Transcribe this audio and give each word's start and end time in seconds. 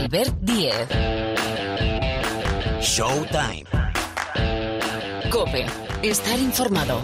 Albert 0.00 0.34
Diez. 0.40 0.88
Showtime. 2.80 3.66
Cope. 5.30 5.66
Estar 6.02 6.38
informado. 6.38 7.02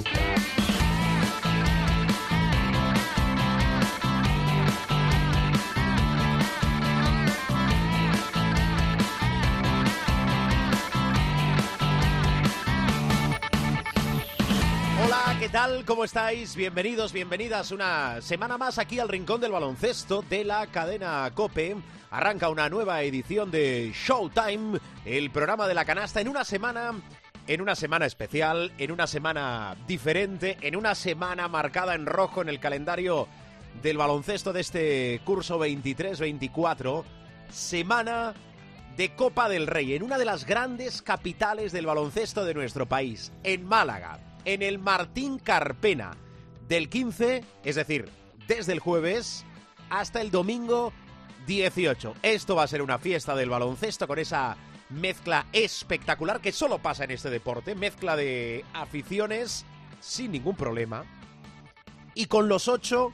Hola, 15.05 15.37
¿qué 15.39 15.51
tal? 15.51 15.85
¿Cómo 15.85 16.05
estáis? 16.05 16.57
Bienvenidos, 16.57 17.13
bienvenidas 17.13 17.73
una 17.73 18.23
semana 18.23 18.57
más 18.57 18.79
aquí 18.79 18.99
al 18.99 19.11
Rincón 19.11 19.43
del 19.43 19.53
Baloncesto 19.53 20.25
de 20.31 20.45
la 20.45 20.67
cadena 20.69 21.31
Cope. 21.35 21.77
Arranca 22.11 22.49
una 22.49 22.69
nueva 22.69 23.03
edición 23.03 23.51
de 23.51 23.93
Showtime, 23.95 24.79
el 25.05 25.31
programa 25.31 25.67
de 25.67 25.75
la 25.75 25.85
canasta 25.85 26.21
en 26.21 26.29
una 26.29 26.45
semana 26.45 26.95
en 27.49 27.61
una 27.61 27.77
semana 27.77 28.07
especial, 28.07 28.73
en 28.79 28.91
una 28.91 29.07
semana 29.07 29.77
diferente, 29.87 30.57
en 30.63 30.75
una 30.75 30.95
semana 30.95 31.47
marcada 31.49 31.95
en 31.95 32.07
rojo 32.07 32.43
en 32.43 32.49
el 32.49 32.59
calendario 32.59 33.29
del 33.83 33.99
baloncesto 33.99 34.53
de 34.53 34.61
este 34.61 35.21
curso 35.25 35.59
23-24, 35.59 37.05
semana 37.51 38.35
de 38.97 39.15
Copa 39.15 39.49
del 39.49 39.67
Rey, 39.67 39.95
en 39.95 40.03
una 40.03 40.19
de 40.19 40.25
las 40.25 40.45
grandes 40.45 41.03
capitales 41.03 41.71
del 41.73 41.87
baloncesto 41.87 42.45
de 42.45 42.55
nuestro 42.55 42.87
país, 42.87 43.33
en 43.45 43.65
Málaga, 43.65 44.19
en 44.45 44.63
el 44.63 44.79
Martín 44.79 45.39
Carpena, 45.39 46.17
del 46.69 46.89
15, 46.89 47.45
es 47.65 47.77
decir, 47.77 48.09
desde 48.49 48.73
el 48.73 48.81
jueves 48.81 49.45
hasta 49.89 50.21
el 50.21 50.31
domingo 50.31 50.93
18. 51.47 52.15
Esto 52.23 52.57
va 52.57 52.65
a 52.65 52.69
ser 52.69 52.83
una 52.83 52.99
fiesta 52.99 53.35
del 53.35 53.51
baloncesto 53.51 54.07
con 54.07 54.19
esa 54.19 54.57
mezcla 54.91 55.47
espectacular 55.53 56.41
que 56.41 56.53
solo 56.53 56.79
pasa 56.79 57.05
en 57.05 57.11
este 57.13 57.31
deporte, 57.31 57.75
mezcla 57.75 58.17
de 58.17 58.65
aficiones 58.73 59.65
sin 60.01 60.33
ningún 60.33 60.57
problema 60.57 61.05
y 62.15 62.27
con 62.27 62.49
los 62.49 62.69
ocho 62.69 63.13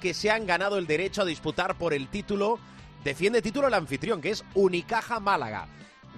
que 0.00 0.14
se 0.14 0.30
han 0.30 0.46
ganado 0.46 0.78
el 0.78 0.86
derecho 0.86 1.22
a 1.22 1.26
disputar 1.26 1.76
por 1.76 1.94
el 1.94 2.08
título, 2.08 2.58
defiende 3.02 3.42
título 3.42 3.68
el 3.68 3.74
anfitrión 3.74 4.20
que 4.20 4.30
es 4.30 4.44
Unicaja 4.54 5.20
Málaga. 5.20 5.66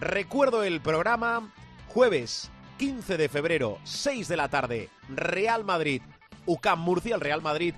Recuerdo 0.01 0.63
el 0.65 0.81
programa 0.81 1.53
jueves 1.89 2.51
15 2.79 3.17
de 3.17 3.29
febrero, 3.29 3.79
6 3.85 4.29
de 4.29 4.37
la 4.37 4.49
tarde, 4.49 4.91
Real 5.09 5.65
Madrid, 5.65 6.03
UCAM 6.45 6.81
Murcia, 6.81 7.15
el 7.15 7.21
Real 7.21 7.43
Madrid 7.43 7.75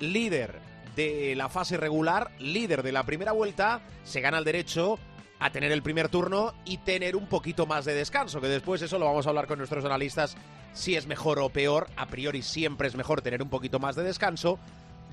líder 0.00 0.69
de 0.96 1.34
la 1.36 1.48
fase 1.48 1.76
regular, 1.76 2.30
líder 2.38 2.82
de 2.82 2.92
la 2.92 3.04
primera 3.04 3.32
vuelta, 3.32 3.80
se 4.04 4.20
gana 4.20 4.38
el 4.38 4.44
derecho 4.44 4.98
a 5.38 5.50
tener 5.50 5.72
el 5.72 5.82
primer 5.82 6.08
turno 6.08 6.52
y 6.64 6.78
tener 6.78 7.16
un 7.16 7.26
poquito 7.26 7.66
más 7.66 7.84
de 7.84 7.94
descanso, 7.94 8.40
que 8.40 8.48
después 8.48 8.82
eso 8.82 8.98
lo 8.98 9.06
vamos 9.06 9.26
a 9.26 9.30
hablar 9.30 9.46
con 9.46 9.58
nuestros 9.58 9.84
analistas 9.84 10.36
si 10.72 10.94
es 10.94 11.06
mejor 11.06 11.38
o 11.40 11.48
peor, 11.48 11.88
a 11.96 12.06
priori 12.06 12.42
siempre 12.42 12.88
es 12.88 12.94
mejor 12.94 13.22
tener 13.22 13.42
un 13.42 13.48
poquito 13.48 13.78
más 13.78 13.96
de 13.96 14.04
descanso. 14.04 14.58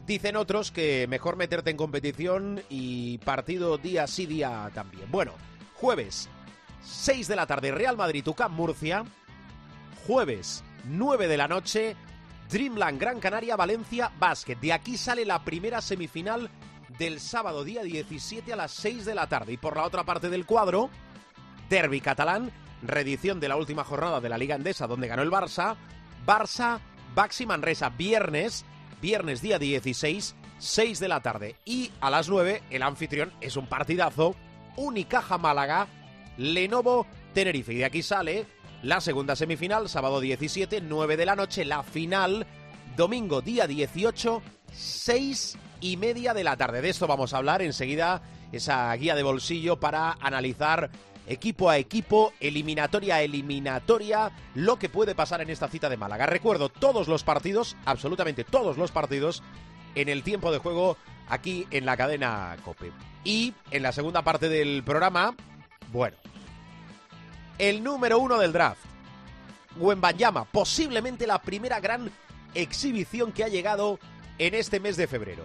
Dicen 0.06 0.36
otros 0.36 0.72
que 0.72 1.08
mejor 1.08 1.36
meterte 1.36 1.70
en 1.70 1.78
competición 1.78 2.62
y 2.70 3.18
partido 3.20 3.78
día 3.78 4.08
sí 4.08 4.26
día 4.26 4.70
también. 4.74 5.10
Bueno, 5.12 5.34
jueves 5.76 6.30
6 6.84 7.28
de 7.28 7.36
la 7.36 7.48
tarde 7.48 7.72
Real 7.72 7.98
Madrid 7.98 8.26
UCAM 8.26 8.54
Murcia, 8.54 9.04
jueves 10.06 10.64
9 10.86 11.28
de 11.28 11.38
la 11.38 11.48
noche 11.48 11.96
Dreamland 12.50 13.00
Gran 13.00 13.20
Canaria 13.20 13.56
Valencia 13.56 14.12
Basket. 14.20 14.56
De 14.56 14.74
aquí 14.74 14.98
sale 14.98 15.26
la 15.26 15.44
primera 15.44 15.82
semifinal 15.82 16.50
del 16.98 17.20
sábado 17.20 17.64
día 17.64 17.84
17 17.84 18.54
a 18.54 18.56
las 18.56 18.72
6 18.72 19.06
de 19.06 19.16
la 19.16 19.28
tarde. 19.28 19.54
Y 19.54 19.58
por 19.58 19.76
la 19.76 19.84
otra 19.84 20.04
parte 20.04 20.30
del 20.30 20.46
cuadro, 20.46 20.90
Derby 21.70 22.00
catalán, 22.00 22.52
reedición 22.82 23.40
de 23.40 23.50
la 23.50 23.58
última 23.58 23.84
jornada 23.84 24.22
de 24.22 24.30
la 24.30 24.38
Liga 24.38 24.56
Endesa 24.56 24.88
donde 24.88 25.08
ganó 25.08 25.24
el 25.24 25.32
Barça. 25.32 25.76
Barça, 26.26 26.80
Baxi 27.14 27.46
Manresa, 27.46 27.90
viernes, 27.90 28.66
viernes 29.02 29.42
día 29.42 29.60
16, 29.60 30.36
6 30.58 31.00
de 31.00 31.08
la 31.08 31.22
tarde. 31.22 31.56
Y 31.66 31.92
a 32.00 32.10
las 32.10 32.30
9 32.30 32.64
el 32.70 32.84
anfitrión 32.84 33.34
es 33.42 33.58
un 33.58 33.68
partidazo, 33.68 34.36
Unicaja 34.78 35.38
Málaga, 35.38 35.88
Lenovo 36.38 37.08
Tenerife. 37.34 37.74
Y 37.74 37.78
de 37.78 37.86
aquí 37.86 38.02
sale 38.02 38.46
la 38.84 39.02
segunda 39.02 39.36
semifinal, 39.36 39.90
sábado 39.90 40.20
17, 40.20 40.82
9 40.82 41.18
de 41.18 41.26
la 41.26 41.36
noche, 41.36 41.66
la 41.66 41.84
final, 41.84 42.46
domingo 42.96 43.42
día 43.42 43.68
18, 43.68 44.42
6 44.72 45.58
y 45.82 45.98
media 45.98 46.34
de 46.34 46.44
la 46.44 46.58
tarde. 46.58 46.82
De 46.82 46.90
esto 46.90 47.08
vamos 47.08 47.34
a 47.34 47.38
hablar 47.38 47.62
enseguida, 47.62 48.22
esa 48.52 48.94
guía 48.96 49.16
de 49.16 49.24
bolsillo 49.24 49.80
para 49.80 50.14
analizar 50.22 50.90
equipo 51.28 51.70
a 51.70 51.78
equipo, 51.78 52.34
eliminatoria 52.40 53.16
a 53.16 53.22
eliminatoria, 53.22 54.32
lo 54.56 54.80
que 54.80 54.90
puede 54.90 55.16
pasar 55.16 55.42
en 55.42 55.50
esta 55.50 55.68
cita 55.68 55.90
de 55.90 55.98
Málaga. 55.98 56.26
Recuerdo 56.26 56.70
todos 56.70 57.08
los 57.08 57.24
partidos, 57.24 57.76
absolutamente 57.86 58.44
todos 58.44 58.78
los 58.78 58.92
partidos, 58.92 59.44
en 59.96 60.10
el 60.10 60.24
tiempo 60.24 60.52
de 60.52 60.60
juego 60.60 60.98
aquí 61.28 61.68
en 61.72 61.86
la 61.86 61.98
cadena 61.98 62.56
Cope. 62.64 62.92
Y 63.24 63.54
en 63.72 63.84
la 63.84 63.92
segunda 63.92 64.22
parte 64.22 64.48
del 64.48 64.84
programa, 64.84 65.36
bueno, 65.92 66.16
el 67.58 67.84
número 67.84 68.20
uno 68.20 68.38
del 68.38 68.54
draft, 68.54 68.82
Wembanyama, 69.78 70.46
posiblemente 70.46 71.28
la 71.28 71.42
primera 71.42 71.80
gran 71.80 72.12
exhibición 72.54 73.32
que 73.32 73.44
ha 73.44 73.48
llegado 73.48 74.00
en 74.38 74.54
este 74.54 74.80
mes 74.80 74.98
de 74.98 75.08
febrero. 75.08 75.44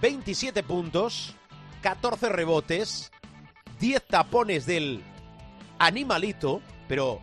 27 0.00 0.62
puntos, 0.62 1.34
14 1.82 2.28
rebotes, 2.28 3.10
10 3.78 4.06
tapones 4.06 4.66
del 4.66 5.02
animalito, 5.78 6.60
pero 6.88 7.20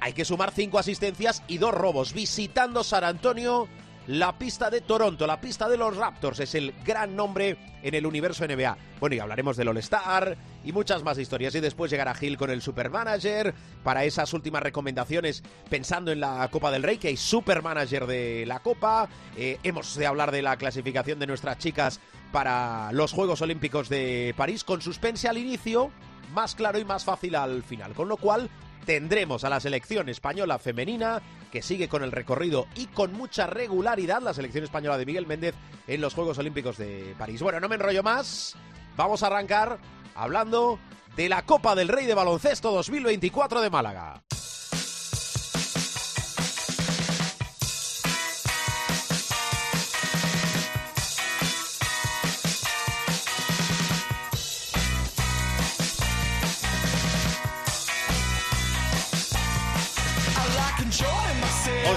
hay 0.00 0.12
que 0.12 0.24
sumar 0.24 0.52
5 0.52 0.78
asistencias 0.78 1.42
y 1.48 1.58
2 1.58 1.72
robos. 1.72 2.12
Visitando 2.12 2.84
San 2.84 3.04
Antonio, 3.04 3.68
la 4.06 4.36
pista 4.36 4.68
de 4.68 4.82
Toronto, 4.82 5.26
la 5.26 5.40
pista 5.40 5.68
de 5.68 5.78
los 5.78 5.96
Raptors, 5.96 6.40
es 6.40 6.54
el 6.54 6.74
gran 6.84 7.16
nombre 7.16 7.56
en 7.82 7.94
el 7.94 8.04
universo 8.04 8.46
NBA. 8.46 8.76
Bueno, 9.00 9.16
y 9.16 9.18
hablaremos 9.18 9.56
del 9.56 9.68
All-Star 9.68 10.36
y 10.62 10.72
muchas 10.72 11.02
más 11.02 11.18
historias. 11.18 11.54
Y 11.54 11.60
después 11.60 11.90
llegará 11.90 12.14
Gil 12.14 12.36
con 12.36 12.50
el 12.50 12.60
Supermanager 12.60 13.54
para 13.82 14.04
esas 14.04 14.32
últimas 14.34 14.62
recomendaciones 14.62 15.42
pensando 15.70 16.12
en 16.12 16.20
la 16.20 16.46
Copa 16.50 16.70
del 16.70 16.82
Rey, 16.82 16.98
que 16.98 17.08
hay 17.08 17.16
Supermanager 17.16 18.06
de 18.06 18.44
la 18.46 18.60
Copa. 18.60 19.08
Eh, 19.36 19.58
hemos 19.62 19.94
de 19.94 20.06
hablar 20.06 20.32
de 20.32 20.42
la 20.42 20.56
clasificación 20.56 21.18
de 21.18 21.26
nuestras 21.26 21.58
chicas 21.58 22.00
para 22.30 22.92
los 22.92 23.12
Juegos 23.12 23.40
Olímpicos 23.40 23.88
de 23.88 24.34
París, 24.36 24.64
con 24.64 24.82
suspense 24.82 25.28
al 25.28 25.38
inicio, 25.38 25.90
más 26.32 26.54
claro 26.54 26.78
y 26.78 26.84
más 26.84 27.04
fácil 27.04 27.36
al 27.36 27.62
final. 27.62 27.94
Con 27.94 28.08
lo 28.08 28.16
cual, 28.16 28.50
tendremos 28.84 29.44
a 29.44 29.48
la 29.48 29.60
selección 29.60 30.08
española 30.08 30.58
femenina 30.58 31.22
que 31.54 31.62
sigue 31.62 31.88
con 31.88 32.02
el 32.02 32.10
recorrido 32.10 32.66
y 32.74 32.86
con 32.86 33.12
mucha 33.12 33.46
regularidad 33.46 34.20
la 34.20 34.34
selección 34.34 34.64
española 34.64 34.98
de 34.98 35.06
Miguel 35.06 35.24
Méndez 35.24 35.54
en 35.86 36.00
los 36.00 36.12
Juegos 36.12 36.36
Olímpicos 36.38 36.76
de 36.78 37.14
París. 37.16 37.42
Bueno, 37.42 37.60
no 37.60 37.68
me 37.68 37.76
enrollo 37.76 38.02
más, 38.02 38.56
vamos 38.96 39.22
a 39.22 39.28
arrancar 39.28 39.78
hablando 40.16 40.80
de 41.14 41.28
la 41.28 41.42
Copa 41.46 41.76
del 41.76 41.86
Rey 41.86 42.06
de 42.06 42.14
Baloncesto 42.14 42.72
2024 42.72 43.60
de 43.60 43.70
Málaga. 43.70 44.24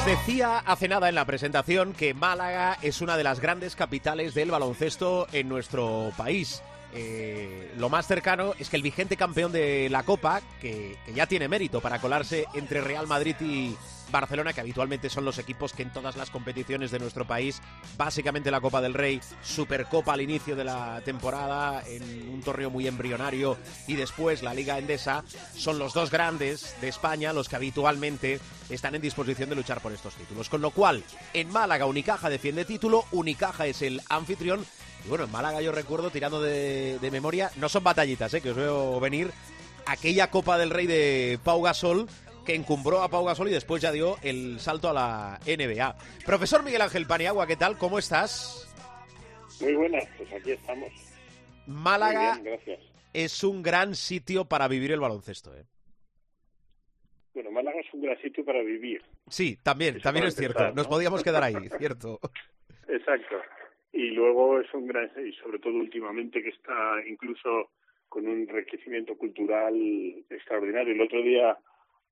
Decía 0.07 0.59
hace 0.59 0.87
nada 0.87 1.09
en 1.09 1.15
la 1.15 1.25
presentación 1.25 1.91
que 1.91 2.13
Málaga 2.13 2.77
es 2.81 3.01
una 3.01 3.17
de 3.17 3.25
las 3.25 3.41
grandes 3.41 3.75
capitales 3.75 4.33
del 4.33 4.49
baloncesto 4.49 5.27
en 5.33 5.49
nuestro 5.49 6.13
país. 6.15 6.63
Eh, 6.93 7.73
lo 7.75 7.89
más 7.89 8.07
cercano 8.07 8.53
es 8.57 8.69
que 8.69 8.77
el 8.77 8.83
vigente 8.83 9.17
campeón 9.17 9.51
de 9.51 9.89
la 9.89 10.03
Copa, 10.03 10.39
que, 10.61 10.95
que, 11.05 11.13
ya 11.13 11.27
tiene 11.27 11.49
mérito 11.49 11.81
para 11.81 11.99
colarse 11.99 12.45
entre 12.53 12.79
Real 12.79 13.05
Madrid 13.05 13.35
y 13.41 13.75
Barcelona, 14.11 14.53
que 14.53 14.61
habitualmente 14.61 15.09
son 15.09 15.25
los 15.25 15.37
equipos 15.37 15.73
que 15.73 15.83
en 15.83 15.91
todas 15.91 16.15
las 16.15 16.29
competiciones 16.29 16.91
de 16.91 16.99
nuestro 16.99 17.25
país, 17.25 17.61
básicamente 17.97 18.51
la 18.51 18.61
Copa 18.61 18.81
del 18.81 18.93
Rey, 18.93 19.19
Supercopa 19.41 20.13
al 20.13 20.21
inicio 20.21 20.55
de 20.55 20.63
la 20.63 21.01
temporada, 21.03 21.83
en 21.87 22.29
un 22.29 22.41
torneo 22.41 22.69
muy 22.69 22.87
embrionario, 22.87 23.57
y 23.87 23.95
después 23.95 24.43
la 24.43 24.53
Liga 24.53 24.77
Endesa, 24.77 25.23
son 25.55 25.79
los 25.79 25.93
dos 25.93 26.11
grandes 26.11 26.75
de 26.81 26.87
España 26.87 27.33
los 27.33 27.49
que 27.49 27.55
habitualmente 27.55 28.39
están 28.69 28.95
en 28.95 29.01
disposición 29.01 29.49
de 29.49 29.55
luchar 29.55 29.81
por 29.81 29.91
estos 29.91 30.15
títulos. 30.15 30.49
Con 30.49 30.61
lo 30.61 30.71
cual, 30.71 31.03
en 31.33 31.49
Málaga 31.51 31.85
Unicaja 31.85 32.29
defiende 32.29 32.65
título, 32.65 33.05
Unicaja 33.11 33.67
es 33.67 33.81
el 33.81 34.01
anfitrión, 34.09 34.65
y 35.05 35.09
bueno, 35.09 35.25
en 35.25 35.31
Málaga 35.31 35.61
yo 35.61 35.71
recuerdo, 35.71 36.09
tirando 36.09 36.41
de, 36.41 36.99
de 36.99 37.11
memoria, 37.11 37.51
no 37.57 37.69
son 37.69 37.83
batallitas, 37.83 38.33
¿eh? 38.33 38.41
que 38.41 38.51
os 38.51 38.57
veo 38.57 38.99
venir, 38.99 39.31
aquella 39.85 40.29
Copa 40.29 40.57
del 40.57 40.69
Rey 40.69 40.85
de 40.87 41.39
Pau 41.43 41.61
Gasol, 41.61 42.07
que 42.47 42.55
encumbró 42.55 43.01
a 43.01 43.09
Pau 43.09 43.25
Gasol 43.25 43.49
y 43.49 43.51
después 43.51 43.81
ya 43.81 43.91
dio 43.91 44.15
el 44.23 44.57
salto 44.59 44.87
a 44.89 44.93
la 44.93 45.39
NBA. 45.45 45.95
Profesor 46.25 46.63
Miguel 46.63 46.81
Ángel 46.81 47.05
Paniagua, 47.05 47.45
¿qué 47.45 47.57
tal? 47.57 47.77
¿Cómo 47.77 47.99
estás? 47.99 48.73
Muy 49.59 49.73
buenas, 49.75 50.07
pues 50.17 50.31
aquí 50.31 50.51
estamos. 50.51 50.89
Málaga, 51.67 52.35
Muy 52.35 52.43
bien, 52.43 52.55
gracias. 52.55 52.79
es 53.11 53.43
un 53.43 53.61
gran 53.61 53.95
sitio 53.95 54.45
para 54.45 54.69
vivir 54.69 54.93
el 54.93 55.01
baloncesto. 55.01 55.53
¿eh? 55.57 55.65
Bueno, 57.33 57.51
Málaga 57.51 57.81
es 57.81 57.93
un 57.93 58.01
gran 58.01 58.17
sitio 58.21 58.45
para 58.45 58.63
vivir. 58.63 59.03
Sí, 59.27 59.57
también, 59.61 59.99
también 59.99 60.27
es 60.27 60.35
cierto. 60.35 60.71
Nos 60.71 60.87
podíamos 60.87 61.23
quedar 61.23 61.43
ahí, 61.43 61.55
cierto. 61.77 62.17
Exacto. 62.87 63.35
Y 63.91 64.11
luego 64.11 64.61
es 64.61 64.73
un 64.73 64.87
gran, 64.87 65.11
y 65.21 65.33
sobre 65.33 65.59
todo 65.59 65.73
últimamente 65.73 66.41
que 66.41 66.49
está 66.49 66.95
incluso 67.09 67.71
con 68.07 68.25
un 68.25 68.39
enriquecimiento 68.47 69.17
cultural 69.17 69.75
extraordinario. 70.29 70.93
El 70.93 71.01
otro 71.01 71.21
día 71.21 71.57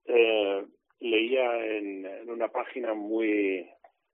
eh, 0.07 0.65
leía 0.99 1.65
en, 1.65 2.29
una 2.29 2.47
página 2.49 2.93
muy 2.93 3.69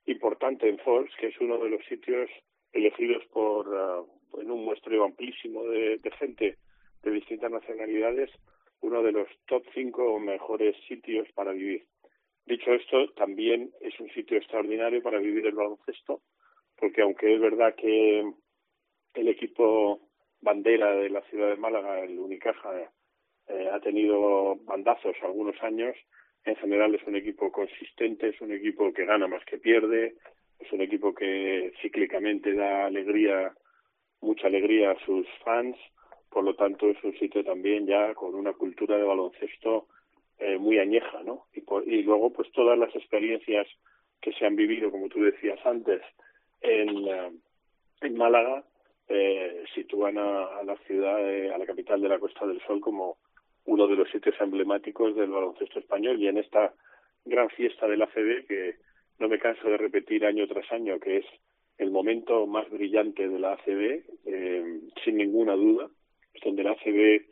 importante 0.06 0.68
en 0.68 0.80
Forbes, 0.80 1.14
que 1.20 1.28
es 1.28 1.40
uno 1.40 1.58
de 1.58 1.70
los 1.70 1.86
sitios 1.86 2.30
elegidos 2.74 3.24
por 3.28 3.68
uh, 3.68 4.40
en 4.40 4.50
un 4.50 4.66
muestreo 4.66 5.04
amplísimo 5.04 5.64
de, 5.66 5.98
de, 5.98 6.12
gente 6.12 6.58
de 7.04 7.12
distintas 7.12 7.52
nacionalidades, 7.52 8.32
uno 8.82 9.04
de 9.04 9.12
los 9.12 9.28
top 9.46 9.64
cinco 9.74 10.20
mejores 10.20 10.76
sitios 10.88 11.28
para 11.34 11.52
vivir. 11.52 11.86
Dicho 12.46 12.74
esto, 12.74 13.12
también 13.14 13.72
es 13.82 14.00
un 14.00 14.10
sitio 14.10 14.38
extraordinario 14.38 15.02
para 15.02 15.20
vivir 15.20 15.46
el 15.46 15.56
baloncesto, 15.56 16.22
porque 16.78 17.02
aunque 17.02 17.36
es 17.36 17.40
verdad 17.40 17.76
que 17.76 18.32
el 19.14 19.28
equipo 19.28 20.00
bandera 20.42 20.96
de 20.96 21.10
la 21.10 21.22
ciudad 21.24 21.50
de 21.50 21.58
Málaga, 21.58 22.00
el 22.00 22.18
Unicaja, 22.18 22.92
eh, 23.52 23.70
ha 23.72 23.80
tenido 23.80 24.56
bandazos 24.66 25.16
algunos 25.22 25.62
años, 25.62 25.96
en 26.46 26.56
general 26.56 26.96
es 26.96 27.06
un 27.06 27.16
equipo 27.16 27.52
consistente, 27.52 28.30
es 28.30 28.42
un 28.42 28.52
equipo 28.52 28.92
que 28.94 29.06
gana 29.06 29.28
más 29.28 29.44
que 29.46 29.58
pierde, 29.58 30.16
es 30.60 30.72
un 30.72 30.82
equipo 30.82 31.14
que 31.14 31.74
cíclicamente 31.82 32.54
da 32.54 32.86
alegría, 32.86 33.54
mucha 34.22 34.48
alegría 34.48 34.92
a 34.92 35.06
sus 35.06 35.28
fans, 35.44 35.78
por 36.30 36.44
lo 36.44 36.56
tanto 36.56 36.90
es 36.90 37.04
un 37.04 37.18
sitio 37.18 37.44
también 37.44 37.86
ya 37.86 38.14
con 38.14 38.36
una 38.36 38.54
cultura 38.54 38.98
de 38.98 39.04
baloncesto 39.04 39.88
eh, 40.40 40.58
muy 40.58 40.80
añeja, 40.80 41.22
¿no? 41.24 41.46
Y, 41.54 41.62
por, 41.62 41.88
y 41.88 42.04
luego 42.04 42.32
pues 42.32 42.52
todas 42.52 42.78
las 42.78 42.96
experiencias 42.96 43.68
que 44.22 44.32
se 44.34 44.46
han 44.46 44.56
vivido, 44.56 44.92
como 44.92 45.10
tú 45.10 45.22
decías 45.22 45.60
antes, 45.66 46.02
en, 46.62 46.90
uh, 46.90 47.40
en 48.02 48.18
Málaga, 48.18 48.64
eh, 49.08 49.64
sitúan 49.76 50.18
a, 50.18 50.46
a 50.60 50.64
la 50.64 50.78
ciudad, 50.88 51.20
eh, 51.30 51.54
a 51.54 51.58
la 51.58 51.66
capital 51.66 52.02
de 52.02 52.10
la 52.10 52.20
Costa 52.20 52.46
del 52.48 52.62
Sol 52.62 52.80
como 52.80 53.18
uno 53.66 53.88
de 53.88 53.96
los 53.96 54.10
sitios 54.10 54.36
emblemáticos 54.40 55.16
del 55.16 55.30
baloncesto 55.30 55.80
español 55.80 56.20
y 56.20 56.28
en 56.28 56.38
esta 56.38 56.74
gran 57.26 57.50
fiesta 57.50 57.88
del 57.88 58.02
ACB 58.02 58.48
que 58.48 58.76
no 59.20 59.28
me 59.28 59.40
canso 59.40 59.68
de 59.70 59.78
repetir 59.78 60.26
año 60.26 60.48
tras 60.48 60.72
año 60.72 61.00
que 61.00 61.18
es 61.18 61.26
el 61.78 61.92
momento 61.92 62.48
más 62.48 62.70
brillante 62.70 63.28
de 63.28 63.40
la 63.40 63.54
ACB 63.54 64.04
eh, 64.26 64.80
sin 65.04 65.18
ninguna 65.18 65.54
duda 65.54 65.90
es 66.34 66.42
donde 66.44 66.64
la 66.64 66.72
ACB 66.72 67.26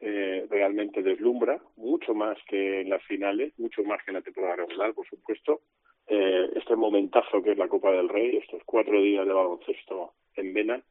eh, 0.00 0.46
realmente 0.50 1.02
deslumbra 1.02 1.60
mucho 1.76 2.14
más 2.14 2.36
que 2.48 2.80
en 2.80 2.90
las 2.90 3.02
finales 3.04 3.52
mucho 3.58 3.82
más 3.82 4.02
que 4.04 4.10
en 4.10 4.16
la 4.16 4.22
temporada 4.22 4.56
regular 4.56 4.94
por 4.94 5.06
supuesto. 5.06 5.62
Eh, 6.08 6.50
este 6.56 6.74
momentazo 6.74 7.42
que 7.42 7.52
es 7.52 7.58
la 7.58 7.68
Copa 7.68 7.92
del 7.92 8.08
Rey 8.08 8.36
estos 8.36 8.62
cuatro 8.64 9.00
días 9.00 9.26
de 9.26 9.32
baloncesto 9.32 10.14
en 10.34 10.52
Vena 10.52 10.82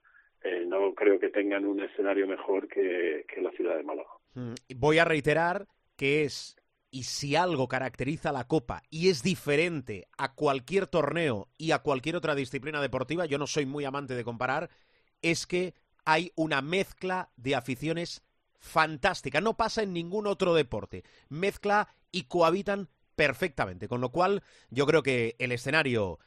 eh, 0.43 0.63
no 0.65 0.93
creo 0.95 1.19
que 1.19 1.29
tengan 1.29 1.65
un 1.65 1.81
escenario 1.81 2.27
mejor 2.27 2.67
que, 2.67 3.25
la 3.41 3.51
ciudad 3.51 3.77
de 3.77 3.83
Málaga 3.83 4.09
voy 4.75 4.99
a 4.99 5.05
reiterar 5.05 5.67
que 5.95 6.23
es, 6.23 6.55
y 6.89 7.03
si 7.03 7.35
algo 7.35 7.67
caracteriza 7.67 8.31
la 8.31 8.47
Copa 8.47 8.83
y 8.89 9.09
es 9.09 9.23
diferente 9.23 10.07
a 10.17 10.33
cualquier 10.33 10.87
torneo 10.87 11.49
y 11.57 11.71
a 11.71 11.79
cualquier 11.79 12.15
otra 12.15 12.35
disciplina 12.35 12.81
deportiva, 12.81 13.25
yo 13.25 13.37
no 13.37 13.47
soy 13.47 13.65
muy 13.65 13.85
amante 13.85 14.15
de 14.15 14.23
comparar, 14.23 14.69
es 15.21 15.45
que 15.45 15.73
hay 16.05 16.31
una 16.35 16.61
mezcla 16.61 17.31
de 17.35 17.55
aficiones 17.55 18.23
fantástica. 18.59 19.41
No 19.41 19.57
pasa 19.57 19.83
en 19.83 19.93
ningún 19.93 20.27
otro 20.27 20.53
deporte. 20.53 21.03
Mezcla 21.29 21.87
y 22.11 22.23
cohabitan 22.23 22.89
perfectamente. 23.15 23.87
Con 23.87 24.01
lo 24.01 24.11
cual, 24.11 24.43
yo 24.69 24.85
creo 24.85 25.03
que 25.03 25.35
el 25.39 25.51
escenario 25.51 26.19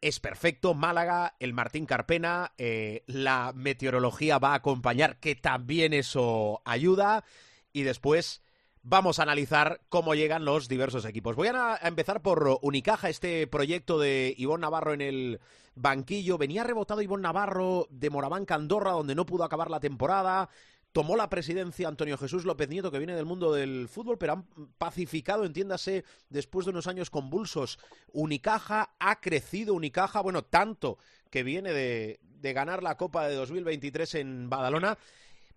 es 0.00 0.20
perfecto. 0.20 0.74
Málaga, 0.74 1.36
el 1.40 1.52
Martín 1.52 1.86
Carpena, 1.86 2.52
eh, 2.58 3.02
la 3.06 3.52
meteorología 3.54 4.38
va 4.38 4.52
a 4.52 4.56
acompañar, 4.56 5.18
que 5.18 5.34
también 5.34 5.92
eso 5.92 6.62
ayuda 6.64 7.24
y 7.72 7.82
después 7.82 8.42
vamos 8.82 9.18
a 9.18 9.24
analizar 9.24 9.80
cómo 9.88 10.14
llegan 10.14 10.44
los 10.44 10.68
diversos 10.68 11.04
equipos. 11.04 11.34
Voy 11.34 11.48
a, 11.48 11.78
empezar 11.82 12.22
por 12.22 12.58
Unicaja, 12.62 13.08
este 13.08 13.46
proyecto 13.46 13.98
de 13.98 14.32
Ivón 14.38 14.60
Navarro 14.60 14.92
en 14.92 15.00
el 15.00 15.40
banquillo. 15.74 16.38
Venía 16.38 16.64
rebotado 16.64 17.02
Ivón 17.02 17.22
Navarro 17.22 17.88
de 17.90 18.10
Moraván 18.10 18.46
Andorra, 18.48 18.92
donde 18.92 19.16
no 19.16 19.26
pudo 19.26 19.44
acabar 19.44 19.70
la 19.70 19.80
temporada. 19.80 20.48
Tomó 20.96 21.14
la 21.14 21.28
presidencia 21.28 21.88
Antonio 21.88 22.16
Jesús 22.16 22.46
López 22.46 22.70
Nieto, 22.70 22.90
que 22.90 22.96
viene 22.96 23.14
del 23.14 23.26
mundo 23.26 23.52
del 23.52 23.86
fútbol, 23.86 24.16
pero 24.16 24.32
han 24.32 24.46
pacificado, 24.78 25.44
entiéndase, 25.44 26.06
después 26.30 26.64
de 26.64 26.70
unos 26.70 26.86
años 26.86 27.10
convulsos. 27.10 27.78
Unicaja 28.14 28.94
ha 28.98 29.20
crecido, 29.20 29.74
Unicaja, 29.74 30.22
bueno, 30.22 30.44
tanto 30.44 30.96
que 31.28 31.42
viene 31.42 31.74
de, 31.74 32.18
ganar 32.54 32.82
la 32.82 32.96
Copa 32.96 33.28
de 33.28 33.34
2023 33.34 34.14
en 34.14 34.48
Badalona 34.48 34.96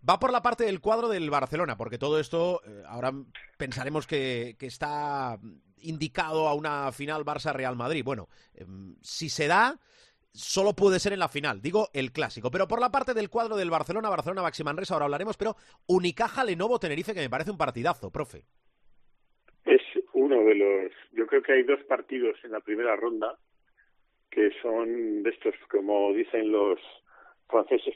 Va 0.08 0.20
por 0.20 0.34
la 0.34 0.42
parte 0.42 0.66
del 0.66 0.82
cuadro 0.82 1.08
del 1.08 1.30
Barcelona, 1.30 1.78
porque 1.78 1.98
todo 1.98 2.20
esto 2.20 2.62
eh, 2.66 2.84
ahora 2.86 3.14
pensaremos 3.58 4.08
que, 4.08 4.58
está 4.60 5.40
indicado 5.78 6.50
a 6.50 6.54
una 6.54 6.92
final 6.92 7.24
Barça-Real 7.24 7.78
Madrid. 7.78 8.04
Bueno, 8.04 8.28
eh, 8.56 8.66
si 9.02 9.30
se 9.30 9.48
da, 9.48 9.80
solo 10.34 10.74
puede 10.74 11.00
ser 11.00 11.14
en 11.14 11.20
la 11.20 11.30
final, 11.30 11.62
digo 11.62 11.90
el 11.94 12.12
clásico. 12.12 12.52
Pero 12.52 12.68
por 12.68 12.80
la 12.80 12.92
parte 12.92 13.14
del 13.14 13.30
cuadro 13.30 13.56
del 13.58 13.70
Barcelona, 13.70 14.10
Barcelona 14.10 14.42
Baxi 14.42 14.64
Manresa, 14.64 14.94
ahora 14.94 15.06
hablaremos, 15.06 15.38
pero 15.38 15.56
Unicaja 15.88 16.44
Lenovo 16.44 16.80
Tenerife, 16.80 17.14
que 17.14 17.22
me 17.22 17.30
parece 17.30 17.52
un 17.52 17.58
partidazo, 17.58 18.12
profe. 18.12 18.44
Es 19.66 19.82
uno 20.14 20.42
de 20.44 20.56
los. 20.56 20.92
Yo 21.12 21.28
creo 21.28 21.42
que 21.42 21.54
hay 21.54 21.64
dos 21.64 21.84
partidos 21.84 22.38
en 22.44 22.52
la 22.52 22.60
primera 22.60 22.96
ronda 22.96 23.38
que 24.30 24.52
son 24.62 25.24
de 25.24 25.30
estos, 25.32 25.56
como 25.70 26.14
dicen 26.14 26.52
los 26.52 26.80
franceses 27.48 27.96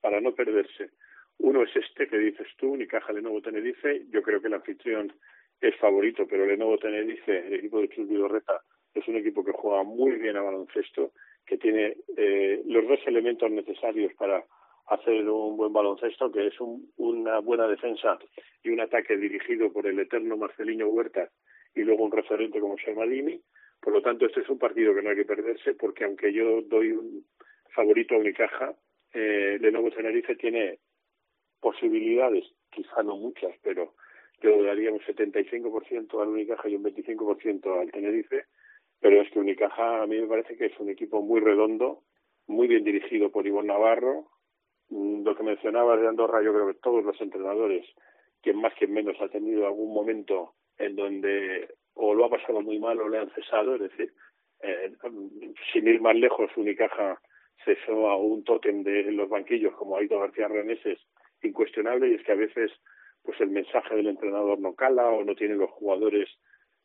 para 0.00 0.20
no 0.20 0.34
perderse. 0.34 0.90
Uno 1.38 1.62
es 1.62 1.74
este 1.74 2.06
que 2.06 2.18
dices 2.18 2.46
tú, 2.58 2.72
Unicaja 2.72 3.12
Lenovo 3.12 3.40
Tenerife. 3.40 4.04
Yo 4.10 4.22
creo 4.22 4.40
que 4.40 4.48
el 4.48 4.54
anfitrión 4.54 5.12
es 5.60 5.74
favorito, 5.76 6.26
pero 6.28 6.46
Lenovo 6.46 6.78
Tenerife, 6.78 7.46
el 7.46 7.54
equipo 7.54 7.80
de 7.80 7.88
Chus 7.88 8.08
Vidorreta, 8.08 8.62
es 8.94 9.08
un 9.08 9.16
equipo 9.16 9.44
que 9.44 9.52
juega 9.52 9.82
muy 9.82 10.12
bien 10.12 10.36
a 10.36 10.42
baloncesto, 10.42 11.12
que 11.46 11.58
tiene 11.58 11.96
eh, 12.16 12.62
los 12.66 12.86
dos 12.86 13.00
elementos 13.06 13.50
necesarios 13.50 14.12
para 14.14 14.44
hacer 14.86 15.28
un 15.28 15.56
buen 15.56 15.72
baloncesto, 15.72 16.30
que 16.30 16.46
es 16.46 16.60
un, 16.60 16.90
una 16.96 17.38
buena 17.40 17.66
defensa 17.66 18.18
y 18.62 18.70
un 18.70 18.80
ataque 18.80 19.16
dirigido 19.16 19.72
por 19.72 19.86
el 19.86 19.98
eterno 19.98 20.36
Marcelino 20.36 20.88
Huerta 20.88 21.30
y 21.74 21.82
luego 21.82 22.04
un 22.04 22.12
referente 22.12 22.60
como 22.60 22.78
Sermadini. 22.78 23.40
Por 23.80 23.92
lo 23.92 24.02
tanto, 24.02 24.26
este 24.26 24.40
es 24.40 24.48
un 24.48 24.58
partido 24.58 24.94
que 24.94 25.02
no 25.02 25.10
hay 25.10 25.16
que 25.16 25.24
perderse, 25.24 25.74
porque 25.74 26.04
aunque 26.04 26.32
yo 26.32 26.62
doy 26.62 26.92
un 26.92 27.26
favorito 27.74 28.14
a 28.14 28.18
Unicaja, 28.18 28.74
eh, 29.12 29.58
Lenovo 29.60 29.90
Tenerife 29.90 30.36
tiene 30.36 30.78
posibilidades, 31.60 32.44
quizá 32.70 33.02
no 33.02 33.16
muchas, 33.16 33.54
pero 33.62 33.94
yo 34.42 34.62
daría 34.62 34.92
un 34.92 35.00
75% 35.00 36.22
al 36.22 36.28
Unicaja 36.28 36.68
y 36.68 36.76
un 36.76 36.84
25% 36.84 37.80
al 37.80 37.90
Tenerife, 37.90 38.44
pero 39.04 39.20
es 39.20 39.30
que 39.30 39.38
Unicaja 39.38 40.00
a 40.00 40.06
mí 40.06 40.18
me 40.18 40.26
parece 40.26 40.56
que 40.56 40.64
es 40.64 40.80
un 40.80 40.88
equipo 40.88 41.20
muy 41.20 41.38
redondo, 41.38 42.04
muy 42.46 42.66
bien 42.66 42.84
dirigido 42.84 43.30
por 43.30 43.46
Ivonne 43.46 43.68
Navarro. 43.68 44.30
Mm, 44.88 45.24
lo 45.24 45.36
que 45.36 45.42
mencionabas 45.42 46.00
de 46.00 46.08
Andorra, 46.08 46.42
yo 46.42 46.54
creo 46.54 46.68
que 46.68 46.80
todos 46.80 47.04
los 47.04 47.20
entrenadores, 47.20 47.84
quien 48.40 48.56
más 48.62 48.72
quien 48.78 48.94
menos 48.94 49.20
ha 49.20 49.28
tenido 49.28 49.66
algún 49.66 49.92
momento 49.92 50.54
en 50.78 50.96
donde 50.96 51.68
o 51.92 52.14
lo 52.14 52.24
ha 52.24 52.30
pasado 52.30 52.62
muy 52.62 52.78
mal 52.78 52.98
o 52.98 53.10
le 53.10 53.18
han 53.18 53.30
cesado, 53.32 53.74
es 53.74 53.82
decir, 53.82 54.14
eh, 54.62 54.94
sin 55.70 55.86
ir 55.86 56.00
más 56.00 56.16
lejos, 56.16 56.50
Unicaja 56.56 57.20
cesó 57.62 58.08
a 58.08 58.16
un 58.16 58.42
tótem 58.42 58.82
de 58.84 59.12
los 59.12 59.28
banquillos 59.28 59.74
como 59.74 59.98
Aito 59.98 60.18
García 60.18 60.48
Reneses 60.48 60.98
incuestionable 61.42 62.08
y 62.08 62.14
es 62.14 62.24
que 62.24 62.32
a 62.32 62.36
veces 62.36 62.72
pues 63.22 63.38
el 63.42 63.50
mensaje 63.50 63.96
del 63.96 64.06
entrenador 64.06 64.58
no 64.60 64.74
cala 64.74 65.10
o 65.10 65.24
no 65.24 65.34
tiene 65.34 65.56
los 65.56 65.70
jugadores 65.72 66.26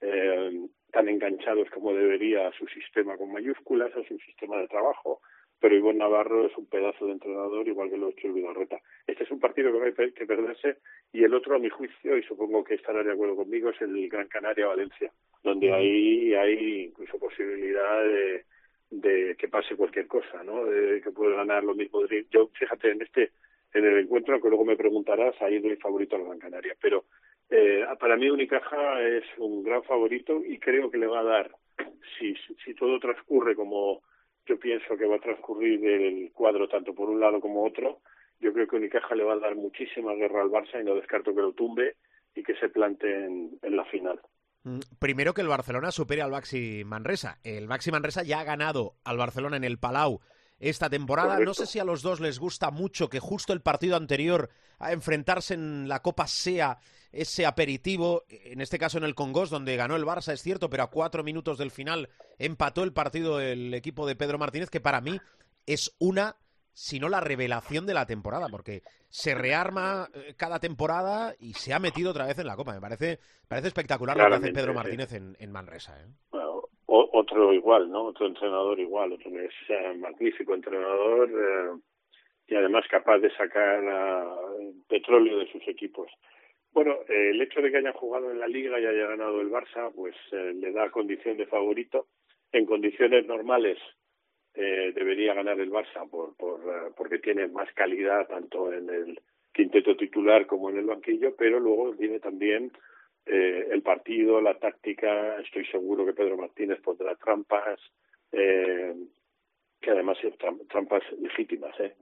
eh, 0.02 0.68
tan 0.92 1.08
enganchados 1.10 1.70
como 1.70 1.94
debería 1.94 2.48
a 2.48 2.54
su 2.54 2.66
sistema 2.68 3.18
con 3.18 3.32
mayúsculas, 3.32 3.96
a 3.96 4.04
su 4.04 4.18
sistema 4.20 4.58
de 4.58 4.68
trabajo. 4.68 5.22
Pero 5.62 5.76
Ivonne 5.76 6.00
Navarro 6.00 6.46
es 6.46 6.58
un 6.58 6.68
pedazo 6.68 7.06
de 7.06 7.12
entrenador, 7.14 7.68
igual 7.68 7.90
que 7.90 7.98
lo 7.98 8.08
ha 8.08 8.12
hecho 8.12 8.32
Vidorreta. 8.32 8.80
Este 9.06 9.24
es 9.26 9.32
un 9.32 9.42
partido 9.42 9.74
que 9.74 9.80
no 9.80 9.86
hay 9.86 10.12
que 10.14 10.26
perderse 10.26 10.78
y 11.12 11.24
el 11.24 11.34
otro, 11.34 11.56
a 11.56 11.60
mi 11.60 11.70
juicio, 11.70 12.18
y 12.18 12.24
supongo 12.24 12.64
que 12.64 12.76
estará 12.76 13.04
de 13.04 13.12
acuerdo 13.12 13.36
conmigo, 13.36 13.70
es 13.70 13.82
el 13.82 14.08
Gran 14.08 14.28
Canaria-Valencia, 14.28 15.12
donde 15.44 15.74
ahí 15.74 16.34
hay 16.34 16.86
incluso 16.86 17.20
posibilidad 17.20 18.04
de, 18.04 18.46
de 18.90 19.36
que 19.38 19.50
pase 19.50 19.76
cualquier 19.76 20.08
cosa, 20.08 20.44
¿no? 20.44 20.66
De 20.66 21.02
que 21.02 21.12
puede 21.12 21.36
ganar 21.36 21.64
lo 21.64 21.76
mismo. 21.76 22.02
Yo, 22.32 22.48
fíjate, 22.54 22.92
en 22.92 23.02
este, 23.02 23.32
en 23.74 23.86
el 23.86 24.00
encuentro, 24.00 24.42
que 24.42 24.50
luego 24.50 24.64
me 24.64 24.78
preguntarás, 24.78 25.36
ahí 25.42 25.60
doy 25.60 25.76
favorito 25.76 26.16
a 26.16 26.20
la 26.20 26.26
Gran 26.26 26.40
Canaria. 26.40 26.76
Pero 26.82 27.06
eh, 27.50 27.86
para 28.00 28.18
mí 28.18 28.30
Unicaja 28.30 29.02
es 29.02 29.24
un 29.38 29.64
gran 29.64 29.84
favorito 29.84 30.42
y 30.46 30.60
creo 30.60 30.92
que 30.92 30.98
le 30.98 31.08
va 31.08 31.20
a 31.22 31.24
dar, 31.24 31.52
si, 32.18 32.36
si 32.64 32.74
todo 32.76 33.00
transcurre 33.00 33.56
como 33.56 34.02
yo 34.46 34.60
pienso 34.60 34.98
que 34.98 35.06
va 35.06 35.18
a 35.18 35.22
transcurrir 35.22 35.86
el 35.86 36.32
cuadro 36.34 36.68
tanto 36.68 36.94
por 36.94 37.10
un 37.10 37.20
lado 37.20 37.40
como 37.40 37.66
otro, 37.66 38.02
yo 38.40 38.54
creo 38.54 38.68
que 38.68 38.78
Unicaja 38.78 39.16
le 39.16 39.24
va 39.24 39.34
a 39.34 39.40
dar 39.40 39.56
muchísima 39.56 40.14
guerra 40.14 40.42
al 40.42 40.50
Barça 40.50 40.82
y 40.82 40.84
no 40.84 40.96
descarto 40.96 41.36
que 41.36 41.42
lo 41.42 41.54
tumbe 41.54 41.98
y 42.36 42.44
que 42.44 42.56
se 42.56 42.70
plante 42.70 43.26
en, 43.26 43.60
la 43.62 43.86
final. 43.86 44.20
Mm, 44.64 44.80
primero 44.98 45.34
que 45.34 45.42
el 45.42 45.48
Barcelona 45.48 45.92
supere 45.92 46.22
al 46.22 46.32
Baxi 46.32 46.84
Manresa. 46.86 47.40
El 47.44 47.68
Baxi 47.68 47.92
Manresa 47.92 48.24
ya 48.24 48.40
ha 48.40 48.44
ganado 48.44 48.96
al 49.04 49.18
Barcelona 49.18 49.58
en 49.58 49.64
el 49.64 49.78
Palau 49.78 50.20
esta 50.60 50.90
temporada. 50.90 51.40
No 51.40 51.54
sé 51.54 51.66
si 51.66 51.80
a 51.80 51.84
los 51.84 52.02
dos 52.02 52.20
les 52.20 52.40
gusta 52.40 52.72
mucho 52.72 53.10
que 53.10 53.20
justo 53.20 53.54
el 53.54 53.62
partido 53.62 53.96
anterior 53.96 54.50
a 54.80 54.94
enfrentarse 54.94 55.54
en 55.54 55.88
la 55.88 56.02
Copa 56.02 56.28
sea 56.28 56.80
ese 57.12 57.46
aperitivo, 57.46 58.24
en 58.30 58.62
este 58.62 58.78
caso 58.78 58.98
en 58.98 59.04
el 59.04 59.16
Congos, 59.16 59.50
donde 59.50 59.76
ganó 59.76 59.96
el 59.96 60.06
Barça, 60.06 60.34
es 60.34 60.42
cierto, 60.42 60.70
pero 60.70 60.84
a 60.84 60.90
cuatro 60.90 61.24
minutos 61.24 61.58
del 61.58 61.72
final 61.72 62.10
empató 62.38 62.84
el 62.84 62.94
partido 62.94 63.40
el 63.40 63.74
equipo 63.74 64.06
de 64.08 64.16
Pedro 64.16 64.38
Martínez, 64.38 64.70
que 64.70 64.82
para 64.82 65.02
mí 65.02 65.20
es 65.66 65.96
una 66.00 66.36
sino 66.80 67.10
la 67.10 67.20
revelación 67.20 67.86
de 67.86 67.94
la 67.94 68.06
temporada, 68.06 68.48
porque 68.50 68.84
se 69.10 69.36
rearma 69.36 70.08
eh, 70.14 70.34
cada 70.38 70.60
temporada 70.60 71.34
y 71.38 71.54
se 71.54 71.74
ha 71.74 71.80
metido 71.80 72.12
otra 72.12 72.26
vez 72.26 72.40
en 72.40 72.48
la 72.48 72.56
Copa. 72.56 72.74
Me 72.74 72.80
parece, 72.80 73.20
parece 73.50 73.68
espectacular 73.68 74.16
lo 74.16 74.30
que 74.30 74.36
hace 74.36 74.54
Pedro 74.54 74.74
Martínez 74.74 75.12
en, 75.12 75.52
Manresa. 75.52 76.00
¿eh? 76.00 76.08
otro 76.88 77.52
igual, 77.52 77.92
¿no? 77.92 78.06
Otro 78.06 78.28
entrenador 78.28 78.80
igual, 78.80 79.12
otro 79.12 79.30
es 79.30 79.52
eh, 79.68 79.94
magnífico 79.98 80.54
entrenador 80.54 81.30
y 82.48 82.56
además 82.56 82.86
capaz 82.90 83.18
de 83.18 83.36
sacar 83.36 83.84
petróleo 84.88 85.40
de 85.40 85.52
sus 85.52 85.68
equipos. 85.68 86.10
Bueno, 86.72 87.00
el 87.08 87.42
hecho 87.42 87.62
de 87.62 87.72
que 87.72 87.78
haya 87.78 87.94
jugado 87.94 88.32
en 88.32 88.40
la 88.40 88.48
Liga 88.48 88.80
y 88.80 88.86
haya 88.86 89.08
ganado 89.08 89.42
el 89.42 89.50
Barça, 89.50 89.92
pues 89.94 90.16
le 90.32 90.72
da 90.72 90.92
condición 90.92 91.38
de 91.38 91.48
favorito. 91.48 92.08
En 92.52 92.66
condiciones 92.66 93.26
normales 93.26 93.78
eh, 94.54 94.92
debería 94.96 95.34
ganar 95.34 95.60
el 95.60 95.72
Barça 95.72 96.10
por, 96.10 96.36
por, 96.36 96.60
eh, 96.62 96.92
porque 96.96 97.20
tiene 97.20 97.48
más 97.48 97.72
calidad 97.74 98.28
tanto 98.28 98.74
en 98.74 98.90
el 98.90 99.20
quinteto 99.54 99.96
titular 99.96 100.46
como 100.48 100.70
en 100.70 100.78
el 100.78 100.86
banquillo, 100.86 101.36
pero 101.36 101.60
luego 101.60 101.94
viene 101.94 102.20
también 102.20 102.72
eh, 103.26 103.68
el 103.72 103.82
partido, 103.82 104.42
la 104.42 104.58
táctica. 104.58 105.40
Estoy 105.40 105.66
seguro 105.66 106.06
que 106.06 106.14
Pedro 106.14 106.38
Martínez 106.38 106.80
pondrá 106.82 107.16
trampas, 107.16 107.80
eh, 108.32 108.96
que 109.82 109.92
además 109.92 110.18
son 110.20 110.68
trampas 110.68 111.04
legítimas, 111.20 111.80
¿eh? 111.80 111.96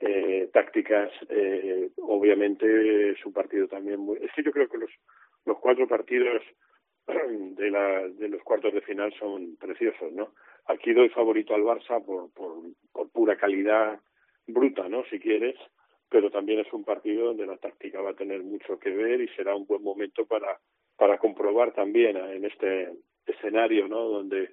Eh, 0.00 0.50
tácticas. 0.52 1.10
Eh, 1.28 1.90
obviamente 1.98 3.10
es 3.10 3.24
un 3.24 3.32
partido 3.32 3.68
también 3.68 4.00
muy. 4.00 4.18
Es 4.20 4.32
que 4.34 4.42
yo 4.42 4.50
creo 4.52 4.68
que 4.68 4.78
los, 4.78 4.90
los 5.46 5.58
cuatro 5.58 5.86
partidos 5.86 6.42
de, 7.06 7.70
la, 7.70 8.08
de 8.08 8.28
los 8.28 8.42
cuartos 8.42 8.74
de 8.74 8.80
final 8.82 9.14
son 9.18 9.56
preciosos, 9.56 10.12
¿no? 10.12 10.34
Aquí 10.66 10.92
doy 10.92 11.10
favorito 11.10 11.54
al 11.54 11.62
Barça 11.62 12.04
por, 12.04 12.32
por, 12.32 12.62
por 12.92 13.10
pura 13.10 13.36
calidad 13.36 14.00
bruta, 14.46 14.88
¿no? 14.88 15.04
Si 15.10 15.20
quieres, 15.20 15.56
pero 16.08 16.30
también 16.30 16.60
es 16.60 16.72
un 16.72 16.84
partido 16.84 17.26
donde 17.26 17.46
la 17.46 17.56
táctica 17.56 18.00
va 18.00 18.10
a 18.10 18.16
tener 18.16 18.42
mucho 18.42 18.78
que 18.78 18.90
ver 18.90 19.20
y 19.20 19.28
será 19.28 19.54
un 19.54 19.66
buen 19.66 19.82
momento 19.82 20.26
para, 20.26 20.58
para 20.96 21.18
comprobar 21.18 21.72
también 21.72 22.16
eh, 22.16 22.36
en 22.36 22.44
este 22.44 22.92
escenario, 23.26 23.88
¿no? 23.88 24.00
Donde 24.00 24.50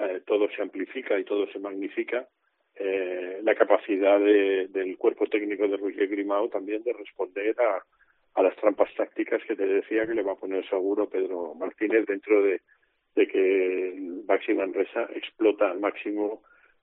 eh, 0.00 0.22
todo 0.26 0.48
se 0.50 0.62
amplifica 0.62 1.18
y 1.18 1.24
todo 1.24 1.46
se 1.48 1.58
magnifica, 1.58 2.28
eh, 2.76 3.40
la 3.42 3.54
capacidad 3.54 4.18
de, 4.18 4.68
del 4.68 4.96
cuerpo 4.96 5.26
técnico 5.26 5.68
de 5.68 5.76
Roger 5.76 6.08
Grimao 6.08 6.48
también 6.48 6.82
de 6.82 6.92
responder 6.92 7.56
a, 7.60 7.82
a 8.34 8.42
las 8.42 8.56
trampas 8.56 8.88
tácticas 8.96 9.42
que 9.46 9.56
te 9.56 9.66
decía 9.66 10.06
que 10.06 10.14
le 10.14 10.22
va 10.22 10.32
a 10.32 10.36
poner 10.36 10.68
seguro 10.68 11.08
Pedro 11.08 11.54
Martínez 11.54 12.06
dentro 12.06 12.42
de, 12.42 12.60
que 13.14 13.94
Baxi 14.24 14.54
Manresa 14.54 15.02
explota 15.14 15.70
al 15.70 15.80
máximo 15.80 16.42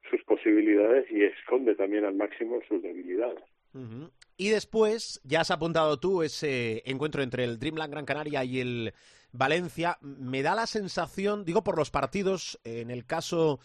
sus 0.10 0.24
posibilidades 0.24 1.10
y 1.12 1.24
esconde 1.24 1.76
también 1.76 2.06
al 2.06 2.14
máximo 2.16 2.60
sus 2.68 2.82
debilidades. 2.82 3.44
Y 4.38 4.50
después, 4.50 5.22
ya 5.24 5.42
has 5.42 5.52
apuntado 5.52 6.00
tú 6.00 6.24
ese 6.24 6.82
encuentro 6.86 7.22
entre 7.22 7.44
el 7.44 7.60
Dreamland 7.60 7.92
Gran 7.92 8.06
Canaria 8.06 8.44
y 8.44 8.60
el 8.60 8.94
Valencia. 9.32 9.98
Me 10.02 10.42
da 10.42 10.56
la 10.56 10.68
sensación, 10.68 11.46
digo 11.46 11.64
por 11.64 11.78
los 11.78 11.92
partidos, 11.92 12.60
en 12.64 12.90
el 12.90 13.06
caso 13.06 13.60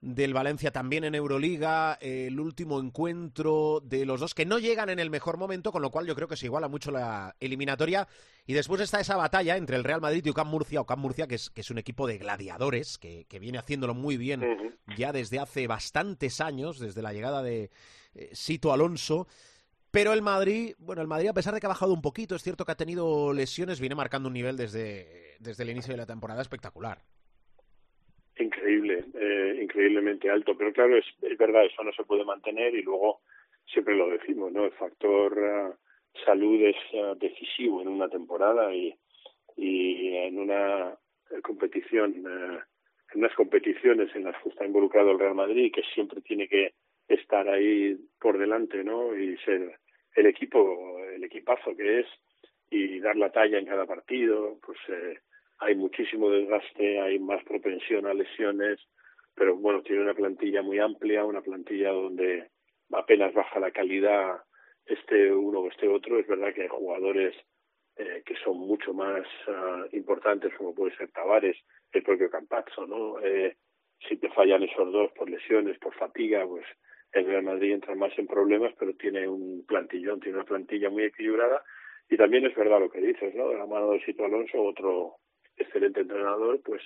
del 0.00 0.32
Valencia 0.32 0.70
también 0.70 1.04
en 1.04 1.14
Euroliga, 1.14 1.98
el 2.00 2.40
último 2.40 2.80
encuentro 2.80 3.80
de 3.84 4.06
los 4.06 4.20
dos 4.20 4.34
que 4.34 4.46
no 4.46 4.58
llegan 4.58 4.88
en 4.88 4.98
el 4.98 5.10
mejor 5.10 5.36
momento, 5.36 5.72
con 5.72 5.82
lo 5.82 5.90
cual 5.90 6.06
yo 6.06 6.14
creo 6.14 6.26
que 6.26 6.36
se 6.36 6.46
iguala 6.46 6.68
mucho 6.68 6.90
la 6.90 7.36
eliminatoria. 7.38 8.08
Y 8.46 8.54
después 8.54 8.80
está 8.80 9.00
esa 9.00 9.16
batalla 9.16 9.56
entre 9.56 9.76
el 9.76 9.84
Real 9.84 10.00
Madrid 10.00 10.24
y 10.24 10.30
UCAM 10.30 10.48
Murcia, 10.48 10.80
UCAM 10.80 11.00
Murcia 11.00 11.26
que 11.26 11.34
es, 11.34 11.50
que 11.50 11.60
es 11.60 11.70
un 11.70 11.78
equipo 11.78 12.06
de 12.06 12.16
gladiadores, 12.16 12.96
que, 12.96 13.26
que 13.28 13.38
viene 13.38 13.58
haciéndolo 13.58 13.94
muy 13.94 14.16
bien 14.16 14.42
ya 14.96 15.12
desde 15.12 15.38
hace 15.38 15.66
bastantes 15.66 16.40
años, 16.40 16.78
desde 16.78 17.02
la 17.02 17.12
llegada 17.12 17.42
de 17.42 17.70
eh, 18.14 18.30
Sito 18.32 18.72
Alonso. 18.72 19.28
Pero 19.90 20.12
el 20.14 20.22
Madrid, 20.22 20.74
bueno, 20.78 21.02
el 21.02 21.08
Madrid 21.08 21.28
a 21.28 21.34
pesar 21.34 21.52
de 21.52 21.60
que 21.60 21.66
ha 21.66 21.68
bajado 21.68 21.92
un 21.92 22.00
poquito, 22.00 22.36
es 22.36 22.42
cierto 22.42 22.64
que 22.64 22.72
ha 22.72 22.76
tenido 22.76 23.32
lesiones, 23.32 23.80
viene 23.80 23.96
marcando 23.96 24.28
un 24.28 24.34
nivel 24.34 24.56
desde, 24.56 25.36
desde 25.40 25.64
el 25.64 25.70
inicio 25.70 25.92
de 25.92 25.98
la 25.98 26.06
temporada 26.06 26.40
espectacular 26.40 27.04
increíble, 28.70 29.04
eh, 29.14 29.58
increíblemente 29.62 30.30
alto. 30.30 30.56
Pero 30.56 30.72
claro, 30.72 30.96
es, 30.96 31.04
es, 31.22 31.38
verdad, 31.38 31.64
eso 31.64 31.82
no 31.82 31.92
se 31.92 32.04
puede 32.04 32.24
mantener 32.24 32.74
y 32.74 32.82
luego 32.82 33.20
siempre 33.66 33.96
lo 33.96 34.08
decimos, 34.08 34.52
¿no? 34.52 34.64
El 34.64 34.72
factor 34.72 35.38
uh, 35.38 36.20
salud 36.24 36.60
es 36.62 36.76
uh, 36.92 37.14
decisivo 37.16 37.82
en 37.82 37.88
una 37.88 38.08
temporada 38.08 38.74
y, 38.74 38.94
y 39.56 40.16
en 40.16 40.38
una 40.38 40.96
competición, 41.42 42.24
uh, 42.24 42.58
en 43.12 43.18
unas 43.18 43.34
competiciones 43.34 44.14
en 44.14 44.24
las 44.24 44.40
que 44.42 44.50
está 44.50 44.64
involucrado 44.64 45.12
el 45.12 45.18
Real 45.18 45.34
Madrid, 45.34 45.72
que 45.72 45.82
siempre 45.94 46.20
tiene 46.20 46.48
que 46.48 46.72
estar 47.08 47.48
ahí 47.48 47.96
por 48.20 48.38
delante, 48.38 48.84
¿no? 48.84 49.16
Y 49.16 49.36
ser 49.38 49.78
el 50.16 50.26
equipo, 50.26 50.98
el 51.14 51.22
equipazo 51.24 51.76
que 51.76 52.00
es 52.00 52.06
y 52.70 53.00
dar 53.00 53.16
la 53.16 53.30
talla 53.30 53.58
en 53.58 53.66
cada 53.66 53.84
partido, 53.84 54.58
pues 54.64 54.78
eh, 54.88 55.18
hay 55.60 55.74
muchísimo 55.74 56.30
desgaste, 56.30 57.00
hay 57.00 57.18
más 57.18 57.44
propensión 57.44 58.06
a 58.06 58.14
lesiones, 58.14 58.80
pero 59.34 59.56
bueno, 59.56 59.82
tiene 59.82 60.02
una 60.02 60.14
plantilla 60.14 60.62
muy 60.62 60.78
amplia, 60.78 61.24
una 61.24 61.42
plantilla 61.42 61.90
donde 61.90 62.50
apenas 62.92 63.32
baja 63.34 63.60
la 63.60 63.70
calidad 63.70 64.42
este 64.86 65.32
uno 65.32 65.60
o 65.60 65.68
este 65.68 65.86
otro. 65.88 66.18
Es 66.18 66.26
verdad 66.26 66.52
que 66.54 66.62
hay 66.62 66.68
jugadores 66.68 67.34
eh, 67.96 68.22
que 68.24 68.34
son 68.42 68.58
mucho 68.58 68.94
más 68.94 69.26
uh, 69.46 69.94
importantes, 69.94 70.52
como 70.56 70.74
puede 70.74 70.96
ser 70.96 71.10
Tavares, 71.12 71.56
el 71.92 72.02
propio 72.02 72.30
Campazzo, 72.30 72.86
¿no? 72.86 73.20
Eh, 73.20 73.56
si 74.08 74.16
te 74.16 74.30
fallan 74.30 74.62
esos 74.62 74.90
dos 74.90 75.12
por 75.12 75.28
lesiones, 75.28 75.78
por 75.78 75.94
fatiga, 75.94 76.46
pues 76.46 76.64
el 77.12 77.26
Real 77.26 77.42
Madrid 77.42 77.72
entra 77.72 77.94
más 77.94 78.18
en 78.18 78.26
problemas, 78.26 78.72
pero 78.78 78.94
tiene 78.94 79.28
un 79.28 79.64
plantillón, 79.66 80.20
tiene 80.20 80.38
una 80.38 80.46
plantilla 80.46 80.88
muy 80.88 81.04
equilibrada. 81.04 81.62
Y 82.08 82.16
también 82.16 82.46
es 82.46 82.54
verdad 82.54 82.80
lo 82.80 82.90
que 82.90 83.00
dices, 83.00 83.34
¿no? 83.34 83.50
De 83.50 83.58
la 83.58 83.66
mano 83.66 83.90
de 83.90 84.00
Sito 84.00 84.24
Alonso, 84.24 84.62
otro 84.62 85.19
excelente 85.60 86.00
entrenador, 86.00 86.60
pues 86.64 86.82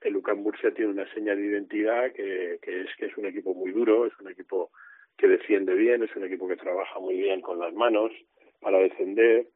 el 0.00 0.16
UCAM 0.16 0.38
Murcia 0.38 0.72
tiene 0.72 0.92
una 0.92 1.12
seña 1.12 1.34
de 1.34 1.44
identidad 1.44 2.12
que, 2.12 2.58
que 2.62 2.82
es 2.82 2.88
que 2.96 3.06
es 3.06 3.16
un 3.16 3.26
equipo 3.26 3.54
muy 3.54 3.72
duro, 3.72 4.06
es 4.06 4.12
un 4.20 4.30
equipo 4.30 4.70
que 5.16 5.26
defiende 5.26 5.74
bien, 5.74 6.02
es 6.02 6.14
un 6.14 6.24
equipo 6.24 6.46
que 6.46 6.56
trabaja 6.56 7.00
muy 7.00 7.16
bien 7.16 7.40
con 7.40 7.58
las 7.58 7.74
manos 7.74 8.12
para 8.60 8.78
defender 8.78 9.48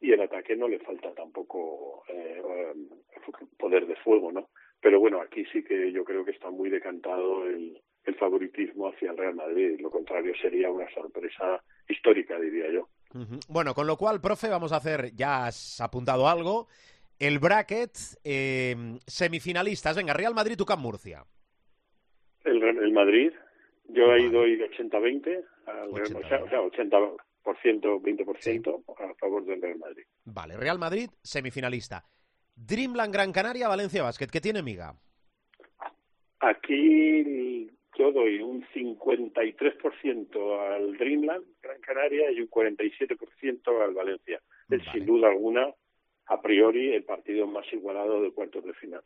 y 0.00 0.12
el 0.12 0.20
ataque 0.22 0.56
no 0.56 0.66
le 0.66 0.78
falta 0.78 1.12
tampoco 1.14 2.04
eh, 2.08 2.42
poder 3.58 3.86
de 3.86 3.96
fuego, 3.96 4.32
¿no? 4.32 4.48
Pero 4.80 4.98
bueno, 4.98 5.20
aquí 5.20 5.44
sí 5.52 5.62
que 5.62 5.92
yo 5.92 6.04
creo 6.04 6.24
que 6.24 6.30
está 6.30 6.50
muy 6.50 6.70
decantado 6.70 7.44
el, 7.44 7.78
el 8.04 8.14
favoritismo 8.14 8.88
hacia 8.88 9.10
el 9.10 9.18
Real 9.18 9.34
Madrid. 9.34 9.78
Lo 9.78 9.90
contrario 9.90 10.32
sería 10.40 10.70
una 10.70 10.88
sorpresa 10.94 11.62
histórica, 11.86 12.38
diría 12.40 12.72
yo. 12.72 12.88
Bueno, 13.48 13.74
con 13.74 13.86
lo 13.86 13.96
cual, 13.96 14.20
profe, 14.20 14.48
vamos 14.48 14.72
a 14.72 14.76
hacer, 14.76 15.14
ya 15.14 15.46
has 15.46 15.80
apuntado 15.80 16.28
algo, 16.28 16.68
el 17.20 17.38
bracket, 17.38 17.96
eh, 18.24 18.74
semifinalistas. 19.06 19.94
Venga, 19.94 20.14
Real 20.14 20.34
Madrid, 20.34 20.56
Tucán 20.56 20.80
Murcia. 20.80 21.24
El, 22.44 22.62
el 22.62 22.92
Madrid. 22.92 23.32
Yo 23.88 24.10
ahí 24.10 24.30
doy 24.30 24.58
80-20, 24.58 25.44
o 25.90 26.48
sea, 26.48 26.60
80%, 26.60 27.16
20% 27.44 28.84
a 28.86 29.14
favor 29.14 29.44
del 29.44 29.60
Real 29.60 29.78
Madrid. 29.78 30.04
Vale, 30.24 30.56
Real 30.56 30.78
Madrid, 30.78 31.10
semifinalista. 31.22 32.04
Dreamland 32.54 33.12
Gran 33.12 33.32
Canaria, 33.32 33.68
Valencia 33.68 34.02
Basket, 34.02 34.28
¿qué 34.28 34.40
tiene 34.40 34.62
miga? 34.62 34.94
Aquí 36.38 37.68
yo 37.98 38.12
doy 38.12 38.40
un 38.40 38.64
53% 38.66 40.74
al 40.74 40.96
Dreamland 40.96 41.44
Gran 41.60 41.80
Canaria 41.80 42.30
y 42.30 42.40
un 42.40 42.48
47% 42.48 43.84
al 43.84 43.92
Valencia. 43.92 44.40
Es 44.70 44.82
sin 44.92 45.04
duda 45.04 45.28
alguna 45.28 45.66
a 46.30 46.40
priori 46.40 46.94
el 46.94 47.04
partido 47.04 47.46
más 47.46 47.66
igualado 47.72 48.22
de 48.22 48.32
cuartos 48.32 48.64
de 48.64 48.72
final. 48.74 49.02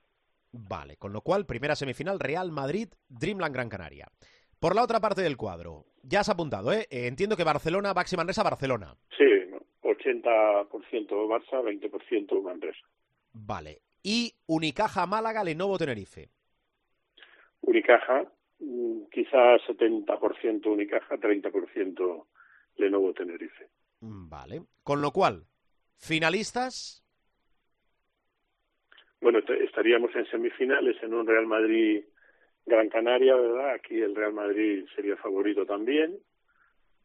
Vale, 0.53 0.97
con 0.97 1.13
lo 1.13 1.23
cual, 1.23 1.47
primera 1.47 1.75
semifinal, 1.75 2.21
Real 2.21 2.53
Madrid, 2.53 2.89
Dreamland 3.09 3.55
Gran 3.55 3.69
Canaria. 3.71 4.07
Por 4.61 4.77
la 4.77 4.85
otra 4.85 5.01
parte 5.01 5.23
del 5.23 5.37
cuadro, 5.37 5.87
ya 6.03 6.21
has 6.21 6.29
apuntado, 6.29 6.73
¿eh? 6.73 6.87
eh 6.91 7.07
entiendo 7.07 7.37
que 7.37 7.43
Barcelona, 7.43 7.95
Baxi 7.95 8.17
Manresa, 8.17 8.43
Barcelona. 8.43 8.95
Sí, 9.17 9.25
80% 9.83 11.27
Barça, 11.27 11.63
20% 11.63 12.43
Manresa. 12.43 12.87
Vale. 13.33 13.81
Y 14.03 14.35
Unicaja 14.47 15.07
Málaga, 15.07 15.43
Lenovo 15.43 15.79
Tenerife. 15.79 16.29
Unicaja, 17.63 18.31
mm, 18.59 19.05
quizás 19.11 19.63
70% 19.67 20.67
Unicaja, 20.67 21.17
30% 21.17 22.27
Lenovo 22.77 23.15
Tenerife. 23.15 23.69
Vale. 24.01 24.63
Con 24.83 25.01
lo 25.01 25.11
cual, 25.13 25.47
finalistas. 25.97 27.04
Bueno, 29.25 29.39
estaríamos 29.39 30.15
en 30.17 30.27
semifinales 30.27 31.03
en 31.03 31.15
un 31.15 31.27
Real 31.27 31.47
Madrid 31.47 32.05
Gran 32.67 32.91
Canaria, 32.91 33.35
¿verdad? 33.35 33.71
Aquí 33.71 33.99
el 33.99 34.15
Real 34.15 34.35
Madrid 34.35 34.85
sería 34.95 35.17
favorito 35.17 35.65
también, 35.65 36.19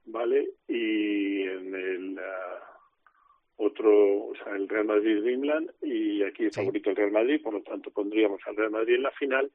¿vale? 0.04 0.50
Y 0.68 1.44
en 1.44 1.74
el 1.74 2.20
ah, 2.20 2.78
otro, 3.56 4.26
o 4.26 4.34
sea, 4.36 4.54
el 4.54 4.68
Real 4.68 4.84
Madrid 4.84 5.22
Dreamland 5.22 5.72
y 5.82 6.22
aquí 6.24 6.44
el 6.44 6.52
favorito 6.52 6.90
el 6.90 6.98
Real 6.98 7.12
Madrid, 7.12 7.42
por 7.42 7.54
lo 7.54 7.62
tanto 7.62 7.90
pondríamos 7.90 8.42
al 8.48 8.58
Real 8.58 8.72
Madrid 8.72 8.96
en 8.96 9.04
la 9.04 9.12
final 9.12 9.50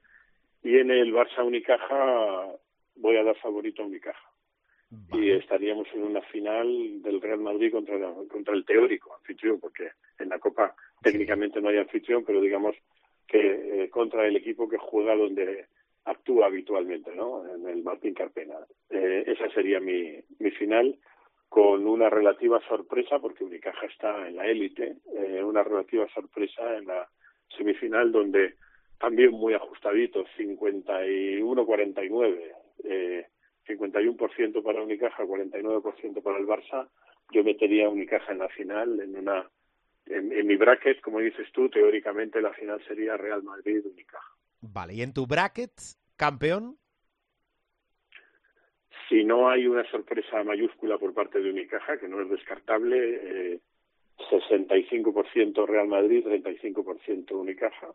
y 0.63 0.79
en 0.79 0.91
el 0.91 1.13
Barça 1.13 1.45
Unicaja 1.45 2.49
voy 2.97 3.17
a 3.19 3.25
dar 3.25 3.37
favorito 3.37 3.83
a 3.83 3.87
Unicaja 3.87 4.34
y 5.13 5.31
estaríamos 5.31 5.87
en 5.95 6.03
una 6.03 6.21
final 6.23 7.03
del 7.03 7.21
Real 7.21 7.41
Madrid 7.41 7.73
contra, 7.73 7.99
contra 8.31 8.55
el 8.55 8.65
teórico 8.65 9.15
anfitrión, 9.15 9.61
porque 9.61 9.91
en 10.19 10.29
la 10.29 10.39
Copa 10.39 10.75
técnicamente 11.03 11.61
no 11.61 11.69
hay 11.69 11.79
anfitrión, 11.79 12.25
pero 12.25 12.41
digamos 12.41 12.75
que 13.27 13.85
eh, 13.85 13.91
contra 13.91 14.27
el 14.27 14.37
equipo 14.37 14.69
que 14.69 14.79
juega 14.79 15.17
donde 15.17 15.67
actúa 16.05 16.47
habitualmente, 16.47 17.15
¿no? 17.15 17.45
En 17.47 17.69
el 17.69 17.83
Martín 17.83 18.15
Carpena. 18.15 18.55
Eh, 18.91 19.25
esa 19.27 19.49
sería 19.51 19.81
mi, 19.81 20.19
mi 20.39 20.51
final 20.51 20.99
con 21.49 21.87
una 21.87 22.11
relativa 22.11 22.61
sorpresa, 22.69 23.19
porque 23.21 23.45
Unicaja 23.45 23.87
está 23.87 24.29
en 24.29 24.37
la 24.37 24.47
élite, 24.47 24.97
eh, 25.17 25.43
una 25.43 25.63
relativa 25.63 26.07
sorpresa 26.13 26.77
en 26.77 26.87
la 26.87 27.09
semifinal 27.57 28.11
donde 28.11 28.57
también 28.99 29.31
muy 29.31 29.55
ajustadito, 29.55 30.25
51-49. 30.37 32.53
Eh, 32.85 33.27
51% 33.67 34.63
para 34.63 34.83
Unicaja, 34.83 35.25
49% 35.25 36.23
para 36.23 36.39
el 36.39 36.47
Barça, 36.47 36.89
yo 37.33 37.43
metería 37.43 37.87
a 37.87 37.91
Unicaja 37.91 38.33
en 38.33 38.39
la 38.39 38.49
final, 38.49 39.01
en 39.01 39.17
una 39.17 39.49
en, 40.07 40.47
mi 40.47 40.57
bracket, 40.57 41.01
como 41.01 41.21
dices 41.21 41.51
tú, 41.53 41.69
teóricamente 41.69 42.41
la 42.41 42.53
final 42.53 42.83
sería 42.87 43.17
Real 43.17 43.43
Madrid-Unicaja. 43.43 44.35
Vale, 44.61 44.95
¿y 44.95 45.03
en 45.03 45.13
tu 45.13 45.27
bracket, 45.27 45.73
campeón? 46.17 46.77
Si 49.09 49.25
no 49.25 49.49
hay 49.49 49.67
una 49.67 49.89
sorpresa 49.91 50.43
mayúscula 50.45 50.99
por 50.99 51.13
parte 51.15 51.41
de 51.41 51.51
Unicaja, 51.51 51.99
que 51.99 52.09
no 52.09 52.21
es 52.21 52.29
descartable, 52.29 53.55
eh, 53.55 53.61
65% 54.31 55.67
Real 55.67 55.89
Madrid, 55.89 56.25
35% 56.25 57.33
Unicaja, 57.33 57.89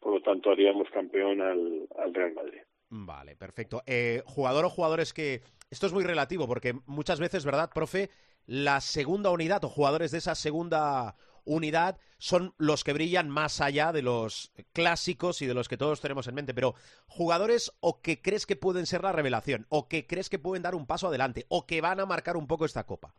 por 0.00 0.14
lo 0.14 0.22
tanto 0.22 0.50
haríamos 0.50 0.88
campeón 0.90 1.40
al, 1.40 1.88
al 1.98 2.14
Real 2.14 2.34
Madrid. 2.34 2.60
Vale, 2.88 3.36
perfecto. 3.36 3.82
Eh, 3.86 4.22
jugador 4.26 4.64
o 4.64 4.70
jugadores 4.70 5.12
que... 5.12 5.42
Esto 5.70 5.86
es 5.86 5.92
muy 5.92 6.04
relativo 6.04 6.46
porque 6.46 6.74
muchas 6.86 7.18
veces, 7.18 7.44
¿verdad, 7.44 7.70
profe? 7.74 8.10
La 8.46 8.80
segunda 8.80 9.30
unidad 9.30 9.64
o 9.64 9.68
jugadores 9.68 10.10
de 10.10 10.18
esa 10.18 10.34
segunda 10.34 11.16
unidad 11.44 11.98
son 12.18 12.54
los 12.58 12.84
que 12.84 12.92
brillan 12.92 13.28
más 13.28 13.60
allá 13.60 13.92
de 13.92 14.02
los 14.02 14.52
clásicos 14.72 15.42
y 15.42 15.46
de 15.46 15.54
los 15.54 15.68
que 15.68 15.76
todos 15.76 16.00
tenemos 16.00 16.28
en 16.28 16.34
mente. 16.34 16.54
Pero 16.54 16.74
jugadores 17.06 17.72
o 17.80 18.00
que 18.00 18.20
crees 18.22 18.46
que 18.46 18.56
pueden 18.56 18.86
ser 18.86 19.02
la 19.02 19.12
revelación, 19.12 19.66
o 19.68 19.88
que 19.88 20.06
crees 20.06 20.30
que 20.30 20.38
pueden 20.38 20.62
dar 20.62 20.74
un 20.74 20.86
paso 20.86 21.08
adelante, 21.08 21.46
o 21.48 21.66
que 21.66 21.80
van 21.80 22.00
a 22.00 22.06
marcar 22.06 22.36
un 22.36 22.46
poco 22.46 22.64
esta 22.64 22.84
copa. 22.84 23.14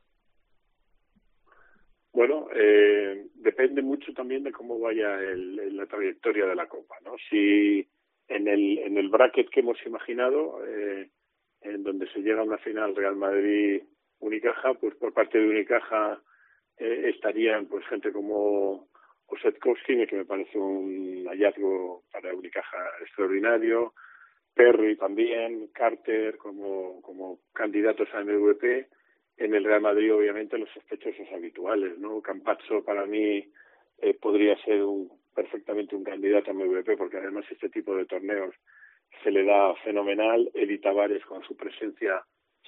Bueno, 2.14 2.48
eh, 2.56 3.28
depende 3.36 3.82
mucho 3.82 4.14
también 4.14 4.44
de 4.44 4.52
cómo 4.54 4.80
vaya 4.80 5.18
la 5.18 5.86
trayectoria 5.86 6.46
de 6.46 6.56
la 6.56 6.68
copa, 6.68 6.96
¿no? 7.04 7.16
Si 7.30 7.86
en 8.28 8.48
el, 8.48 8.80
en 8.80 8.98
el 8.98 9.10
bracket 9.10 9.50
que 9.50 9.60
hemos 9.60 9.78
imaginado, 9.86 10.66
eh, 10.66 11.10
en 11.62 11.84
donde 11.84 12.08
se 12.12 12.20
llega 12.20 12.42
a 12.42 12.46
una 12.46 12.58
final 12.58 12.96
Real 12.96 13.16
Madrid-Unicaja, 13.16 14.74
pues 14.76 14.96
por 14.96 15.14
parte 15.14 15.38
de 15.38 15.50
Unicaja 15.50 16.22
eh, 16.78 17.12
estarían 17.14 17.68
pues 17.68 17.86
gente 17.88 18.12
como 18.12 18.88
Osetkowski, 19.28 20.06
que 20.08 20.16
me 20.16 20.26
parece 20.26 20.58
un 20.58 21.26
hallazgo 21.28 22.04
para 22.12 22.34
Unicaja 22.34 22.78
extraordinario, 23.02 23.94
Perry 24.54 24.96
también, 24.96 25.68
Carter 25.74 26.38
como, 26.38 27.02
como 27.02 27.40
candidatos 27.54 28.08
a 28.14 28.24
MVP, 28.24 28.88
en 29.38 29.54
el 29.54 29.66
Real 29.66 29.82
Madrid 29.82 30.14
obviamente 30.14 30.58
los 30.58 30.70
sospechosos 30.70 31.28
habituales, 31.34 31.98
¿no? 32.00 32.22
Campazzo 32.22 32.84
para 32.84 33.06
mí 33.06 33.44
eh, 33.98 34.14
podría 34.14 34.58
ser 34.64 34.84
un 34.84 35.10
perfectamente 35.36 35.96
un 35.96 36.04
candidato 36.04 36.50
a 36.50 36.54
MVP 36.54 36.98
porque 36.98 37.18
además 37.18 37.46
este 37.52 37.70
tipo 37.70 37.96
de 37.96 38.06
torneos 38.06 38.56
se 39.24 39.32
le 39.32 39.44
da 39.44 39.76
fenomenal. 39.84 40.50
Eddie 40.54 40.80
Tavares 40.80 41.24
con 41.26 41.44
su 41.44 41.56
presencia 41.56 42.24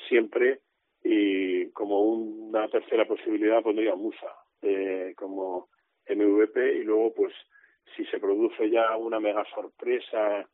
siempre 0.08 0.60
y 1.04 1.70
como 1.72 2.02
una 2.02 2.68
tercera 2.68 3.06
posibilidad 3.06 3.64
pondría 3.64 3.96
Musa 3.96 4.28
eh, 4.62 5.14
como 5.16 5.70
MVP 6.10 6.80
y 6.80 6.84
luego 6.84 7.14
pues 7.14 7.34
si 7.96 8.06
se 8.06 8.20
produce 8.20 8.70
ya 8.70 8.96
una 8.98 9.20
mega 9.20 9.46
sorpresa 9.54 10.48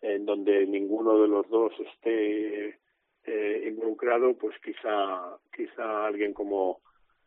en 0.00 0.24
donde 0.24 0.66
ninguno 0.66 1.20
de 1.20 1.28
los 1.28 1.48
dos 1.48 1.72
esté 1.80 2.78
eh, 3.24 3.64
involucrado 3.68 4.36
pues 4.36 4.56
quizá 4.62 5.38
quizá 5.54 6.06
alguien 6.06 6.32
como 6.32 6.80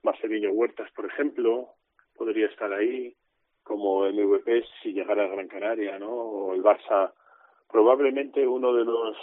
Marcelino 0.04 0.52
Huertas 0.52 0.90
por 0.92 1.06
ejemplo 1.06 1.74
podría 2.16 2.48
estar 2.48 2.72
ahí 2.72 3.16
como 3.70 4.04
MVP 4.10 4.64
si 4.82 4.94
llegara 4.94 5.26
a 5.26 5.28
Gran 5.28 5.48
Canaria, 5.48 6.00
¿no? 6.00 6.10
O 6.10 6.54
el 6.56 6.64
Barça, 6.64 7.14
probablemente 7.72 8.48
uno 8.48 8.74
de 8.74 8.84
los 8.84 9.16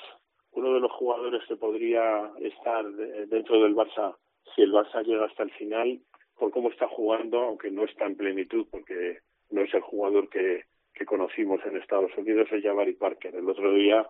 uno 0.53 0.73
de 0.73 0.81
los 0.81 0.93
jugadores 0.93 1.43
que 1.49 1.57
podría 1.57 2.31
estar 2.41 2.87
dentro 3.27 3.61
del 3.61 3.75
Barça 3.75 4.15
si 4.55 4.63
el 4.63 4.73
Barça 4.73 5.03
llega 5.03 5.27
hasta 5.27 5.43
el 5.43 5.51
final 5.51 5.99
por 6.39 6.53
cómo 6.53 6.71
está 6.71 6.87
jugando, 6.87 7.41
aunque 7.41 7.73
no 7.73 7.85
está 7.85 8.07
en 8.07 8.17
plenitud 8.17 8.67
porque 8.71 9.19
no 9.51 9.63
es 9.63 9.75
el 9.75 9.81
jugador 9.81 10.29
que, 10.29 10.63
que 10.95 11.05
conocimos 11.05 11.61
en 11.67 11.77
Estados 11.77 12.17
Unidos, 12.17 12.49
es 12.53 12.63
Jabari 12.63 12.93
Parker. 12.93 13.35
El 13.35 13.51
otro 13.51 13.73
día 13.73 14.07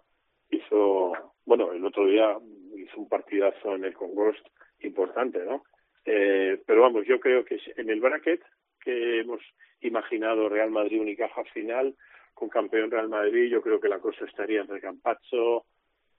hizo, 0.51 1.12
bueno, 1.46 1.72
el 1.72 1.85
otro 1.85 2.07
día 2.07 2.37
hizo 2.77 3.01
un 3.01 3.09
partidazo 3.09 3.75
en 3.75 3.85
el 3.85 3.94
Congost 3.94 4.46
importante, 4.81 5.38
¿no? 5.46 5.64
Eh, 6.05 6.61
pero 6.66 6.83
vamos, 6.83 7.07
yo 7.07 7.18
creo 7.18 7.42
que 7.44 7.59
en 7.77 7.88
el 7.88 8.01
bracket 8.01 8.42
que 8.81 9.20
hemos 9.20 9.40
imaginado 9.81 10.49
Real 10.49 10.71
Madrid 10.71 11.01
Unicaja 11.01 11.45
final 11.53 11.95
con 12.35 12.49
campeón 12.49 12.91
Real 12.91 13.09
Madrid, 13.09 13.51
yo 13.51 13.62
creo 13.62 13.81
que 13.81 13.89
la 13.89 13.99
cosa 13.99 14.25
estaría 14.27 14.61
entre 14.61 14.81
Campazzo, 14.81 15.65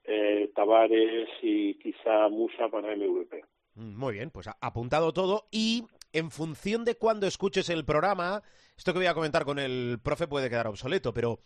eh, 0.04 0.50
Tavares 0.54 1.28
y 1.42 1.74
quizá 1.74 2.28
Musa 2.28 2.68
para 2.68 2.96
MVP. 2.96 3.44
Mm, 3.74 3.96
muy 3.96 4.14
bien, 4.14 4.30
pues 4.30 4.48
apuntado 4.60 5.12
todo 5.12 5.46
y 5.52 5.84
en 6.12 6.30
función 6.30 6.84
de 6.84 6.96
cuando 6.96 7.26
escuches 7.26 7.68
el 7.68 7.84
programa, 7.84 8.42
esto 8.76 8.92
que 8.92 8.98
voy 8.98 9.06
a 9.06 9.14
comentar 9.14 9.44
con 9.44 9.58
el 9.58 10.00
profe 10.02 10.26
puede 10.26 10.50
quedar 10.50 10.66
obsoleto, 10.66 11.12
pero 11.12 11.38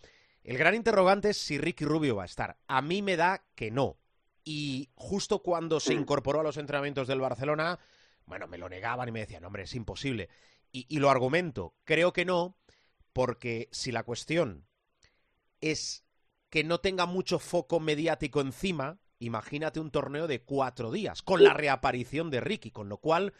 el 0.44 0.56
gran 0.56 0.74
interrogante 0.74 1.30
es 1.30 1.36
si 1.36 1.58
Ricky 1.58 1.84
Rubio 1.84 2.16
va 2.16 2.22
a 2.22 2.26
estar. 2.26 2.56
A 2.66 2.82
mí 2.82 3.02
me 3.02 3.16
da 3.16 3.44
que 3.54 3.70
no. 3.70 3.98
Y 4.44 4.88
justo 4.94 5.40
cuando 5.40 5.78
se 5.78 5.94
incorporó 5.94 6.40
a 6.40 6.42
los 6.42 6.56
entrenamientos 6.56 7.06
del 7.06 7.20
Barcelona, 7.20 7.78
bueno, 8.26 8.48
me 8.48 8.58
lo 8.58 8.68
negaban 8.68 9.08
y 9.08 9.12
me 9.12 9.20
decían, 9.20 9.44
hombre, 9.44 9.64
es 9.64 9.74
imposible. 9.74 10.28
Y, 10.74 10.98
lo 11.00 11.10
argumento, 11.10 11.74
creo 11.84 12.14
que 12.14 12.24
no, 12.24 12.56
porque 13.12 13.68
si 13.72 13.92
la 13.92 14.04
cuestión 14.04 14.66
es 15.60 16.02
que 16.48 16.64
no 16.64 16.80
tenga 16.80 17.04
mucho 17.04 17.38
foco 17.38 17.78
mediático 17.78 18.40
encima, 18.40 18.98
imagínate 19.18 19.80
un 19.80 19.90
torneo 19.90 20.26
de 20.26 20.42
cuatro 20.42 20.90
días, 20.90 21.20
con 21.20 21.44
la 21.44 21.52
reaparición 21.52 22.30
de 22.30 22.40
Ricky, 22.40 22.70
con 22.70 22.88
lo 22.88 22.96
cual 22.96 23.34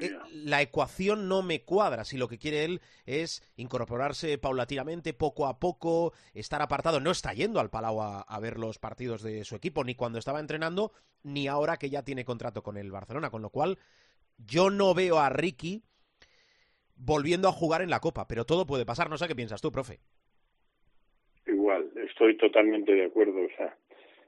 eh, 0.00 0.18
la 0.32 0.60
ecuación 0.60 1.28
no 1.28 1.42
me 1.42 1.62
cuadra. 1.62 2.04
Si 2.04 2.16
lo 2.16 2.26
que 2.26 2.38
quiere 2.38 2.64
él 2.64 2.80
es 3.06 3.42
incorporarse 3.54 4.36
paulatinamente, 4.38 5.14
poco 5.14 5.46
a 5.46 5.60
poco, 5.60 6.12
estar 6.34 6.60
apartado, 6.60 6.98
no 6.98 7.12
está 7.12 7.34
yendo 7.34 7.60
al 7.60 7.70
Palau 7.70 8.02
a, 8.02 8.22
a, 8.22 8.40
ver 8.40 8.58
los 8.58 8.80
partidos 8.80 9.22
de 9.22 9.44
su 9.44 9.54
equipo, 9.54 9.84
ni 9.84 9.94
cuando 9.94 10.18
estaba 10.18 10.40
entrenando, 10.40 10.92
ni 11.22 11.46
ahora 11.46 11.76
que 11.76 11.90
ya 11.90 12.02
tiene 12.02 12.24
contrato 12.24 12.64
con 12.64 12.76
el 12.76 12.90
Barcelona, 12.90 13.30
con 13.30 13.42
lo 13.42 13.50
cual 13.50 13.78
yo 14.38 14.70
no 14.70 14.94
veo 14.94 15.18
a 15.18 15.28
Ricky 15.28 15.84
volviendo 16.98 17.48
a 17.48 17.52
jugar 17.52 17.82
en 17.82 17.90
la 17.90 18.00
Copa, 18.00 18.26
pero 18.28 18.44
todo 18.44 18.66
puede 18.66 18.84
pasar. 18.84 19.08
No 19.08 19.16
sé 19.16 19.28
qué 19.28 19.34
piensas 19.34 19.60
tú, 19.60 19.70
profe. 19.70 19.98
Igual, 21.46 21.90
estoy 21.96 22.36
totalmente 22.36 22.92
de 22.92 23.06
acuerdo. 23.06 23.40
O 23.40 23.56
sea, 23.56 23.76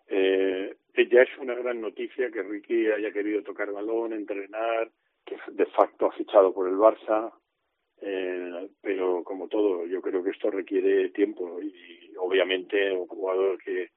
eh, 0.08 0.76
ya 1.10 1.22
es 1.22 1.38
una 1.38 1.54
gran 1.54 1.80
noticia 1.80 2.30
que 2.30 2.42
Ricky 2.42 2.86
haya 2.86 3.12
querido 3.12 3.42
tocar 3.42 3.72
balón, 3.72 4.12
entrenar, 4.12 4.90
que 5.24 5.36
de 5.52 5.66
facto 5.66 6.06
ha 6.06 6.12
fichado 6.12 6.52
por 6.52 6.68
el 6.68 6.76
Barça, 6.76 7.32
eh, 8.00 8.68
pero 8.80 9.22
como 9.24 9.48
todo, 9.48 9.86
yo 9.86 10.00
creo 10.00 10.22
que 10.22 10.30
esto 10.30 10.50
requiere 10.50 11.10
tiempo 11.10 11.60
y 11.60 12.12
obviamente 12.18 12.92
un 12.92 13.06
jugador 13.06 13.58
que, 13.62 13.90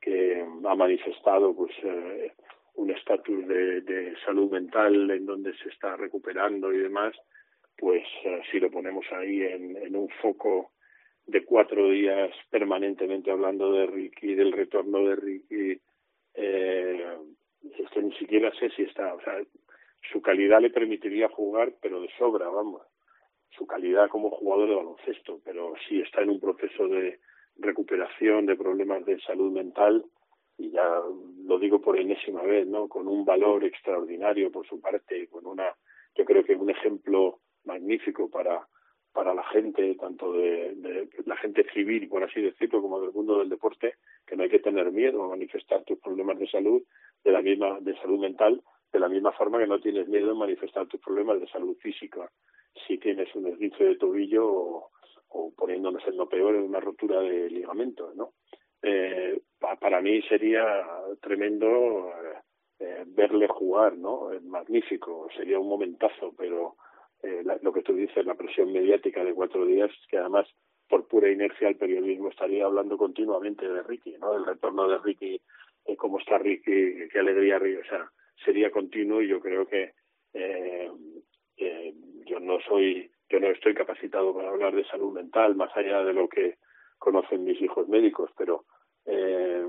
que 0.00 0.44
ha 0.64 0.74
manifestado 0.74 1.54
pues 1.54 1.72
eh, 1.82 2.32
un 2.74 2.90
estatus 2.90 3.46
de, 3.46 3.80
de 3.82 4.14
salud 4.24 4.50
mental 4.50 5.10
en 5.10 5.26
donde 5.26 5.56
se 5.58 5.68
está 5.68 5.96
recuperando 5.96 6.72
y 6.72 6.78
demás, 6.78 7.14
pues 7.80 8.04
eh, 8.24 8.42
si 8.50 8.60
lo 8.60 8.70
ponemos 8.70 9.06
ahí 9.12 9.40
en, 9.42 9.96
un 9.96 10.08
foco 10.20 10.72
de 11.26 11.44
cuatro 11.44 11.88
días 11.88 12.30
permanentemente 12.50 13.30
hablando 13.30 13.72
de 13.72 13.86
Ricky, 13.86 14.34
del 14.34 14.52
retorno 14.52 15.02
de 15.08 15.16
Ricky, 15.16 15.80
eh, 16.34 17.16
es 17.78 17.90
que 17.90 18.02
ni 18.02 18.12
siquiera 18.16 18.52
sé 18.58 18.68
si 18.70 18.82
está, 18.82 19.14
o 19.14 19.20
sea, 19.22 19.42
su 20.12 20.20
calidad 20.20 20.60
le 20.60 20.70
permitiría 20.70 21.28
jugar, 21.28 21.72
pero 21.80 22.02
de 22.02 22.10
sobra, 22.18 22.48
vamos. 22.48 22.82
Su 23.56 23.66
calidad 23.66 24.08
como 24.10 24.30
jugador 24.30 24.68
de 24.68 24.74
baloncesto, 24.74 25.40
pero 25.44 25.74
si 25.88 26.00
está 26.00 26.22
en 26.22 26.30
un 26.30 26.40
proceso 26.40 26.86
de 26.86 27.18
recuperación 27.56 28.46
de 28.46 28.56
problemas 28.56 29.04
de 29.06 29.20
salud 29.20 29.52
mental, 29.52 30.04
y 30.58 30.70
ya 30.70 31.02
lo 31.46 31.58
digo 31.58 31.80
por 31.80 31.98
enésima 31.98 32.42
vez, 32.42 32.66
¿no? 32.66 32.88
Con 32.88 33.08
un 33.08 33.24
valor 33.24 33.64
extraordinario 33.64 34.52
por 34.52 34.66
su 34.66 34.80
parte, 34.80 35.26
con 35.28 35.46
una, 35.46 35.74
yo 36.14 36.24
creo 36.26 36.44
que 36.44 36.54
un 36.54 36.68
ejemplo 36.68 37.40
magnífico 37.64 38.30
para 38.30 38.66
para 39.12 39.34
la 39.34 39.42
gente, 39.44 39.94
tanto 39.96 40.32
de, 40.32 41.08
la 41.26 41.36
gente 41.36 41.64
civil, 41.72 42.08
por 42.08 42.22
así 42.22 42.40
decirlo, 42.40 42.80
como 42.80 43.00
del 43.00 43.12
mundo 43.12 43.38
del 43.38 43.48
deporte, 43.48 43.94
que 44.26 44.36
no 44.36 44.44
hay 44.44 44.50
que 44.50 44.60
tener 44.60 44.92
miedo 44.92 45.24
a 45.24 45.28
manifestar 45.28 45.82
tus 45.84 45.98
problemas 45.98 46.38
de 46.38 46.48
salud, 46.48 46.82
de 47.24 47.32
la 47.32 47.42
misma, 47.42 47.78
de 47.80 47.96
salud 47.96 48.20
mental, 48.20 48.62
de 48.92 49.00
la 49.00 49.08
misma 49.08 49.32
forma 49.32 49.58
que 49.58 49.66
no 49.66 49.80
tienes 49.80 50.08
miedo 50.08 50.30
a 50.30 50.34
manifestar 50.34 50.86
tus 50.86 51.00
problemas 51.00 51.40
de 51.40 51.48
salud 51.48 51.76
física, 51.78 52.30
si 52.86 52.98
tienes 52.98 53.34
un 53.34 53.46
esguince 53.48 53.84
de 53.84 53.96
tobillo 53.96 54.46
o, 55.28 55.52
poniéndonos 55.56 56.06
en 56.06 56.16
lo 56.16 56.28
peor, 56.28 56.54
en 56.54 56.62
una 56.62 56.80
rotura 56.80 57.20
de 57.20 57.50
ligamentos, 57.50 58.14
¿no? 58.16 58.32
Eh, 58.82 59.40
para 59.58 60.00
mí 60.00 60.22
sería 60.22 60.64
tremendo 61.20 62.10
eh, 62.78 63.04
verle 63.06 63.46
jugar, 63.48 63.96
¿no? 63.96 64.30
Magnífico, 64.42 65.28
sería 65.36 65.58
un 65.58 65.68
momentazo, 65.68 66.32
pero 66.36 66.76
eh, 67.22 67.42
lo 67.62 67.72
que 67.72 67.82
tú 67.82 67.94
dices, 67.94 68.24
la 68.24 68.34
presión 68.34 68.72
mediática 68.72 69.24
de 69.24 69.34
cuatro 69.34 69.66
días, 69.66 69.90
que 70.08 70.18
además 70.18 70.46
por 70.88 71.06
pura 71.06 71.30
inercia 71.30 71.68
el 71.68 71.76
periodismo 71.76 72.28
estaría 72.30 72.64
hablando 72.64 72.98
continuamente 72.98 73.68
de 73.68 73.82
Ricky, 73.82 74.16
¿no? 74.18 74.32
Del 74.32 74.46
retorno 74.46 74.88
de 74.88 74.98
Ricky, 74.98 75.40
eh, 75.86 75.96
cómo 75.96 76.18
está 76.18 76.38
Ricky, 76.38 77.08
qué 77.12 77.18
alegría 77.18 77.58
Ricky, 77.58 77.76
o 77.76 77.84
sea, 77.84 78.10
sería 78.44 78.70
continuo 78.70 79.22
y 79.22 79.28
yo 79.28 79.40
creo 79.40 79.66
que 79.66 79.92
eh, 80.32 80.90
eh, 81.56 81.94
yo 82.26 82.40
no 82.40 82.58
soy, 82.60 83.10
yo 83.28 83.40
no 83.40 83.48
estoy 83.48 83.74
capacitado 83.74 84.34
para 84.34 84.48
hablar 84.48 84.74
de 84.74 84.84
salud 84.84 85.12
mental 85.12 85.54
más 85.54 85.74
allá 85.76 86.02
de 86.04 86.12
lo 86.12 86.28
que 86.28 86.56
conocen 86.98 87.44
mis 87.44 87.60
hijos 87.60 87.88
médicos, 87.88 88.30
pero 88.36 88.64
eh, 89.06 89.64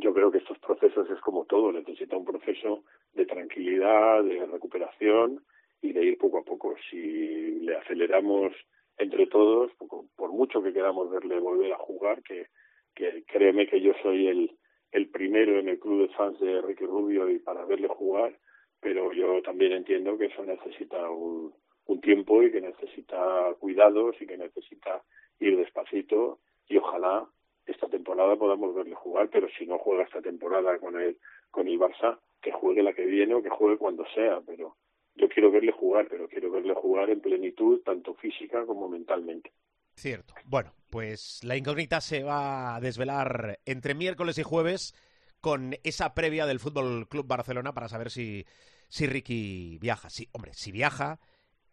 yo 0.00 0.14
creo 0.14 0.30
que 0.30 0.38
estos 0.38 0.58
procesos 0.58 1.08
es 1.10 1.20
como 1.20 1.44
todo, 1.44 1.72
necesita 1.72 2.16
un 2.16 2.24
proceso 2.24 2.84
de 3.12 3.26
tranquilidad, 3.26 4.24
de 4.24 4.46
recuperación 4.46 5.42
y 5.82 5.92
de 5.92 6.04
ir 6.04 6.18
poco 6.18 6.38
a 6.38 6.44
poco. 6.44 6.74
Si 6.90 7.60
le 7.60 7.76
aceleramos 7.76 8.52
entre 8.96 9.26
todos, 9.26 9.70
por 10.16 10.32
mucho 10.32 10.62
que 10.62 10.72
queramos 10.72 11.10
verle 11.10 11.38
volver 11.40 11.72
a 11.72 11.78
jugar, 11.78 12.22
que, 12.22 12.46
que 12.94 13.24
créeme 13.24 13.66
que 13.66 13.80
yo 13.80 13.92
soy 14.02 14.28
el, 14.28 14.50
el 14.92 15.08
primero 15.08 15.58
en 15.58 15.68
el 15.68 15.78
club 15.78 16.02
de 16.02 16.14
fans 16.14 16.38
de 16.40 16.60
Ricky 16.62 16.86
Rubio 16.86 17.28
y 17.28 17.38
para 17.38 17.64
verle 17.64 17.88
jugar, 17.88 18.38
pero 18.80 19.12
yo 19.12 19.42
también 19.42 19.72
entiendo 19.72 20.16
que 20.16 20.26
eso 20.26 20.44
necesita 20.44 21.10
un, 21.10 21.52
un 21.86 22.00
tiempo 22.00 22.42
y 22.42 22.52
que 22.52 22.60
necesita 22.60 23.54
cuidados 23.58 24.20
y 24.20 24.26
que 24.26 24.36
necesita 24.36 25.02
ir 25.40 25.56
despacito 25.56 26.38
y 26.68 26.76
ojalá 26.76 27.26
esta 27.66 27.88
temporada 27.88 28.36
podamos 28.36 28.74
verle 28.74 28.94
jugar, 28.94 29.28
pero 29.30 29.48
si 29.58 29.66
no 29.66 29.78
juega 29.78 30.04
esta 30.04 30.20
temporada 30.20 30.78
con 30.78 31.00
el 31.00 31.16
con 31.50 31.68
el 31.68 31.78
Barça, 31.78 32.18
que 32.40 32.50
juegue 32.50 32.82
la 32.82 32.94
que 32.94 33.04
viene 33.04 33.34
o 33.34 33.42
que 33.42 33.50
juegue 33.50 33.76
cuando 33.76 34.04
sea, 34.14 34.40
pero 34.44 34.76
yo 35.14 35.28
quiero 35.28 35.50
verle 35.50 35.72
jugar, 35.72 36.06
pero 36.08 36.28
quiero 36.28 36.50
verle 36.50 36.74
jugar 36.74 37.10
en 37.10 37.20
plenitud, 37.20 37.80
tanto 37.84 38.14
física 38.14 38.64
como 38.66 38.88
mentalmente. 38.88 39.52
Cierto. 39.94 40.34
Bueno, 40.44 40.72
pues 40.90 41.44
la 41.44 41.56
incógnita 41.56 42.00
se 42.00 42.22
va 42.22 42.76
a 42.76 42.80
desvelar 42.80 43.60
entre 43.66 43.94
miércoles 43.94 44.38
y 44.38 44.42
jueves 44.42 44.94
con 45.40 45.76
esa 45.82 46.14
previa 46.14 46.46
del 46.46 46.60
Fútbol 46.60 47.08
Club 47.08 47.26
Barcelona 47.26 47.74
para 47.74 47.88
saber 47.88 48.10
si, 48.10 48.46
si 48.88 49.06
Ricky 49.06 49.78
viaja. 49.80 50.08
Sí, 50.08 50.28
hombre, 50.32 50.54
si 50.54 50.72
viaja 50.72 51.20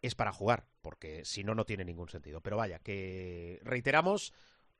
es 0.02 0.14
para 0.14 0.32
jugar, 0.32 0.66
porque 0.82 1.24
si 1.24 1.44
no, 1.44 1.54
no 1.54 1.64
tiene 1.64 1.84
ningún 1.84 2.08
sentido. 2.08 2.40
Pero 2.40 2.56
vaya, 2.56 2.78
que 2.78 3.60
reiteramos 3.62 4.32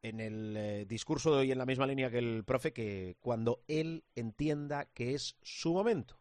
en 0.03 0.21
el 0.21 0.57
eh, 0.57 0.85
discurso 0.87 1.33
de 1.33 1.41
hoy 1.41 1.53
en 1.53 1.59
la 1.59 1.67
misma 1.67 1.87
línea 1.87 2.11
que 2.11 2.19
el 2.19 2.45
profe 2.45 2.73
que 2.73 3.17
cuando 3.21 3.63
él 3.69 4.05
entienda 4.15 4.87
que 4.87 5.15
es 5.15 5.37
su 5.43 5.73
momento. 5.73 6.19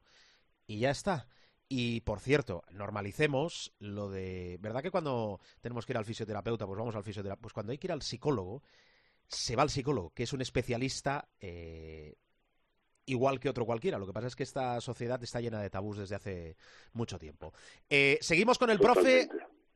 Y 0.67 0.79
ya 0.79 0.91
está. 0.91 1.27
Y 1.71 2.01
por 2.01 2.19
cierto, 2.19 2.63
normalicemos 2.71 3.71
lo 3.77 4.09
de. 4.09 4.57
¿Verdad 4.59 4.81
que 4.81 4.89
cuando 4.89 5.39
tenemos 5.61 5.85
que 5.85 5.93
ir 5.93 5.97
al 5.97 6.05
fisioterapeuta, 6.05 6.65
pues 6.65 6.79
vamos 6.79 6.95
al 6.95 7.03
fisioterapeuta? 7.03 7.41
Pues 7.43 7.53
cuando 7.53 7.71
hay 7.71 7.77
que 7.77 7.85
ir 7.85 7.91
al 7.91 8.01
psicólogo, 8.01 8.63
se 9.27 9.55
va 9.55 9.61
al 9.61 9.69
psicólogo, 9.69 10.09
que 10.09 10.23
es 10.23 10.33
un 10.33 10.41
especialista 10.41 11.29
eh, 11.39 12.15
igual 13.05 13.39
que 13.39 13.49
otro 13.49 13.67
cualquiera. 13.67 13.99
Lo 13.99 14.07
que 14.07 14.13
pasa 14.13 14.25
es 14.25 14.35
que 14.35 14.41
esta 14.41 14.81
sociedad 14.81 15.21
está 15.23 15.41
llena 15.41 15.61
de 15.61 15.69
tabús 15.69 15.97
desde 15.97 16.15
hace 16.15 16.57
mucho 16.93 17.19
tiempo. 17.19 17.53
Eh, 17.87 18.17
seguimos 18.19 18.57
con 18.57 18.71
el 18.71 18.79
profe. 18.79 19.29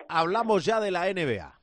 Hablamos 0.09 0.65
ya 0.65 0.79
de 0.79 0.89
la 0.89 1.13
NBA. 1.13 1.62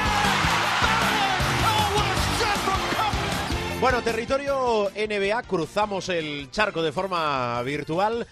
Bueno, 3.81 4.03
territorio 4.03 4.89
NBA, 4.91 5.41
cruzamos 5.47 6.09
el 6.09 6.51
charco 6.51 6.83
de 6.83 6.91
forma 6.91 7.59
virtual, 7.63 8.27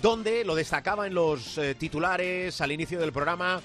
donde 0.00 0.46
lo 0.46 0.54
destacaba 0.54 1.06
en 1.06 1.12
los 1.12 1.58
eh, 1.58 1.74
titulares 1.74 2.62
al 2.62 2.72
inicio 2.72 2.98
del 2.98 3.12
programa. 3.12 3.60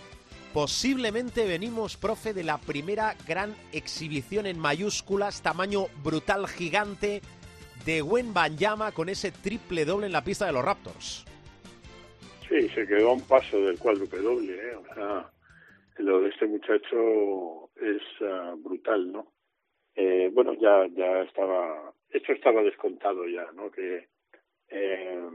Posiblemente 0.53 1.47
venimos, 1.47 1.95
profe, 1.95 2.33
de 2.33 2.43
la 2.43 2.57
primera 2.57 3.15
gran 3.25 3.55
exhibición 3.71 4.47
en 4.47 4.59
mayúsculas, 4.59 5.41
tamaño 5.41 5.85
brutal, 6.03 6.45
gigante, 6.45 7.21
de 7.85 8.01
Gwen 8.01 8.33
Banyama 8.33 8.91
con 8.91 9.07
ese 9.07 9.31
triple 9.31 9.85
doble 9.85 10.07
en 10.07 10.11
la 10.11 10.25
pista 10.25 10.45
de 10.45 10.51
los 10.51 10.65
Raptors. 10.65 11.25
Sí, 12.49 12.67
se 12.67 12.85
quedó 12.85 13.11
a 13.11 13.13
un 13.13 13.21
paso 13.21 13.61
del 13.61 13.79
cuádruple 13.79 14.19
doble, 14.19 14.55
¿eh? 14.55 14.75
O 14.75 14.93
sea, 14.93 15.31
lo 15.99 16.19
de 16.19 16.29
este 16.31 16.47
muchacho 16.47 17.69
es 17.77 18.01
uh, 18.19 18.61
brutal, 18.61 19.09
¿no? 19.09 19.38
Eh, 19.95 20.29
bueno, 20.33 20.53
ya 20.53 20.87
ya 20.87 21.21
estaba, 21.21 21.93
esto 22.09 22.33
estaba 22.33 22.61
descontado 22.63 23.27
ya, 23.27 23.51
¿no? 23.53 23.69
Que 23.71 24.07
eh, 24.69 25.29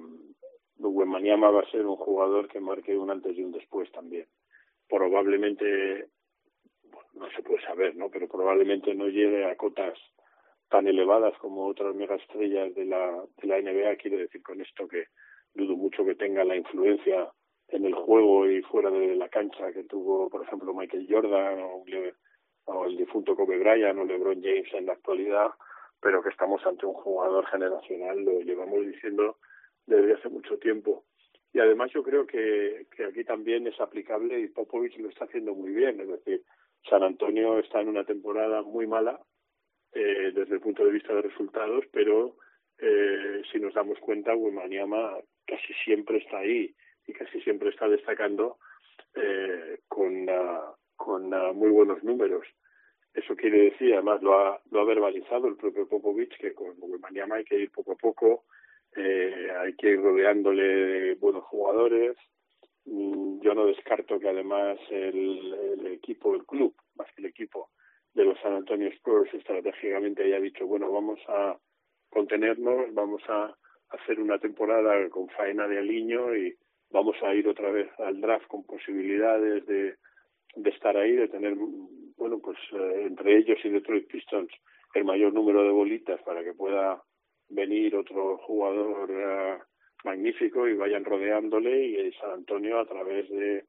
Maniama 0.79 1.51
va 1.51 1.61
a 1.61 1.71
ser 1.71 1.87
un 1.87 1.97
jugador 1.97 2.49
que 2.49 2.61
marque 2.61 2.97
un 2.97 3.11
antes 3.11 3.37
y 3.37 3.43
un 3.43 3.53
después 3.53 3.91
también. 3.93 4.27
Probablemente, 4.89 6.09
no 7.15 7.31
se 7.31 7.43
puede 7.43 7.63
saber, 7.65 7.95
¿no? 7.97 8.11
Pero 8.11 8.29
probablemente 8.29 8.95
no 8.95 9.09
llegue 9.09 9.45
a 9.45 9.57
cotas 9.57 9.99
tan 10.69 10.87
elevadas 10.87 11.37
como 11.39 11.67
otras 11.67 11.95
megaestrellas 11.95 12.75
de 12.75 12.85
la, 12.87 13.25
de 13.41 13.47
la 13.47 13.61
NBA. 13.61 13.97
Quiero 13.97 14.19
decir 14.19 14.43
con 14.43 14.61
esto 14.61 14.89
que 14.89 15.07
dudo 15.55 15.77
mucho 15.77 16.05
que 16.05 16.17
tenga 16.17 16.45
la 16.45 16.57
influencia 16.57 17.31
en 17.69 17.87
el 17.87 17.95
juego 17.95 18.49
y 18.49 18.63
fuera 18.63 18.91
de 18.91 19.15
la 19.17 19.29
cancha 19.29 19.73
que 19.73 19.85
tuvo, 19.85 20.29
por 20.29 20.43
ejemplo, 20.43 20.75
Michael 20.75 21.07
Jordan 21.09 21.61
o, 21.61 21.85
o 22.67 22.87
el 22.87 22.97
difunto 22.97 23.37
Kobe 23.37 23.59
Bryant 23.59 23.99
o 23.99 24.05
LeBron 24.05 24.43
James 24.43 24.73
en 24.73 24.87
la 24.87 24.95
actualidad, 24.95 25.51
pero 26.01 26.23
que 26.23 26.31
estamos 26.31 26.65
ante 26.67 26.87
un 26.87 26.95
jugador 26.95 27.47
generacional, 27.47 28.25
lo 28.25 28.41
llevamos 28.41 28.87
diciendo 28.87 29.39
desde 29.87 30.15
hace 30.15 30.29
mucho 30.29 30.59
tiempo. 30.59 31.05
Y 31.53 31.61
además 31.61 31.91
yo 31.93 32.03
creo 32.03 32.27
que, 32.27 32.87
que 32.95 33.05
aquí 33.05 33.25
también 33.25 33.67
es 33.67 33.81
aplicable 33.81 34.41
y 34.41 34.49
Popovich 34.49 34.99
lo 34.99 35.09
está 35.09 35.25
haciendo 35.25 35.55
muy 35.55 35.71
bien, 35.71 36.01
es 36.01 36.09
decir, 36.09 36.43
San 36.89 37.03
Antonio 37.03 37.59
está 37.59 37.81
en 37.81 37.89
una 37.89 38.05
temporada 38.05 38.63
muy 38.63 38.87
mala 38.87 39.21
eh, 39.93 40.33
desde 40.35 40.55
el 40.55 40.61
punto 40.61 40.85
de 40.85 40.93
vista 40.93 41.15
de 41.15 41.23
resultados, 41.23 41.85
pero 41.93 42.37
eh, 42.79 43.43
si 43.51 43.61
nos 43.61 43.75
damos 43.75 43.99
cuenta, 44.01 44.35
Wemaniama 44.35 45.19
casi 45.47 45.73
siempre 45.85 46.19
está 46.19 46.39
ahí 46.39 46.75
y 47.07 47.13
casi 47.13 47.41
siempre 47.43 47.71
está 47.71 47.89
destacando 47.89 48.59
eh, 49.15 49.79
con, 49.87 50.29
uh, 50.29 50.75
con 50.97 51.33
uh, 51.33 51.53
muy 51.55 51.71
buenos 51.71 52.03
números. 52.03 52.47
Eso 53.15 53.37
quiere 53.37 53.71
decir, 53.71 53.95
además 53.95 54.23
lo 54.23 54.39
ha, 54.39 54.61
lo 54.71 54.81
ha 54.81 54.85
verbalizado 54.85 55.47
el 55.47 55.57
propio 55.57 55.89
Popovich, 55.89 56.37
que 56.39 56.53
con 56.53 56.75
Wemaniama 56.79 57.37
hay 57.37 57.45
que 57.45 57.59
ir 57.59 57.71
poco 57.71 57.93
a 57.93 57.97
poco, 57.97 58.45
eh, 58.97 59.49
hay 59.61 59.75
que 59.77 59.91
ir 59.91 60.01
rodeándole 60.01 60.63
de 60.65 61.15
buenos 61.15 61.45
jugadores. 61.45 62.17
Mm, 62.87 63.41
Yo 63.41 63.55
no 63.55 63.67
descarto 63.67 64.19
que 64.19 64.29
además 64.29 64.79
el, 64.91 65.55
el 65.79 65.87
equipo, 65.87 66.35
el 66.35 66.45
club, 66.45 66.75
más 66.97 67.07
que 67.15 67.23
el 67.23 67.29
equipo 67.29 67.71
de 68.15 68.25
los 68.25 68.39
San 68.41 68.55
Antonio 68.55 68.89
Spurs, 68.89 69.33
estratégicamente 69.35 70.25
haya 70.25 70.41
dicho, 70.41 70.67
bueno, 70.67 70.91
vamos 70.91 71.21
a 71.29 71.57
contenernos, 72.11 72.93
vamos 72.95 73.23
a 73.29 73.57
hacer 73.91 74.21
una 74.21 74.39
temporada 74.39 75.09
con 75.09 75.29
faena 75.29 75.67
de 75.69 75.79
aliño 75.79 76.35
y 76.37 76.57
vamos 76.91 77.17
a 77.23 77.35
ir 77.35 77.49
otra 77.49 77.71
vez 77.71 77.89
al 77.99 78.21
draft 78.21 78.47
con 78.47 78.65
posibilidades 78.65 79.67
de, 79.67 79.97
de 80.57 80.71
estar 80.71 80.97
ahí, 80.97 81.13
de 81.13 81.29
tener, 81.29 81.55
bueno, 82.17 82.39
pues 82.39 82.59
eh, 82.73 83.05
entre 83.07 83.39
ellos 83.39 83.59
y 83.65 83.69
Detroit 83.69 84.09
Pistons 84.09 84.51
el 84.95 85.05
mayor 85.05 85.33
número 85.33 85.63
de 85.63 85.71
bolitas 85.71 86.23
para 86.23 86.43
que 86.45 86.55
pueda 86.55 87.03
venir 87.49 87.97
otro 87.97 88.39
jugador 88.39 89.11
uh, 89.11 90.07
magnífico 90.07 90.69
y 90.69 90.77
vayan 90.77 91.05
rodeándole 91.05 91.87
y 91.87 91.97
el 91.97 92.15
San 92.15 92.31
Antonio 92.31 92.79
a 92.79 92.87
través 92.87 93.29
de 93.29 93.65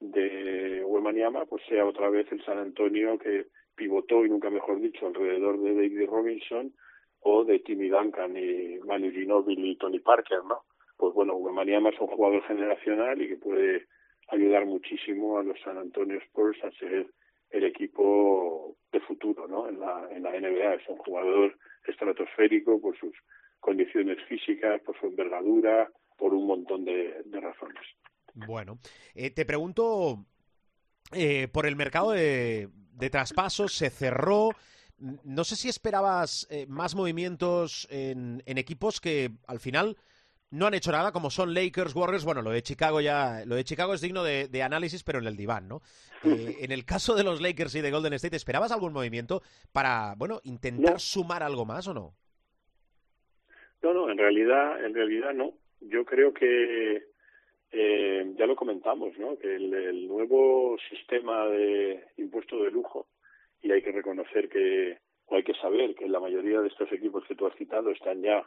de 0.00 0.84
Wemanyama 0.84 1.46
pues 1.46 1.62
sea 1.68 1.86
otra 1.86 2.10
vez 2.10 2.30
el 2.30 2.44
San 2.44 2.58
Antonio 2.58 3.18
que 3.18 3.46
pivotó 3.74 4.24
y 4.24 4.28
nunca 4.28 4.50
mejor 4.50 4.80
dicho 4.80 5.06
alrededor 5.06 5.60
de 5.60 5.74
David 5.74 6.06
Robinson 6.06 6.72
o 7.20 7.44
de 7.44 7.60
Timmy 7.60 7.88
Duncan 7.88 8.36
y 8.36 8.78
Manu 8.84 9.10
Ginobili 9.10 9.70
y 9.70 9.76
Tony 9.76 10.00
Parker, 10.00 10.44
¿no? 10.48 10.62
Pues 10.96 11.14
bueno, 11.14 11.34
Wemanyama 11.36 11.90
es 11.90 12.00
un 12.00 12.06
jugador 12.08 12.42
generacional 12.44 13.20
y 13.20 13.28
que 13.28 13.36
puede 13.36 13.86
ayudar 14.28 14.66
muchísimo 14.66 15.38
a 15.38 15.42
los 15.42 15.60
San 15.60 15.78
Antonio 15.78 16.18
Spurs 16.18 16.58
a 16.64 16.70
ser 16.72 17.06
el 17.50 17.64
equipo 17.64 18.76
de 18.92 19.00
futuro, 19.00 19.46
¿no? 19.46 19.68
En 19.68 19.78
la, 19.78 20.08
en 20.10 20.22
la 20.22 20.30
NBA 20.30 20.74
es 20.74 20.88
un 20.88 20.98
jugador 20.98 21.56
estratosférico 21.86 22.80
por 22.80 22.98
sus 22.98 23.14
condiciones 23.60 24.18
físicas, 24.28 24.80
por 24.82 24.98
su 24.98 25.06
envergadura, 25.06 25.90
por 26.16 26.34
un 26.34 26.46
montón 26.46 26.84
de, 26.84 27.22
razones. 27.32 27.82
Bueno, 28.34 28.78
eh, 29.14 29.30
te 29.30 29.44
pregunto 29.44 30.24
eh, 31.12 31.48
por 31.48 31.66
el 31.66 31.76
mercado 31.76 32.12
de, 32.12 32.68
de, 32.92 33.10
traspasos, 33.10 33.72
se 33.72 33.90
cerró. 33.90 34.50
No 34.98 35.44
sé 35.44 35.56
si 35.56 35.68
esperabas 35.68 36.46
eh, 36.50 36.66
más 36.68 36.94
movimientos 36.94 37.86
en, 37.90 38.42
en, 38.46 38.58
equipos 38.58 39.00
que 39.00 39.30
al 39.46 39.60
final 39.60 39.96
no 40.50 40.66
han 40.66 40.74
hecho 40.74 40.92
nada, 40.92 41.12
como 41.12 41.30
son 41.30 41.54
Lakers, 41.54 41.94
Warriors. 41.94 42.24
Bueno, 42.24 42.42
lo 42.42 42.50
de 42.50 42.62
Chicago 42.62 43.00
ya, 43.00 43.44
lo 43.46 43.56
de 43.56 43.64
Chicago 43.64 43.94
es 43.94 44.00
digno 44.00 44.22
de, 44.22 44.48
de 44.48 44.62
análisis, 44.62 45.02
pero 45.02 45.18
en 45.18 45.26
el 45.26 45.36
diván, 45.36 45.68
¿no? 45.68 45.80
Eh, 46.24 46.56
en 46.60 46.72
el 46.72 46.84
caso 46.84 47.14
de 47.14 47.24
los 47.24 47.40
Lakers 47.40 47.74
y 47.74 47.80
de 47.80 47.90
Golden 47.90 48.14
State, 48.14 48.36
¿esperabas 48.36 48.72
algún 48.72 48.92
movimiento 48.92 49.42
para, 49.72 50.14
bueno, 50.16 50.40
intentar 50.44 50.92
no. 50.92 50.98
sumar 50.98 51.42
algo 51.42 51.64
más 51.64 51.88
o 51.88 51.94
no? 51.94 52.14
No, 53.82 53.92
no, 53.92 54.10
en 54.10 54.18
realidad, 54.18 54.84
en 54.84 54.94
realidad 54.94 55.34
no. 55.34 55.52
Yo 55.80 56.04
creo 56.04 56.32
que 56.32 57.04
eh, 57.72 58.34
ya 58.38 58.46
lo 58.46 58.56
comentamos, 58.56 59.16
¿no? 59.18 59.36
Que 59.38 59.56
el, 59.56 59.74
el, 59.74 60.08
nuevo 60.08 60.76
sistema 60.88 61.46
de 61.46 62.04
impuesto 62.16 62.62
de 62.62 62.70
lujo, 62.70 63.06
y 63.62 63.72
hay 63.72 63.82
que 63.82 63.92
reconocer 63.92 64.48
que, 64.48 64.98
o 65.26 65.36
hay 65.36 65.42
que 65.42 65.54
saber 65.54 65.94
que 65.94 66.08
la 66.08 66.20
mayoría 66.20 66.60
de 66.60 66.68
estos 66.68 66.90
equipos 66.92 67.24
que 67.26 67.34
tú 67.34 67.46
has 67.46 67.56
citado 67.56 67.90
están 67.90 68.22
ya 68.22 68.44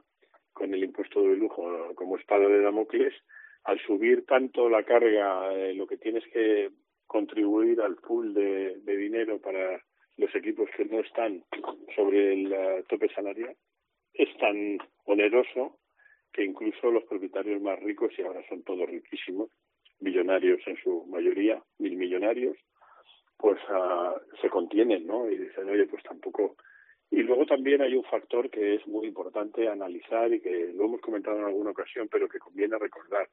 con 0.53 0.73
el 0.73 0.83
impuesto 0.83 1.21
de 1.21 1.35
lujo 1.35 1.93
como 1.95 2.17
espada 2.17 2.47
de 2.47 2.61
Damocles, 2.61 3.13
al 3.63 3.79
subir 3.79 4.25
tanto 4.25 4.69
la 4.69 4.83
carga, 4.83 5.53
eh, 5.53 5.73
lo 5.73 5.87
que 5.87 5.97
tienes 5.97 6.23
que 6.33 6.69
contribuir 7.05 7.81
al 7.81 7.95
pool 7.95 8.33
de, 8.33 8.79
dinero 8.85 9.39
para 9.39 9.81
los 10.17 10.33
equipos 10.35 10.69
que 10.75 10.85
no 10.85 10.99
están 10.99 11.43
sobre 11.95 12.33
el 12.33 12.53
uh, 12.53 12.83
tope 12.87 13.09
salarial, 13.09 13.55
es 14.13 14.29
tan 14.37 14.77
oneroso 15.05 15.79
que 16.31 16.43
incluso 16.43 16.91
los 16.91 17.03
propietarios 17.05 17.61
más 17.61 17.79
ricos, 17.79 18.11
y 18.17 18.21
ahora 18.21 18.43
son 18.47 18.63
todos 18.63 18.87
riquísimos, 18.87 19.49
millonarios 19.99 20.59
en 20.67 20.77
su 20.77 21.05
mayoría, 21.07 21.61
mil 21.79 21.95
millonarios, 21.95 22.57
pues 23.37 23.57
uh, 23.69 24.19
se 24.41 24.49
contienen, 24.49 25.07
¿no? 25.07 25.29
Y 25.29 25.37
dicen, 25.37 25.69
oye, 25.69 25.85
pues 25.87 26.03
tampoco. 26.03 26.57
Y 27.11 27.23
luego 27.23 27.45
también 27.45 27.81
hay 27.81 27.95
un 27.95 28.03
factor 28.03 28.49
que 28.49 28.75
es 28.75 28.87
muy 28.87 29.07
importante 29.07 29.67
analizar 29.67 30.31
y 30.31 30.41
que 30.41 30.71
lo 30.73 30.85
hemos 30.85 31.01
comentado 31.01 31.39
en 31.39 31.45
alguna 31.45 31.71
ocasión, 31.71 32.07
pero 32.07 32.29
que 32.29 32.39
conviene 32.39 32.77
recordar. 32.77 33.27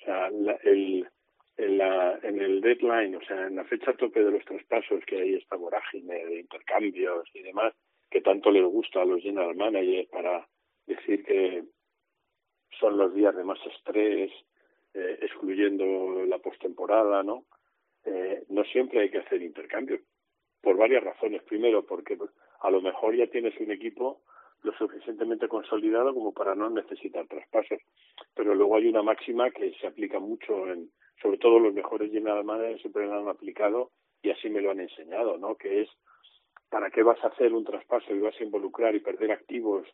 O 0.00 0.04
sea, 0.04 0.30
la, 0.30 0.52
el, 0.64 1.08
en, 1.56 1.78
la, 1.78 2.18
en 2.22 2.40
el 2.40 2.60
deadline, 2.60 3.16
o 3.16 3.22
sea, 3.22 3.46
en 3.46 3.56
la 3.56 3.64
fecha 3.64 3.94
tope 3.94 4.22
de 4.22 4.30
los 4.30 4.44
traspasos, 4.44 5.04
que 5.06 5.20
hay 5.20 5.34
esta 5.34 5.56
vorágine 5.56 6.26
de 6.26 6.40
intercambios 6.40 7.28
y 7.34 7.42
demás, 7.42 7.74
que 8.10 8.20
tanto 8.20 8.50
les 8.50 8.64
gusta 8.64 9.02
a 9.02 9.04
los 9.06 9.22
general 9.22 9.54
managers 9.54 10.08
para 10.08 10.46
decir 10.86 11.24
que 11.24 11.64
son 12.78 12.98
los 12.98 13.14
días 13.14 13.34
de 13.36 13.44
más 13.44 13.58
estrés, 13.66 14.30
eh, 14.94 15.18
excluyendo 15.22 16.24
la 16.26 16.38
postemporada, 16.38 17.22
¿no? 17.22 17.44
Eh, 18.04 18.44
no 18.48 18.64
siempre 18.64 19.00
hay 19.00 19.10
que 19.10 19.18
hacer 19.18 19.42
intercambios, 19.42 20.00
por 20.60 20.76
varias 20.76 21.04
razones. 21.04 21.42
Primero, 21.42 21.84
porque 21.86 22.18
a 22.60 22.70
lo 22.70 22.80
mejor 22.80 23.16
ya 23.16 23.26
tienes 23.26 23.58
un 23.60 23.70
equipo 23.70 24.20
lo 24.62 24.72
suficientemente 24.74 25.48
consolidado 25.48 26.12
como 26.14 26.32
para 26.32 26.54
no 26.54 26.68
necesitar 26.68 27.26
traspasos. 27.26 27.80
Pero 28.34 28.54
luego 28.54 28.76
hay 28.76 28.88
una 28.88 29.02
máxima 29.02 29.50
que 29.50 29.72
se 29.80 29.86
aplica 29.86 30.18
mucho 30.18 30.66
en, 30.68 30.90
sobre 31.22 31.38
todo 31.38 31.58
los 31.58 31.72
mejores 31.72 32.12
general 32.12 32.44
managers 32.44 32.80
siempre 32.80 33.06
lo 33.06 33.14
han 33.14 33.28
aplicado 33.28 33.90
y 34.22 34.30
así 34.30 34.50
me 34.50 34.60
lo 34.60 34.70
han 34.70 34.80
enseñado, 34.80 35.38
¿no? 35.38 35.56
Que 35.56 35.82
es 35.82 35.88
para 36.68 36.90
qué 36.90 37.02
vas 37.02 37.22
a 37.24 37.28
hacer 37.28 37.52
un 37.52 37.64
traspaso 37.64 38.14
y 38.14 38.20
vas 38.20 38.38
a 38.38 38.44
involucrar 38.44 38.94
y 38.94 39.00
perder 39.00 39.32
activos 39.32 39.86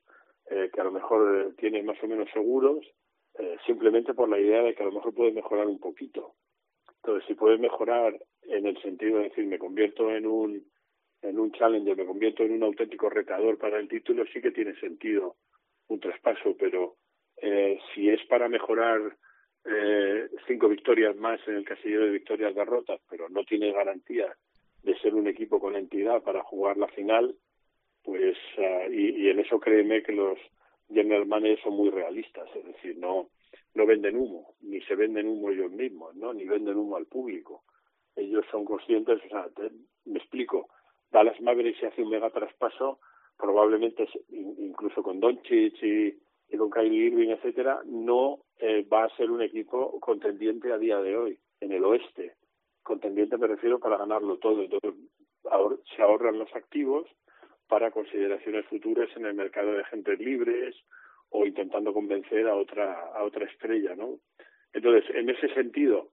eh, 0.50 0.70
que 0.72 0.81
a 0.81 0.85
lo 0.85 0.92
mejor 0.92 1.46
eh, 1.48 1.55
tienes 1.59 1.85
más 1.85 2.02
o 2.02 2.07
menos 2.07 2.29
seguros, 2.33 2.85
eh, 3.38 3.57
simplemente 3.66 4.14
por 4.14 4.29
la 4.29 4.38
idea 4.38 4.62
de 4.62 4.74
que 4.74 4.83
a 4.83 4.87
lo 4.87 4.92
mejor 4.92 5.14
puedes 5.14 5.35
mejorar 5.35 5.66
un 5.66 5.79
poquito. 5.79 6.35
Entonces, 6.96 7.26
si 7.26 7.35
puedes 7.35 7.61
mejorar 7.61 8.18
en 8.42 8.66
el 8.66 8.81
sentido 8.83 9.18
de 9.18 9.24
decir, 9.24 9.46
me 9.46 9.59
convierto 9.59 10.11
en 10.11 10.26
un 10.26 10.64
en 11.28 11.38
un 11.38 11.52
challenger, 11.52 11.96
me 11.96 12.06
convierto 12.06 12.42
en 12.42 12.52
un 12.52 12.62
auténtico 12.62 13.08
retador 13.10 13.58
para 13.58 13.78
el 13.78 13.88
título, 13.88 14.24
sí 14.32 14.40
que 14.40 14.50
tiene 14.50 14.74
sentido 14.80 15.36
un 15.88 16.00
traspaso, 16.00 16.56
pero 16.58 16.96
eh, 17.36 17.78
si 17.94 18.08
es 18.08 18.24
para 18.26 18.48
mejorar 18.48 19.00
eh, 19.64 20.28
cinco 20.46 20.68
victorias 20.68 21.16
más 21.16 21.40
en 21.46 21.56
el 21.56 21.64
casillero 21.64 22.06
de 22.06 22.12
victorias 22.12 22.54
derrotas, 22.54 23.00
pero 23.08 23.28
no 23.28 23.44
tiene 23.44 23.72
garantía 23.72 24.34
de 24.82 24.98
ser 24.98 25.14
un 25.14 25.26
equipo 25.26 25.58
con 25.60 25.74
entidad 25.74 26.22
para 26.22 26.42
jugar 26.42 26.76
la 26.76 26.88
final, 26.88 27.34
pues 28.02 28.36
uh, 28.58 28.90
y, 28.92 29.28
en 29.28 29.40
eso 29.40 29.58
créeme 29.58 30.02
que 30.02 30.12
los 30.12 30.38
general 30.88 31.26
managers 31.26 31.60
son 31.62 31.74
muy 31.74 31.90
realistas, 31.90 32.48
es 32.54 32.64
decir, 32.64 32.96
no 32.98 33.30
no 33.74 33.84
venden 33.84 34.16
humo, 34.16 34.54
ni 34.62 34.80
se 34.82 34.94
venden 34.94 35.28
humo 35.28 35.50
ellos 35.50 35.70
mismos, 35.70 36.14
no, 36.16 36.32
ni 36.32 36.46
venden 36.46 36.78
humo 36.78 36.96
al 36.96 37.04
público. 37.06 37.64
Ellos 38.14 38.46
son 38.50 38.64
conscientes, 38.64 39.20
o 39.26 39.28
sea, 39.28 39.50
te, 39.50 39.70
me 40.06 40.18
explico, 40.18 40.70
Dallas 41.11 41.40
Mavericks 41.40 41.81
se 41.81 41.87
hace 41.87 42.03
un 42.03 42.11
mega 42.11 42.31
traspaso, 42.31 42.99
probablemente 43.38 44.09
incluso 44.31 45.03
con 45.03 45.21
Doncic 45.21 45.83
y, 45.83 46.19
y 46.49 46.57
con 46.57 46.71
Kyrie 46.71 47.07
Irving, 47.07 47.31
etcétera, 47.31 47.83
no 47.85 48.40
eh, 48.59 48.87
va 48.90 49.05
a 49.05 49.16
ser 49.16 49.31
un 49.31 49.42
equipo 49.42 49.99
contendiente 50.01 50.73
a 50.73 50.79
día 50.79 51.01
de 51.01 51.16
hoy 51.16 51.38
en 51.61 51.73
el 51.73 51.85
oeste. 51.85 52.35
Contendiente 52.83 53.37
me 53.37 53.47
refiero 53.47 53.79
para 53.79 53.97
ganarlo 53.97 54.38
todo. 54.38 54.62
Entonces, 54.62 54.95
se 55.95 56.03
ahorran 56.03 56.38
los 56.38 56.55
activos 56.55 57.07
para 57.69 57.90
consideraciones 57.90 58.66
futuras 58.66 59.09
en 59.16 59.27
el 59.27 59.35
mercado 59.35 59.73
de 59.73 59.83
agentes 59.83 60.19
libres 60.21 60.77
o 61.31 61.45
intentando 61.45 61.92
convencer 61.92 62.47
a 62.47 62.55
otra 62.55 62.92
a 63.14 63.25
otra 63.25 63.47
estrella, 63.47 63.95
¿no? 63.97 64.19
Entonces, 64.73 65.05
en 65.14 65.31
ese 65.31 65.53
sentido, 65.55 66.11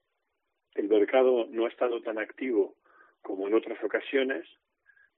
el 0.76 0.88
mercado 0.90 1.46
no 1.50 1.66
ha 1.66 1.70
estado 1.70 2.02
tan 2.02 2.18
activo 2.18 2.76
como 3.22 3.48
en 3.48 3.54
otras 3.54 3.82
ocasiones, 3.84 4.48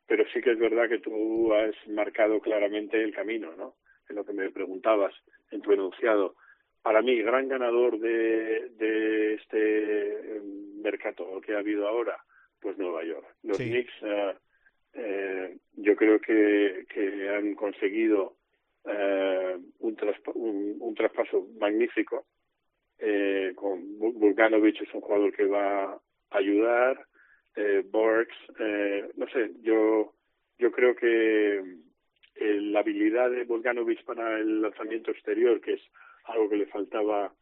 pero 0.08 0.26
sí 0.34 0.41
que 0.41 0.52
es 0.52 0.60
verdad 0.60 0.89
que 0.89 1.00
tú 1.00 1.54
has 1.54 1.76
marcado 1.88 2.39
claramente 2.39 3.02
el 3.02 3.13
camino, 3.13 3.56
¿no? 3.56 3.76
En 4.10 4.15
lo 4.15 4.26
que 4.26 4.34
me 4.34 4.52
preguntabas 4.52 5.13
en 5.52 5.62
tu 5.62 5.72
enunciado. 5.72 6.36
Para 6.82 7.02
mí, 7.02 7.20
gran 7.22 7.48
ganador 7.48 8.00
de, 8.00 8.70
de 8.78 9.34
este 9.36 10.41
mercado 10.84 11.41
que 11.41 11.56
ha 11.56 11.60
habido 11.60 11.88
ahora, 11.88 12.18
pues 12.62 12.78
Nueva 12.78 13.04
York. 13.04 13.26
Los 13.44 13.58
sí. 13.58 13.70
Knicks, 13.70 14.02
uh, 14.04 14.38
eh, 14.94 15.58
yo 15.74 15.96
creo 15.96 16.20
que, 16.20 16.86
que 16.94 17.30
han 17.30 17.56
conseguido 17.56 18.36
eh, 18.86 19.58
un, 19.80 19.96
traspa 19.96 20.32
un, 20.36 20.78
un, 20.80 20.94
traspaso 20.94 21.48
magnífico. 21.60 22.26
Eh, 22.98 23.52
con 23.56 23.82
es 23.82 24.94
un 24.94 25.02
jugador 25.02 25.34
que 25.34 25.46
va 25.46 25.94
a 25.94 26.00
ayudar 26.30 27.06
eh, 27.56 27.84
Borgs, 27.89 28.36
eh, 28.60 29.10
no 29.15 29.28
sé, 29.30 29.52
yo 29.62 30.13
yo 30.58 30.72
creo 30.72 30.96
que 30.96 31.58
eh, 32.36 32.62
la 32.62 32.80
habilidad 32.80 33.30
de 33.32 33.44
Bogdanovich 33.44 34.04
para 34.04 34.39
el 34.39 34.62
lanzamiento 34.62 35.12
exterior, 35.12 35.60
que 35.62 35.74
es 35.74 35.82
algo 36.26 36.50
que 36.50 36.58
le 36.58 36.65
faltaba 36.68 37.34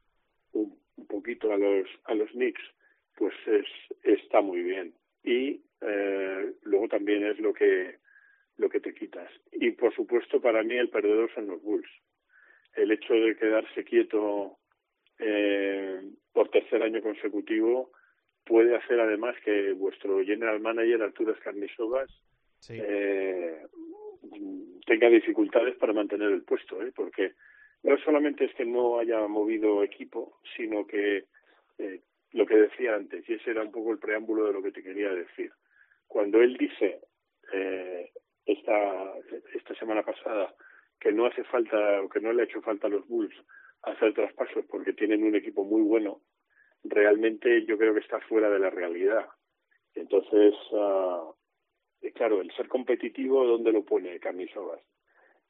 un, 0.51 0.77
un 0.97 1.07
poquito 1.07 1.51
a 1.51 1.57
los 1.57 1.87
a 2.05 2.13
los 2.15 2.29
Knicks, 2.31 2.63
pues 3.15 3.33
es, 3.47 3.67
está 4.03 4.41
muy 4.41 4.61
bien. 4.61 4.93
Y 5.23 5.61
eh, 5.81 6.53
luego 6.63 6.87
también 6.87 7.25
es 7.25 7.39
lo 7.39 7.53
que 7.53 7.97
lo 8.57 8.69
que 8.69 8.79
te 8.79 8.93
quitas. 8.93 9.31
Y 9.51 9.71
por 9.71 9.93
supuesto 9.95 10.41
para 10.41 10.63
mí 10.63 10.75
el 10.75 10.89
perdedor 10.89 11.33
son 11.33 11.47
los 11.47 11.61
Bulls. 11.61 11.89
El 12.75 12.91
hecho 12.91 13.13
de 13.13 13.35
quedarse 13.35 13.83
quieto 13.83 14.57
eh, 15.19 16.01
por 16.31 16.49
tercer 16.49 16.81
año 16.83 17.01
consecutivo 17.01 17.91
puede 18.45 18.75
hacer 18.75 18.99
además 18.99 19.35
que 19.43 19.73
vuestro 19.73 20.23
general 20.23 20.59
manager 20.59 21.01
Arturo 21.01 21.35
Carnisovas 21.43 22.09
sí. 22.59 22.77
eh, 22.79 23.65
tenga 24.85 25.09
dificultades 25.09 25.75
para 25.77 25.93
mantener 25.93 26.31
el 26.31 26.43
puesto, 26.43 26.81
¿eh? 26.81 26.91
porque 26.95 27.33
no 27.83 27.97
solamente 27.99 28.45
es 28.45 28.53
que 28.55 28.65
no 28.65 28.99
haya 28.99 29.27
movido 29.27 29.83
equipo, 29.83 30.39
sino 30.55 30.85
que 30.85 31.25
eh, 31.77 32.01
lo 32.31 32.45
que 32.45 32.55
decía 32.55 32.95
antes, 32.95 33.27
y 33.29 33.33
ese 33.33 33.51
era 33.51 33.61
un 33.61 33.71
poco 33.71 33.91
el 33.91 33.99
preámbulo 33.99 34.45
de 34.45 34.53
lo 34.53 34.63
que 34.63 34.71
te 34.71 34.83
quería 34.83 35.13
decir. 35.13 35.51
Cuando 36.07 36.41
él 36.41 36.57
dice 36.57 36.99
eh, 37.53 38.09
esta, 38.45 39.13
esta 39.53 39.75
semana 39.75 40.03
pasada 40.03 40.53
que 40.99 41.11
no 41.11 41.25
hace 41.25 41.43
falta 41.43 42.01
o 42.01 42.09
que 42.09 42.21
no 42.21 42.31
le 42.31 42.41
ha 42.41 42.45
hecho 42.45 42.61
falta 42.61 42.87
a 42.87 42.89
los 42.89 43.07
Bulls 43.07 43.35
hacer 43.83 44.13
traspasos 44.13 44.65
porque 44.65 44.93
tienen 44.93 45.23
un 45.23 45.35
equipo 45.35 45.63
muy 45.63 45.81
bueno, 45.81 46.21
realmente 46.83 47.65
yo 47.65 47.77
creo 47.77 47.93
que 47.93 48.01
está 48.01 48.19
fuera 48.21 48.49
de 48.49 48.59
la 48.59 48.69
realidad. 48.69 49.27
Entonces, 49.95 50.53
uh, 50.71 51.33
claro, 52.13 52.41
el 52.41 52.51
ser 52.55 52.67
competitivo, 52.67 53.45
¿dónde 53.45 53.71
lo 53.71 53.83
pone 53.83 54.19
Camisovas? 54.19 54.81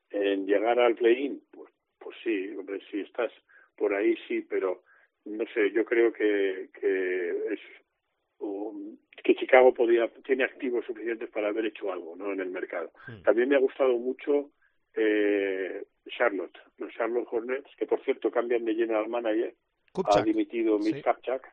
En 0.10 0.46
llegar 0.46 0.80
al 0.80 0.96
play-in, 0.96 1.42
pues, 1.52 1.72
pues 2.00 2.16
sí, 2.24 2.56
hombre, 2.58 2.80
si 2.92 3.02
estás 3.02 3.32
por 3.76 3.94
ahí 3.94 4.16
sí, 4.28 4.42
pero 4.42 4.84
no 5.26 5.46
sé, 5.54 5.72
yo 5.72 5.86
creo 5.86 6.12
que, 6.12 6.70
que 6.80 7.54
es 7.54 7.60
que 9.24 9.36
Chicago 9.36 9.74
podía 9.74 10.08
tiene 10.26 10.44
activos 10.44 10.86
suficientes 10.86 11.30
para 11.30 11.48
haber 11.48 11.66
hecho 11.66 11.92
algo 11.92 12.16
no 12.16 12.34
en 12.34 12.42
el 12.42 12.50
mercado 12.50 12.92
hmm. 13.08 13.24
también 13.24 13.50
me 13.50 13.56
ha 13.56 13.60
gustado 13.60 13.98
mucho 13.98 14.52
eh, 14.96 15.84
Charlotte 16.10 16.58
los 16.78 16.94
Charlotte 16.94 17.28
Hornets 17.32 17.70
que 17.78 17.86
por 17.86 18.04
cierto 18.04 18.30
cambian 18.30 18.66
de 18.66 18.76
general 18.76 19.08
manager 19.08 19.56
ha 20.06 20.22
dimitido 20.22 20.80
Mitch 20.80 21.04
Kupchak 21.04 21.52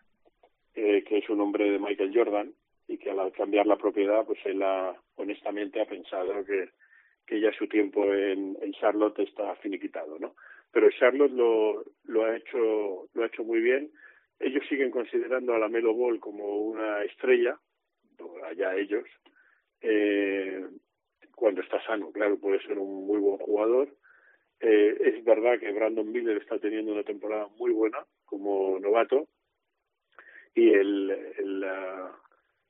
eh, 0.74 1.04
que 1.04 1.18
es 1.18 1.28
un 1.28 1.40
hombre 1.40 1.70
de 1.70 1.78
Michael 1.78 2.12
Jordan 2.14 2.52
y 2.86 2.98
que 2.98 3.10
al 3.10 3.32
cambiar 3.32 3.66
la 3.66 3.76
propiedad 3.76 4.24
pues 4.24 4.38
él 4.44 4.62
ha, 4.62 4.94
honestamente 5.16 5.80
ha 5.80 5.86
pensado 5.86 6.44
que 6.44 6.70
que 7.26 7.40
ya 7.40 7.52
su 7.52 7.68
tiempo 7.68 8.04
en, 8.12 8.56
en 8.60 8.72
Charlotte 8.72 9.20
está 9.20 9.54
finiquitado 9.56 10.18
no 10.18 10.34
pero 10.72 10.90
Charlotte 10.90 11.32
lo, 11.32 11.84
lo 12.04 12.24
ha 12.24 12.36
hecho 12.36 13.08
lo 13.12 13.22
ha 13.22 13.26
hecho 13.26 13.44
muy 13.44 13.60
bien. 13.60 13.90
Ellos 14.38 14.64
siguen 14.68 14.90
considerando 14.90 15.54
a 15.54 15.58
la 15.58 15.68
Melo 15.68 15.94
Ball 15.94 16.18
como 16.20 16.58
una 16.58 17.02
estrella, 17.04 17.58
allá 18.44 18.74
ellos, 18.74 19.04
eh, 19.82 20.64
cuando 21.34 21.60
está 21.60 21.82
sano, 21.84 22.10
claro, 22.12 22.38
puede 22.38 22.62
ser 22.62 22.78
un 22.78 23.06
muy 23.06 23.18
buen 23.18 23.38
jugador. 23.38 23.94
Eh, 24.60 24.96
es 25.00 25.24
verdad 25.24 25.58
que 25.58 25.72
Brandon 25.72 26.10
Miller 26.10 26.36
está 26.36 26.58
teniendo 26.58 26.92
una 26.92 27.02
temporada 27.02 27.48
muy 27.58 27.72
buena 27.72 28.04
como 28.26 28.78
novato 28.78 29.26
y 30.54 30.70
el, 30.70 31.10
el, 31.38 31.64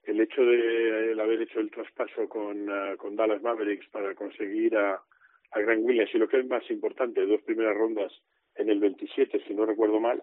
el 0.05 0.21
hecho 0.21 0.43
de 0.43 1.13
el 1.13 1.21
haber 1.21 1.43
hecho 1.43 1.61
el 1.61 1.71
traspaso 1.71 2.29
con, 2.29 2.69
con 2.97 3.17
Dallas 3.17 3.43
Mavericks 3.43 3.89
para 3.89 4.15
conseguir 4.15 4.77
a, 4.77 5.03
a 5.51 5.61
Grant 5.61 5.85
Williams 5.85 6.15
y 6.15 6.19
lo 6.19 6.29
que 6.29 6.39
es 6.39 6.47
más 6.47 6.69
importante, 6.71 7.27
dos 7.27 7.43
primeras 7.43 7.77
rondas 7.77 8.13
en 8.55 8.69
el 8.69 8.79
27, 8.79 9.43
si 9.47 9.55
no 9.55 9.67
recuerdo 9.67 10.01
mal, 10.01 10.23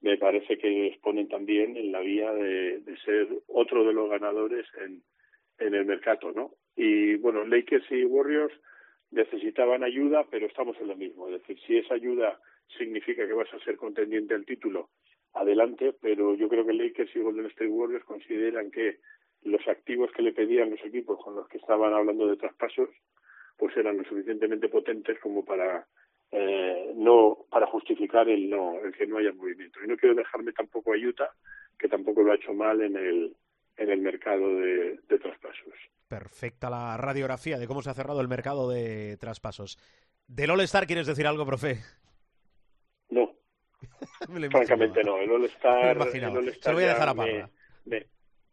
me 0.00 0.16
parece 0.18 0.58
que 0.58 0.88
exponen 0.88 1.28
también 1.28 1.76
en 1.76 1.90
la 1.92 2.00
vía 2.00 2.32
de, 2.32 2.80
de 2.80 2.96
ser 2.98 3.28
otro 3.48 3.84
de 3.84 3.92
los 3.92 4.08
ganadores 4.08 4.66
en, 4.84 5.02
en 5.58 5.74
el 5.74 5.84
mercado, 5.84 6.32
¿no? 6.32 6.52
Y 6.76 7.16
bueno, 7.16 7.44
Lakers 7.44 7.90
y 7.90 8.04
Warriors 8.04 8.54
necesitaban 9.10 9.82
ayuda, 9.82 10.26
pero 10.30 10.46
estamos 10.46 10.76
en 10.80 10.88
lo 10.88 10.96
mismo. 10.96 11.28
Es 11.28 11.40
decir, 11.40 11.58
si 11.66 11.78
esa 11.78 11.94
ayuda 11.94 12.38
significa 12.76 13.26
que 13.26 13.32
vas 13.32 13.52
a 13.52 13.58
ser 13.60 13.76
contendiente 13.76 14.34
al 14.34 14.44
título, 14.44 14.90
adelante, 15.34 15.94
pero 16.00 16.34
yo 16.34 16.48
creo 16.48 16.66
que 16.66 16.72
Lakers 16.72 17.14
y 17.14 17.20
Golden 17.20 17.46
State 17.46 17.70
Warriors 17.70 18.04
consideran 18.04 18.70
que 18.70 18.98
los 19.42 19.66
activos 19.68 20.10
que 20.12 20.22
le 20.22 20.32
pedían 20.32 20.70
los 20.70 20.84
equipos 20.84 21.18
con 21.22 21.34
los 21.34 21.48
que 21.48 21.58
estaban 21.58 21.92
hablando 21.92 22.26
de 22.26 22.36
traspasos, 22.36 22.90
pues 23.56 23.76
eran 23.76 23.96
lo 23.96 24.04
suficientemente 24.04 24.68
potentes 24.68 25.18
como 25.20 25.44
para 25.44 25.86
eh, 26.30 26.92
no 26.96 27.46
para 27.50 27.66
justificar 27.66 28.28
el 28.28 28.50
no 28.50 28.78
el 28.84 28.92
que 28.92 29.06
no 29.06 29.16
haya 29.16 29.32
movimiento 29.32 29.82
y 29.82 29.88
no 29.88 29.96
quiero 29.96 30.14
dejarme 30.14 30.52
tampoco 30.52 30.92
a 30.92 30.96
Utah 30.96 31.30
que 31.78 31.88
tampoco 31.88 32.22
lo 32.22 32.32
ha 32.32 32.34
hecho 32.34 32.52
mal 32.52 32.82
en 32.82 32.96
el 32.96 33.34
en 33.78 33.90
el 33.90 34.00
mercado 34.00 34.56
de, 34.56 34.98
de 35.08 35.18
traspasos. 35.18 35.74
Perfecta 36.08 36.70
la 36.70 36.96
radiografía 36.96 37.58
de 37.58 37.66
cómo 37.66 37.82
se 37.82 37.90
ha 37.90 37.94
cerrado 37.94 38.20
el 38.20 38.28
mercado 38.28 38.68
de 38.68 39.16
traspasos. 39.18 39.78
Del 40.26 40.50
All 40.50 40.60
Star 40.62 40.86
quieres 40.86 41.06
decir 41.06 41.26
algo 41.26 41.46
profe 41.46 41.78
no. 43.10 43.34
Francamente 44.50 45.02
no. 45.02 45.18
El 45.18 45.30
All 45.30 45.44
Star, 45.44 45.96
el 45.96 46.52
se 46.54 46.68
lo 46.70 46.74
voy 46.74 46.84
a 46.84 46.88
dejar 46.88 47.08
a 47.08 47.14
Parra. 47.14 47.50
Me, 47.84 48.06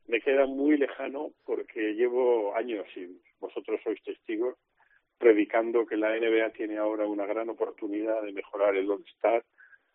me 0.07 0.21
queda 0.21 0.45
muy 0.45 0.77
lejano 0.77 1.31
porque 1.45 1.93
llevo 1.93 2.55
años 2.55 2.85
y 2.95 3.19
vosotros 3.39 3.79
sois 3.83 4.01
testigos 4.03 4.55
predicando 5.17 5.85
que 5.85 5.97
la 5.97 6.15
NBA 6.17 6.51
tiene 6.51 6.77
ahora 6.77 7.05
una 7.05 7.25
gran 7.25 7.49
oportunidad 7.49 8.21
de 8.21 8.33
mejorar 8.33 8.75
el 8.75 8.91
All-Star, 8.91 9.43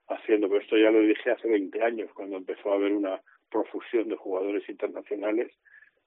haciendo, 0.09 0.49
pero 0.49 0.63
esto 0.63 0.79
ya 0.79 0.91
lo 0.91 1.01
dije 1.01 1.31
hace 1.31 1.47
20 1.47 1.83
años, 1.83 2.11
cuando 2.15 2.39
empezó 2.39 2.73
a 2.73 2.77
haber 2.77 2.93
una 2.93 3.21
profusión 3.51 4.09
de 4.09 4.17
jugadores 4.17 4.69
internacionales, 4.69 5.53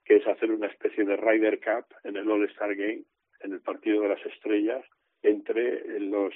que 0.04 0.16
es 0.16 0.26
hacer 0.26 0.50
una 0.50 0.66
especie 0.66 1.04
de 1.04 1.16
Ryder 1.16 1.60
Cup 1.60 1.94
en 2.04 2.16
el 2.16 2.30
All-Star 2.30 2.74
Game, 2.74 3.04
en 3.40 3.52
el 3.52 3.60
partido 3.60 4.02
de 4.02 4.08
las 4.08 4.26
estrellas, 4.26 4.84
entre 5.22 5.98
los 6.00 6.34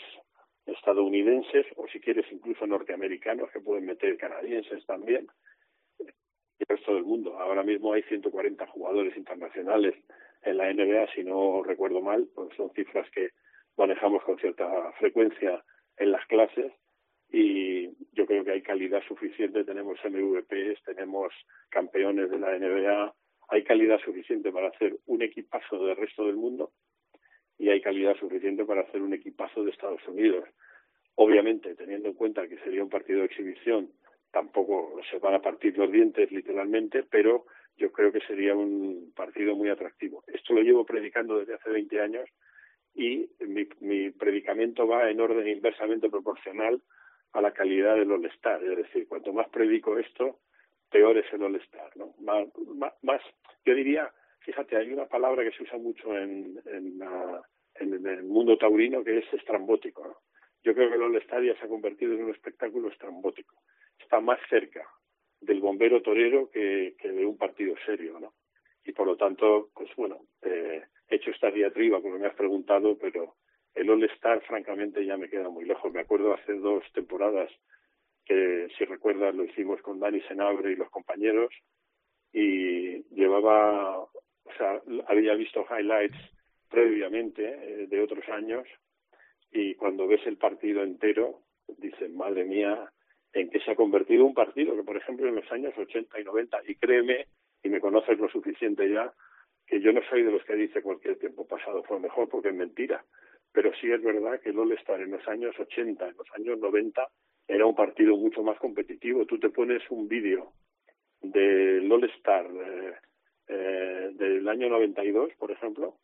estadounidenses 0.67 1.67
o 1.77 1.87
si 1.89 2.01
quieres 2.01 2.27
incluso 2.31 2.67
norteamericanos 2.67 3.51
que 3.51 3.61
pueden 3.61 3.87
meter 3.87 4.17
canadienses 4.17 4.85
también 4.87 5.27
y 5.99 6.05
el 6.05 6.67
resto 6.69 6.95
del 6.95 7.05
mundo. 7.05 7.39
Ahora 7.39 7.63
mismo 7.63 7.93
hay 7.93 8.03
140 8.03 8.67
jugadores 8.67 9.17
internacionales 9.17 9.95
en 10.43 10.57
la 10.57 10.73
NBA, 10.73 11.13
si 11.15 11.25
no 11.25 11.63
recuerdo 11.63 12.01
mal, 12.01 12.29
pues 12.35 12.55
son 12.57 12.71
cifras 12.75 13.09
que 13.11 13.31
manejamos 13.77 14.23
con 14.25 14.39
cierta 14.39 14.93
frecuencia 14.99 15.65
en 15.97 16.13
las 16.13 16.25
clases 16.27 16.73
y 17.31 17.89
yo 18.13 18.27
creo 18.27 18.45
que 18.45 18.53
hay 18.53 18.63
calidad 18.63 19.03
suficiente, 19.07 19.65
tenemos 19.65 19.99
MVPs, 20.05 20.83
tenemos 20.85 21.33
campeones 21.69 22.31
de 22.31 22.39
la 22.39 22.59
NBA, 22.59 23.15
hay 23.49 23.65
calidad 23.65 23.99
suficiente 24.01 24.51
para 24.51 24.69
hacer 24.69 24.97
un 25.07 25.23
equipazo 25.23 25.85
del 25.85 25.97
resto 25.97 26.27
del 26.27 26.37
mundo 26.37 26.73
y 27.59 27.71
hay 27.71 27.81
calidad 27.81 28.17
suficiente 28.17 28.65
para 28.65 28.83
hacer 28.83 29.03
un 29.03 29.13
equipazo 29.13 29.65
de 29.65 29.71
Estados 29.71 30.07
Unidos. 30.07 30.49
Obviamente, 31.17 31.75
teniendo 31.75 32.09
en 32.09 32.15
cuenta 32.15 32.47
que 32.47 32.59
sería 32.59 32.83
un 32.83 32.89
partido 32.89 33.21
de 33.21 33.27
exhibición, 33.27 33.91
tampoco 34.31 35.01
se 35.11 35.19
van 35.19 35.35
a 35.35 35.43
partir 35.43 35.77
los 35.77 35.91
dientes 35.91 36.31
literalmente, 36.31 37.03
pero 37.03 37.47
yo 37.77 37.91
creo 37.93 38.13
que 38.13 38.21
sería 38.21 38.55
un 38.55 39.13
partido 39.15 39.57
muy 39.57 39.69
atractivo. 39.69 40.23
Esto 40.29 40.55
lo 40.55 40.63
llevo 40.63 40.85
predicando 40.85 41.39
desde 41.39 41.55
hace 41.55 41.71
20 41.71 42.01
años 42.01 42.29
y 42.95 43.29
mi, 43.41 43.69
mi 43.81 44.11
predicamento 44.11 44.87
va 44.87 45.11
en 45.11 45.21
orden 45.21 45.49
inversamente 45.49 46.09
proporcional 46.09 46.81
a 47.33 47.41
la 47.41 47.53
calidad 47.53 47.97
del 47.97 48.13
All-Star. 48.13 48.63
Es 48.63 48.77
decir, 48.77 49.07
cuanto 49.09 49.33
más 49.33 49.49
predico 49.49 49.99
esto, 49.99 50.41
peor 50.91 51.17
es 51.19 51.33
el 51.33 51.43
All-Star. 51.43 51.97
¿no? 51.97 52.15
Más, 52.21 53.23
yo 53.65 53.75
diría, 53.75 54.13
fíjate, 54.41 54.77
hay 54.77 54.93
una 54.93 55.07
palabra 55.07 55.45
que 55.45 55.57
se 55.57 55.63
usa 55.63 55.79
mucho 55.79 56.17
en, 56.17 56.61
en, 56.67 58.07
el 58.07 58.23
mundo 58.25 58.57
taurino 58.57 59.05
que 59.05 59.19
es 59.19 59.33
estrambótico. 59.33 60.07
¿no? 60.07 60.17
Yo 60.63 60.75
creo 60.75 60.89
que 60.89 60.97
el 60.97 61.03
All-Star 61.03 61.43
ya 61.43 61.57
se 61.59 61.65
ha 61.65 61.69
convertido 61.69 62.15
en 62.15 62.25
un 62.25 62.31
espectáculo 62.31 62.89
estrambótico. 62.89 63.55
Está 63.99 64.21
más 64.21 64.39
cerca 64.49 64.87
del 65.41 65.61
bombero 65.61 66.03
torero 66.03 66.51
que, 66.51 66.95
de 67.01 67.27
un 67.27 67.37
partido 67.37 67.75
serio, 67.85 68.19
¿no? 68.19 68.35
Y 68.85 68.93
por 68.93 69.07
lo 69.07 69.17
tanto, 69.17 69.71
pues 69.75 69.91
bueno, 69.97 70.21
eh, 70.43 70.83
he 71.09 71.17
hecho 71.17 71.31
esta 71.31 71.51
diatriba 71.51 72.01
porque 72.01 72.19
me 72.19 72.27
has 72.27 72.35
preguntado, 72.35 72.97
pero 72.99 73.37
el 73.75 73.91
All-Star 73.91 74.43
francamente 74.43 75.05
ya 75.05 75.17
me 75.17 75.29
queda 75.29 75.49
muy 75.49 75.65
lejos. 75.65 75.93
Me 75.93 76.01
acuerdo 76.01 76.35
hace 76.35 76.55
dos 76.55 76.85
temporadas 76.93 77.51
que, 78.25 78.69
si 78.77 78.85
recuerdas, 78.85 79.35
lo 79.35 79.45
hicimos 79.45 79.81
con 79.83 80.01
Dani 80.01 80.21
Senabre 80.23 80.73
y 80.73 80.77
los 80.77 80.91
compañeros 80.91 81.53
y 82.33 83.03
llevaba, 83.15 83.99
o 83.99 84.53
sea, 84.57 84.83
había 85.07 85.35
visto 85.35 85.67
highlights 85.71 86.19
previamente 86.69 87.45
eh, 87.45 87.87
de 87.87 88.03
otros 88.03 88.29
años 88.29 88.67
y 89.51 89.75
cuando 89.75 90.07
ves 90.07 90.21
el 90.27 90.37
partido 90.37 90.83
entero, 90.83 91.41
dices, 91.79 92.11
madre 92.11 92.45
mía, 92.45 92.93
en 93.33 93.51
que 93.51 93.61
se 93.61 93.71
ha 93.71 93.77
convertido 93.77 94.25
un 94.25 94.35
partido 94.35 94.77
que, 94.77 94.83
por 94.83 94.97
ejemplo, 94.97 95.29
en 95.29 95.37
los 95.37 95.51
años 95.53 95.73
80 95.77 96.21
y 96.21 96.25
90, 96.25 96.59
y 96.67 96.75
créeme, 96.75 97.27
y 97.63 97.69
me 97.69 97.81
conoces 97.81 98.19
lo 98.19 98.29
suficiente 98.29 98.91
ya, 98.91 99.13
que 99.67 99.81
yo 99.81 99.93
no 99.93 100.01
soy 100.09 100.23
de 100.23 100.33
los 100.33 100.45
que 100.45 100.55
dice 100.55 100.83
cualquier 100.83 101.19
tiempo 101.19 101.47
pasado 101.47 101.83
fue 101.85 102.01
mejor, 102.01 102.29
porque 102.29 102.49
es 102.49 102.55
mentira. 102.55 103.05
Pero 103.53 103.73
sí 103.81 103.91
es 103.91 104.03
verdad 104.03 104.41
que 104.41 104.51
el 104.51 104.59
All-Star 104.59 105.01
en 105.01 105.13
los 105.13 105.27
años 105.27 105.59
80, 105.59 106.09
en 106.09 106.17
los 106.17 106.27
años 106.35 106.59
90, 106.59 107.09
era 107.47 107.67
un 107.67 107.75
partido 107.75 108.17
mucho 108.17 108.43
más 108.43 108.59
competitivo. 108.59 109.25
Tú 109.25 109.39
te 109.39 109.49
pones 109.51 109.83
un 109.91 110.07
vídeo 110.09 110.53
del 111.21 111.91
All-Star 111.91 112.47
eh, 112.47 112.95
eh, 113.49 114.11
del 114.13 114.49
año 114.49 114.69
92, 114.69 115.33
por 115.39 115.51
ejemplo, 115.51 115.97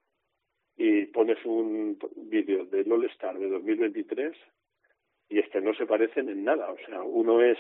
y 0.77 1.07
pones 1.07 1.39
un 1.45 1.99
vídeo 2.17 2.65
del 2.65 2.91
All-Star 2.91 3.39
de 3.39 3.49
2023 3.49 4.35
y 5.29 5.39
este 5.39 5.61
no 5.61 5.75
se 5.75 5.87
parecen 5.87 6.29
en 6.29 6.45
nada. 6.45 6.71
O 6.71 6.79
sea, 6.87 7.03
uno 7.03 7.43
es 7.43 7.59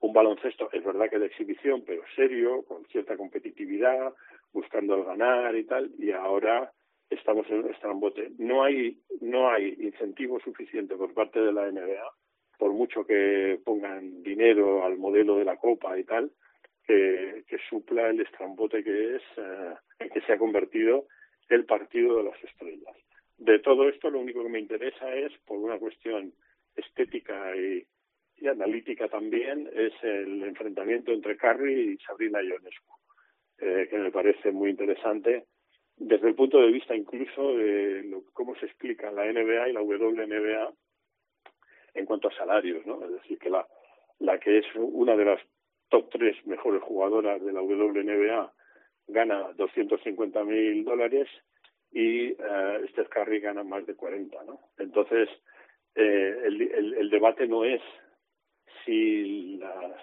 un 0.00 0.12
baloncesto, 0.12 0.70
es 0.72 0.84
verdad 0.84 1.10
que 1.10 1.18
de 1.18 1.26
exhibición, 1.26 1.82
pero 1.84 2.02
serio, 2.14 2.62
con 2.62 2.84
cierta 2.86 3.16
competitividad, 3.16 4.14
buscando 4.52 4.96
el 4.96 5.04
ganar 5.04 5.54
y 5.56 5.64
tal, 5.64 5.90
y 5.98 6.12
ahora 6.12 6.72
estamos 7.10 7.46
en 7.48 7.64
un 7.64 7.70
estrambote. 7.70 8.30
No 8.38 8.64
hay, 8.64 8.98
no 9.20 9.50
hay 9.50 9.74
incentivo 9.80 10.40
suficiente 10.40 10.96
por 10.96 11.14
parte 11.14 11.40
de 11.40 11.52
la 11.52 11.70
NBA, 11.70 12.10
por 12.58 12.72
mucho 12.72 13.04
que 13.04 13.60
pongan 13.64 14.22
dinero 14.22 14.84
al 14.84 14.98
modelo 14.98 15.36
de 15.36 15.44
la 15.44 15.56
Copa 15.56 15.98
y 15.98 16.04
tal, 16.04 16.30
que, 16.86 17.44
supla 17.68 18.08
el 18.08 18.20
estrambote 18.20 18.82
que 18.82 19.16
es, 19.16 19.22
eh, 19.36 19.74
que 20.12 20.20
se 20.22 20.32
ha 20.32 20.38
convertido 20.38 21.06
el 21.48 21.64
partido 21.66 22.16
de 22.16 22.24
las 22.24 22.44
estrellas. 22.44 22.96
De 23.36 23.58
todo 23.58 23.88
esto, 23.88 24.10
lo 24.10 24.20
único 24.20 24.42
que 24.42 24.48
me 24.48 24.58
interesa 24.58 25.14
es, 25.14 25.32
por 25.46 25.58
una 25.58 25.78
cuestión 25.78 26.32
estética 26.74 27.54
y, 27.56 27.86
y 28.38 28.48
analítica 28.48 29.08
también, 29.08 29.68
es 29.72 29.92
el 30.02 30.42
enfrentamiento 30.44 31.12
entre 31.12 31.36
Curry 31.36 31.92
y 31.92 31.98
Sabrina 31.98 32.42
Ionescu, 32.42 32.94
eh, 33.58 33.86
que 33.90 33.98
me 33.98 34.10
parece 34.10 34.50
muy 34.50 34.70
interesante 34.70 35.44
desde 35.98 36.28
el 36.28 36.34
punto 36.34 36.60
de 36.60 36.70
vista 36.70 36.94
incluso 36.94 37.56
de 37.56 38.02
lo, 38.04 38.22
cómo 38.32 38.54
se 38.56 38.66
explica 38.66 39.10
la 39.10 39.24
NBA 39.24 39.68
y 39.68 39.72
la 39.72 39.82
WNBA 39.82 40.72
en 41.94 42.06
cuanto 42.06 42.28
a 42.28 42.36
salarios, 42.36 42.86
¿no? 42.86 43.04
Es 43.04 43.12
decir, 43.12 43.38
que 43.38 43.50
la, 43.50 43.66
la 44.20 44.38
que 44.38 44.58
es 44.58 44.66
una 44.76 45.16
de 45.16 45.24
las 45.24 45.40
top 45.88 46.08
tres 46.10 46.36
mejores 46.46 46.82
jugadoras 46.82 47.42
de 47.44 47.52
la 47.52 47.62
WNBA 47.62 48.52
gana 49.08 49.52
250 49.56 50.44
mil 50.44 50.84
dólares 50.84 51.28
y 51.90 52.32
uh, 52.32 52.86
Steph 52.90 53.08
Curry 53.08 53.40
gana 53.40 53.64
más 53.64 53.86
de 53.86 53.94
40, 53.94 54.44
¿no? 54.44 54.60
Entonces, 54.78 55.28
eh, 55.94 56.36
el, 56.44 56.60
el, 56.60 56.94
el 56.94 57.10
debate 57.10 57.46
no 57.46 57.64
es 57.64 57.80
si 58.84 59.56
las 59.56 59.96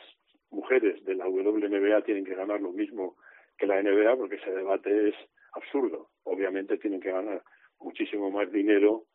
mujeres 0.49 1.03
de 1.05 1.15
la 1.15 1.27
WNBA 1.27 2.01
tienen 2.01 2.25
que 2.25 2.35
ganar 2.35 2.59
lo 2.61 2.71
mismo 2.71 3.15
que 3.57 3.67
la 3.67 3.81
NBA, 3.81 4.15
porque 4.17 4.35
ese 4.35 4.51
debate 4.51 5.09
es 5.09 5.15
absurdo. 5.55 6.09
Obviamente 6.23 6.77
tienen 6.77 7.01
que 7.01 7.11
ganar 7.11 7.41
muchísimo 7.79 8.29
más 8.31 8.51
dinero 8.51 9.05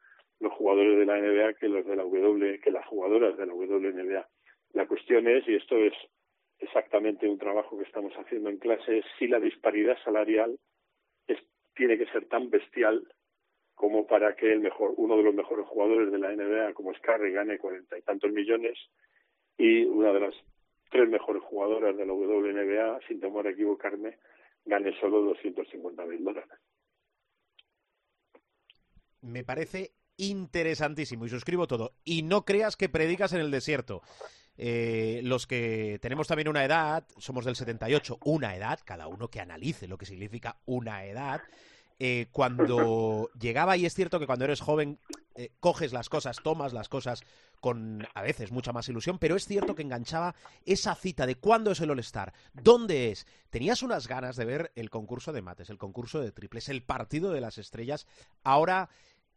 los 0.40 0.52
jugadores 0.52 0.98
de 0.98 1.06
la 1.06 1.20
NBA 1.20 1.54
que 1.54 1.68
los 1.68 1.84
de 1.86 1.96
la 1.96 2.02
W, 2.02 2.60
que 2.60 2.70
las 2.70 2.86
jugadoras 2.86 3.36
de 3.36 3.46
la 3.46 3.54
WNBA. 3.54 4.26
La 4.72 4.86
cuestión 4.86 5.28
es, 5.28 5.46
y 5.46 5.54
esto 5.54 5.76
es 5.76 5.92
exactamente 6.58 7.28
un 7.28 7.38
trabajo 7.38 7.76
que 7.76 7.84
estamos 7.84 8.12
haciendo 8.14 8.48
en 8.50 8.58
clase, 8.58 9.02
si 9.18 9.26
la 9.28 9.40
disparidad 9.40 9.96
salarial 10.04 10.58
tiene 11.74 11.96
que 11.96 12.06
ser 12.06 12.26
tan 12.26 12.50
bestial 12.50 13.06
como 13.74 14.06
para 14.06 14.36
que 14.36 14.52
el 14.52 14.60
mejor, 14.60 14.92
uno 14.96 15.16
de 15.16 15.22
los 15.22 15.34
mejores 15.34 15.66
jugadores 15.66 16.12
de 16.12 16.18
la 16.18 16.30
NBA, 16.34 16.74
como 16.74 16.92
es 16.92 17.00
Curry, 17.00 17.32
gane 17.32 17.58
cuarenta 17.58 17.96
y 17.96 18.02
tantos 18.02 18.30
millones 18.32 18.78
y 19.56 19.84
una 19.84 20.12
de 20.12 20.20
las 20.20 20.34
tres 20.90 21.08
mejores 21.08 21.42
jugadoras 21.42 21.96
de 21.96 22.04
la 22.04 22.12
WNBA, 22.12 23.00
sin 23.08 23.20
temor 23.20 23.46
a 23.46 23.50
equivocarme, 23.50 24.18
gane 24.64 24.98
solo 25.00 25.22
250 25.22 26.06
mil 26.06 26.24
dólares. 26.24 26.58
Me 29.22 29.44
parece 29.44 29.92
interesantísimo 30.16 31.26
y 31.26 31.28
suscribo 31.28 31.66
todo. 31.66 31.94
Y 32.04 32.22
no 32.22 32.44
creas 32.44 32.76
que 32.76 32.88
predicas 32.88 33.32
en 33.32 33.40
el 33.40 33.50
desierto. 33.50 34.02
Eh, 34.56 35.20
los 35.24 35.46
que 35.46 35.98
tenemos 36.02 36.28
también 36.28 36.48
una 36.48 36.64
edad, 36.64 37.06
somos 37.16 37.44
del 37.44 37.56
78, 37.56 38.18
una 38.24 38.54
edad, 38.54 38.78
cada 38.84 39.06
uno 39.06 39.28
que 39.28 39.40
analice 39.40 39.88
lo 39.88 39.96
que 39.96 40.06
significa 40.06 40.60
una 40.66 41.04
edad. 41.06 41.40
Eh, 42.02 42.28
cuando 42.32 43.28
llegaba, 43.38 43.76
y 43.76 43.84
es 43.84 43.94
cierto 43.94 44.18
que 44.18 44.26
cuando 44.26 44.46
eres 44.46 44.62
joven 44.62 44.98
eh, 45.34 45.50
coges 45.60 45.92
las 45.92 46.08
cosas, 46.08 46.38
tomas 46.42 46.72
las 46.72 46.88
cosas 46.88 47.22
con 47.60 48.08
a 48.14 48.22
veces 48.22 48.52
mucha 48.52 48.72
más 48.72 48.88
ilusión, 48.88 49.18
pero 49.18 49.36
es 49.36 49.46
cierto 49.46 49.74
que 49.74 49.82
enganchaba 49.82 50.34
esa 50.64 50.94
cita 50.94 51.26
de 51.26 51.34
cuándo 51.34 51.72
es 51.72 51.80
el 51.80 51.90
All-Star, 51.90 52.32
dónde 52.54 53.10
es. 53.10 53.26
Tenías 53.50 53.82
unas 53.82 54.08
ganas 54.08 54.36
de 54.36 54.46
ver 54.46 54.72
el 54.76 54.88
concurso 54.88 55.30
de 55.34 55.42
mates, 55.42 55.68
el 55.68 55.76
concurso 55.76 56.20
de 56.20 56.32
triples, 56.32 56.70
el 56.70 56.82
partido 56.82 57.32
de 57.32 57.42
las 57.42 57.58
estrellas. 57.58 58.06
Ahora 58.44 58.88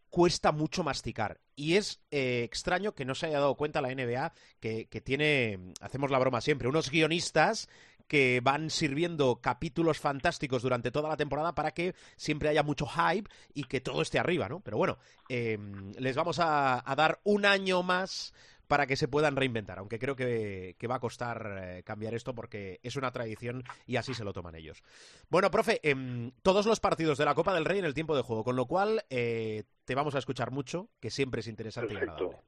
cuesta 0.09 0.51
mucho 0.51 0.83
masticar. 0.83 1.41
Y 1.55 1.75
es 1.75 1.99
eh, 2.11 2.43
extraño 2.43 2.93
que 2.93 3.03
no 3.03 3.15
se 3.15 3.25
haya 3.25 3.39
dado 3.39 3.55
cuenta 3.55 3.81
la 3.81 3.93
NBA 3.93 4.31
que, 4.59 4.85
que, 4.85 5.01
tiene, 5.01 5.73
hacemos 5.81 6.11
la 6.11 6.19
broma 6.19 6.39
siempre, 6.39 6.67
unos 6.69 6.91
guionistas 6.91 7.67
que 8.07 8.41
van 8.43 8.69
sirviendo 8.69 9.39
capítulos 9.41 9.99
fantásticos 9.99 10.61
durante 10.61 10.91
toda 10.91 11.09
la 11.09 11.17
temporada 11.17 11.55
para 11.55 11.71
que 11.71 11.93
siempre 12.15 12.49
haya 12.49 12.63
mucho 12.63 12.85
hype 12.85 13.29
y 13.53 13.63
que 13.63 13.81
todo 13.81 14.01
esté 14.01 14.19
arriba, 14.19 14.49
¿no? 14.49 14.59
Pero 14.59 14.77
bueno, 14.77 14.97
eh, 15.29 15.57
les 15.97 16.15
vamos 16.15 16.39
a, 16.39 16.89
a, 16.89 16.95
dar 16.95 17.19
un 17.23 17.45
año 17.45 17.83
más 17.83 18.33
para 18.67 18.87
que 18.87 18.95
se 18.95 19.07
puedan 19.07 19.35
reinventar, 19.35 19.79
aunque 19.79 19.99
creo 19.99 20.15
que, 20.15 20.75
que 20.79 20.87
va 20.87 20.95
a 20.95 20.99
costar 20.99 21.59
eh, 21.61 21.83
cambiar 21.83 22.13
esto 22.13 22.33
porque 22.33 22.79
es 22.81 22.95
una 22.95 23.11
tradición 23.11 23.63
y 23.85 23.97
así 23.97 24.13
se 24.13 24.23
lo 24.23 24.33
toman 24.33 24.55
ellos. 24.55 24.81
Bueno, 25.29 25.51
profe, 25.51 25.79
eh, 25.83 25.95
todos 26.41 26.65
los 26.65 26.79
partidos 26.79 27.17
de 27.17 27.25
la 27.25 27.35
Copa 27.35 27.53
del 27.53 27.65
Rey 27.65 27.79
en 27.79 27.85
el 27.85 27.93
tiempo 27.93 28.15
de 28.15 28.23
juego, 28.23 28.43
con 28.43 28.55
lo 28.55 28.65
cual 28.65 29.01
eh, 29.09 29.63
te 29.85 29.95
vamos 29.95 30.15
a 30.15 30.19
escuchar 30.19 30.51
mucho, 30.51 30.87
que 31.01 31.09
siempre 31.09 31.41
es 31.41 31.47
interesante 31.47 31.93
Perfecto. 31.93 32.23
y 32.23 32.25
agradable. 32.25 32.47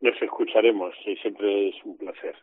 Nos 0.00 0.20
escucharemos 0.20 0.94
y 1.06 1.16
siempre 1.16 1.68
es 1.68 1.76
un 1.84 1.96
placer. 1.96 2.36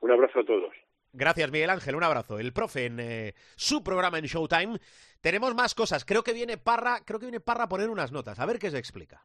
Un 0.00 0.12
abrazo 0.12 0.40
a 0.40 0.44
todos. 0.44 0.72
Gracias, 1.18 1.50
Miguel 1.50 1.70
Ángel. 1.70 1.96
Un 1.96 2.04
abrazo. 2.04 2.38
El 2.38 2.52
profe 2.52 2.86
en 2.86 3.00
eh, 3.00 3.34
su 3.56 3.82
programa 3.82 4.18
en 4.18 4.26
Showtime. 4.26 4.78
Tenemos 5.20 5.52
más 5.54 5.74
cosas. 5.74 6.04
Creo 6.04 6.22
que 6.22 6.32
viene 6.32 6.58
Parra, 6.58 7.02
creo 7.04 7.18
que 7.18 7.26
viene 7.26 7.40
Parra 7.40 7.64
a 7.64 7.68
poner 7.68 7.90
unas 7.90 8.12
notas. 8.12 8.38
A 8.38 8.46
ver 8.46 8.60
qué 8.60 8.70
se 8.70 8.78
explica. 8.78 9.24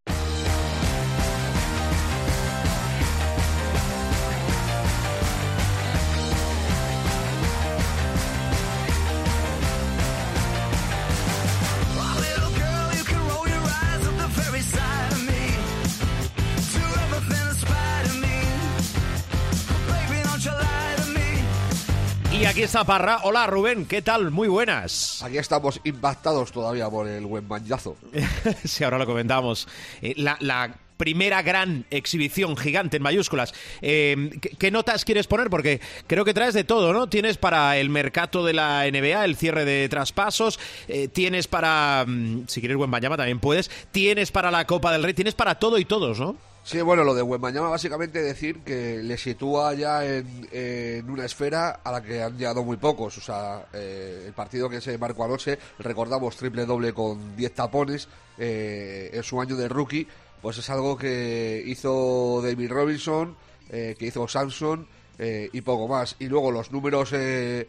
Y 22.44 22.46
aquí 22.46 22.62
está 22.62 22.84
Parra. 22.84 23.22
Hola 23.24 23.48
Rubén, 23.48 23.86
¿qué 23.86 24.02
tal? 24.02 24.30
Muy 24.30 24.50
buenas. 24.50 25.24
Aquí 25.24 25.38
estamos 25.38 25.80
impactados 25.86 26.52
todavía 26.52 26.90
por 26.90 27.08
el 27.08 27.26
buen 27.26 27.48
manjazo. 27.48 27.96
sí, 28.66 28.84
ahora 28.84 28.98
lo 28.98 29.06
comentamos. 29.06 29.66
Eh, 30.02 30.14
la, 30.18 30.36
la, 30.42 30.76
primera 30.98 31.42
gran 31.42 31.86
exhibición 31.90 32.58
gigante 32.58 32.98
en 32.98 33.04
mayúsculas. 33.04 33.54
Eh, 33.82 34.30
¿qué, 34.42 34.50
¿qué, 34.50 34.72
notas 34.72 35.06
quieres 35.06 35.26
poner? 35.26 35.50
Porque 35.50 35.80
creo 36.06 36.26
que 36.26 36.34
traes 36.34 36.54
de 36.54 36.66
todo, 36.66 36.92
¿no? 36.92 37.08
Tienes 37.08 37.38
para 37.38 37.78
el 37.78 37.90
mercado 37.90 38.44
de 38.44 38.52
la 38.52 38.84
NBA, 38.92 39.24
el 39.24 39.38
cierre 39.38 39.64
de 39.64 39.88
traspasos, 39.88 40.60
eh, 40.90 41.08
tienes 41.08 41.48
para, 41.48 42.04
mm, 42.06 42.48
si 42.48 42.60
quieres 42.60 42.76
buen 42.76 42.92
Banyama 42.92 43.16
también 43.16 43.40
puedes, 43.40 43.72
tienes 43.94 44.32
para 44.32 44.52
la 44.52 44.68
Copa 44.68 44.92
del 44.92 45.04
Rey, 45.04 45.14
tienes 45.14 45.34
para 45.34 45.56
todo 45.56 45.78
y 45.78 45.86
todos, 45.86 46.20
¿no? 46.20 46.36
Sí, 46.66 46.80
bueno, 46.82 47.04
lo 47.04 47.14
de 47.14 47.22
Wembanyama 47.22 47.68
básicamente 47.68 48.22
decir 48.22 48.60
que 48.60 49.04
le 49.04 49.18
sitúa 49.18 49.74
ya 49.74 50.06
en, 50.06 50.48
en, 50.52 51.10
una 51.10 51.26
esfera 51.26 51.82
a 51.84 51.92
la 51.92 52.02
que 52.02 52.24
han 52.24 52.38
llegado 52.38 52.64
muy 52.64 52.78
pocos. 52.78 53.18
O 53.18 53.22
sea, 53.22 53.66
eh, 53.74 54.24
el 54.28 54.34
partido 54.34 54.70
que 54.70 54.80
se 54.80 54.98
marcó 54.98 55.26
anoche, 55.26 55.60
recordamos 55.80 56.38
triple 56.38 56.66
doble 56.66 56.94
con 56.94 57.36
10 57.36 57.54
tapones 57.54 58.08
eh, 58.38 59.12
en 59.12 59.24
su 59.24 59.42
año 59.42 59.58
de 59.58 59.68
rookie, 59.68 60.08
pues 60.42 60.58
es 60.58 60.70
algo 60.70 60.98
que 60.98 61.64
hizo 61.66 62.42
David 62.42 62.72
Robinson, 62.72 63.36
eh, 63.70 63.96
que 63.98 64.08
hizo 64.08 64.28
Samson 64.28 64.88
eh, 65.18 65.50
y 65.52 65.62
poco 65.62 65.88
más. 65.88 66.16
Y 66.20 66.28
luego 66.28 66.52
los 66.52 66.72
números 66.72 67.12
eh, 67.14 67.68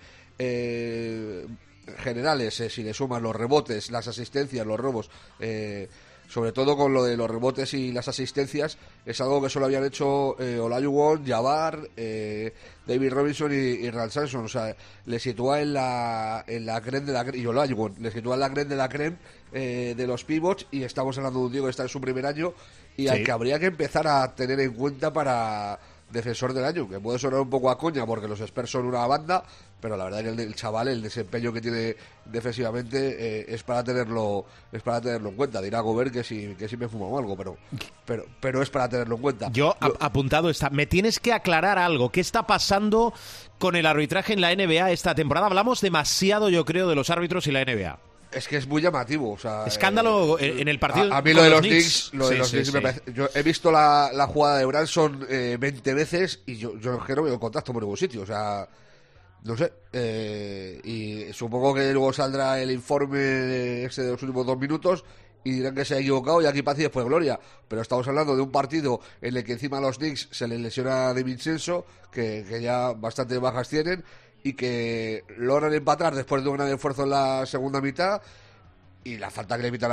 generales, 1.99 2.55
si 2.69 2.83
le 2.83 2.95
suman 2.95 3.23
los 3.23 3.35
rebotes, 3.35 3.91
las 3.91 4.09
asistencias, 4.09 4.67
los 4.67 4.79
robos 4.79 5.11
sobre 6.29 6.53
todo 6.53 6.77
con 6.77 6.93
lo 6.93 7.05
de 7.05 7.17
los 7.17 7.31
rebotes 7.31 7.75
y 7.75 7.93
las 7.93 8.09
asistencias, 8.09 8.79
es 9.07 9.21
algo 9.21 9.43
que 9.43 9.49
solo 9.49 9.67
habían 9.67 9.85
hecho 9.85 10.41
eh, 10.41 10.59
Olajuwon, 10.59 11.25
Jabbar, 11.27 11.89
eh, 11.97 12.53
David 12.87 13.13
Robinson 13.13 13.53
y, 13.53 13.57
y 13.57 13.91
Rand 13.91 14.11
Samson. 14.11 14.45
O 14.45 14.49
sea, 14.49 14.75
le 15.07 15.19
sitúa 15.19 15.61
en 15.61 15.75
la, 15.75 16.45
en 16.47 16.67
la 16.67 16.81
creme 16.81 17.07
de 17.07 17.13
la 17.13 17.25
creme, 17.25 17.39
y 17.39 17.47
Olajuwon, 17.47 17.95
le 18.01 18.11
sitúa 18.11 18.35
en 18.35 18.41
la 18.41 18.51
creme 18.51 18.71
de 18.71 18.77
la 18.77 18.89
creme 18.89 19.17
eh, 19.53 19.95
de 19.97 20.07
los 20.07 20.25
pivots 20.25 20.67
y 20.71 20.83
estamos 20.83 21.17
hablando 21.19 21.41
de 21.41 21.47
un 21.47 21.53
tío 21.53 21.65
que 21.65 21.71
está 21.71 21.85
en 21.85 21.89
su 21.89 22.01
primer 22.01 22.27
año 22.27 22.55
y 22.97 23.03
sí. 23.05 23.09
al 23.09 23.23
que 23.23 23.31
habría 23.31 23.59
que 23.59 23.67
empezar 23.67 24.07
a 24.09 24.35
tener 24.35 24.59
en 24.61 24.73
cuenta 24.73 25.13
para 25.13 25.79
defensor 26.11 26.53
del 26.53 26.65
año, 26.65 26.89
que 26.89 27.01
puede 27.01 27.19
sonar 27.19 27.41
un 27.41 27.51
poco 27.51 27.71
a 27.71 27.79
coña 27.79 28.07
porque 28.07 28.29
los 28.29 28.41
Spurs 28.41 28.71
son 28.71 28.87
una 28.87 29.07
banda, 29.07 29.45
pero 29.85 29.99
la 29.99 30.05
verdad 30.05 30.23
que 30.23 30.29
el, 30.31 30.41
el 30.41 30.55
chaval, 30.55 30.89
el 30.89 31.03
desempeño 31.03 31.53
que 31.53 31.61
tiene 31.61 31.95
defensivamente 32.25 33.41
eh, 33.41 33.45
es 33.51 33.63
para 33.65 33.85
tenerlo 33.85 34.47
es 34.73 34.81
para 34.81 34.99
tenerlo 34.99 35.29
en 35.29 35.37
cuenta. 35.37 35.61
Dirá 35.61 35.81
Gobert 35.81 36.11
que 36.11 36.25
si, 36.25 36.55
que 36.55 36.69
si 36.69 36.79
me 36.79 36.89
fumado 36.89 37.19
algo, 37.19 37.37
pero, 37.37 37.59
pero, 38.07 38.25
pero 38.41 38.63
es 38.63 38.71
para 38.71 38.89
tenerlo 38.89 39.17
en 39.17 39.21
cuenta. 39.21 39.51
Yo, 39.53 39.77
Yo 39.83 39.95
apuntado 40.01 40.49
está. 40.49 40.71
Me 40.71 40.87
tienes 40.87 41.21
que 41.21 41.35
aclarar 41.35 41.79
algo. 41.79 42.11
¿Qué 42.11 42.23
está 42.23 42.47
pasando 42.47 43.13
con 43.59 43.77
el 43.77 43.85
arbitraje 43.85 44.33
en 44.33 44.41
la 44.41 44.57
NBA 44.57 44.91
esta 44.91 45.15
temporada? 45.15 45.49
Hablamos 45.49 45.83
demasiado, 45.83 46.49
yo 46.49 46.65
creo, 46.65 46.89
de 46.89 46.95
los 46.95 47.11
árbitros 47.11 47.47
y 47.49 47.53
la 47.53 47.63
NBA. 47.63 47.99
Es 48.33 48.49
que 48.49 48.57
es 48.57 48.67
muy 48.67 48.81
llamativo. 48.81 49.33
O 49.33 49.39
sea, 49.39 49.67
Escándalo 49.67 50.39
eh, 50.39 50.63
en 50.63 50.69
el 50.69 50.79
partido. 50.79 51.13
A, 51.13 51.19
a 51.19 51.21
mí 51.21 51.35
lo 51.35 51.43
de 51.43 51.51
los 51.51 51.61
Knicks, 51.61 52.11
lo 52.15 52.31
de 52.31 52.37
sí, 52.37 52.39
los 52.39 52.49
sí, 52.49 52.57
Knicks 52.57 52.69
sí. 52.69 52.75
me 52.75 52.81
parece. 52.81 53.03
Yo 53.13 53.29
he 53.35 53.43
visto 53.43 53.71
la, 53.71 54.09
la 54.15 54.27
jugada 54.29 54.57
de 54.57 54.65
Branson 54.65 55.27
eh, 55.29 55.59
20 55.61 55.93
veces 55.93 56.41
y 56.47 56.57
yo, 56.57 56.79
yo 56.79 57.05
que 57.05 57.15
no 57.15 57.25
veo 57.25 57.39
contacto 57.39 57.75
por 57.75 57.83
ningún 57.83 57.99
sitio. 57.99 58.23
O 58.23 58.27
sea, 58.27 58.67
No 59.45 59.57
sé. 59.57 59.73
eh, 59.93 60.81
y 60.83 61.33
supongo 61.33 61.75
que 61.75 61.93
luego 61.93 62.13
saldrá 62.13 62.61
el 62.61 62.71
informe 62.71 63.85
ese 63.85 64.03
de 64.03 64.13
los 64.13 64.23
últimos 64.23 64.47
dos 64.47 64.59
minutos 64.59 65.05
y 65.45 65.53
dirán 65.53 65.75
que 65.75 65.85
se 65.85 65.95
ha 65.95 65.99
equivocado 65.99 66.41
y 66.41 66.47
aquí 66.47 66.63
paz 66.63 66.79
y 66.79 66.83
después 66.83 67.05
gloria. 67.05 67.39
Pero 67.69 67.83
estamos 67.83 68.09
hablando 68.09 68.35
de 68.35 68.43
un 68.43 68.51
partido 68.51 69.01
en 69.21 69.37
el 69.37 69.45
que 69.45 69.53
encima 69.53 69.79
a 69.79 69.81
los 69.83 69.99
Knicks 69.99 70.29
se 70.31 70.49
les 70.49 70.59
lesiona 70.59 71.13
de 71.13 71.23
Vincenzo, 71.23 71.85
que, 72.11 72.45
que 72.49 72.63
ya 72.63 72.93
bastante 72.95 73.37
bajas 73.37 73.69
tienen, 73.69 74.03
y 74.43 74.55
que 74.55 75.25
logran 75.37 75.75
empatar 75.75 76.15
después 76.15 76.43
de 76.43 76.49
un 76.49 76.57
gran 76.57 76.73
esfuerzo 76.73 77.05
en 77.05 77.11
la 77.11 77.47
segunda 77.47 77.81
mitad. 77.83 78.23
Y 79.07 79.19
la 79.19 79.31
falta 79.31 79.57
que 79.57 79.63
le 79.63 79.69
evita 79.69 79.87
a 79.87 79.91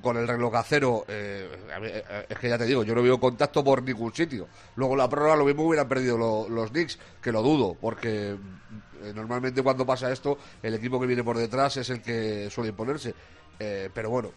con 0.00 0.16
el 0.16 0.26
reloj 0.26 0.54
a 0.56 0.62
cero, 0.62 1.04
eh, 1.06 1.48
eh, 1.82 2.26
es 2.30 2.38
que 2.38 2.48
ya 2.48 2.56
te 2.56 2.64
digo, 2.64 2.82
yo 2.82 2.94
no 2.94 3.02
veo 3.02 3.20
contacto 3.20 3.62
por 3.62 3.82
ningún 3.82 4.14
sitio. 4.14 4.48
Luego 4.76 4.96
la 4.96 5.06
prórroga 5.06 5.36
lo 5.36 5.44
mismo 5.44 5.64
hubieran 5.66 5.86
perdido 5.86 6.16
lo- 6.16 6.48
los 6.48 6.70
Knicks, 6.70 6.98
que 7.20 7.30
lo 7.30 7.42
dudo, 7.42 7.76
porque 7.78 8.30
eh, 8.30 9.12
normalmente 9.14 9.62
cuando 9.62 9.84
pasa 9.84 10.10
esto, 10.10 10.38
el 10.62 10.72
equipo 10.74 10.98
que 10.98 11.06
viene 11.06 11.22
por 11.22 11.36
detrás 11.36 11.76
es 11.76 11.90
el 11.90 12.00
que 12.00 12.48
suele 12.50 12.70
imponerse. 12.70 13.14
Pero 13.56 14.10
bueno, 14.10 14.32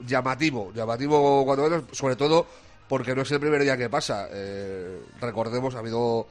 llamativo, 0.00 0.72
llamativo 0.72 1.44
cuando 1.44 1.64
menos, 1.68 1.84
sobre 1.92 2.16
todo 2.16 2.46
porque 2.88 3.14
no 3.14 3.22
es 3.22 3.30
el 3.32 3.38
primer 3.40 3.62
día 3.62 3.76
que 3.76 3.90
pasa. 3.90 4.28
Recordemos, 5.20 5.74
ha 5.74 5.80
habido 5.80 6.26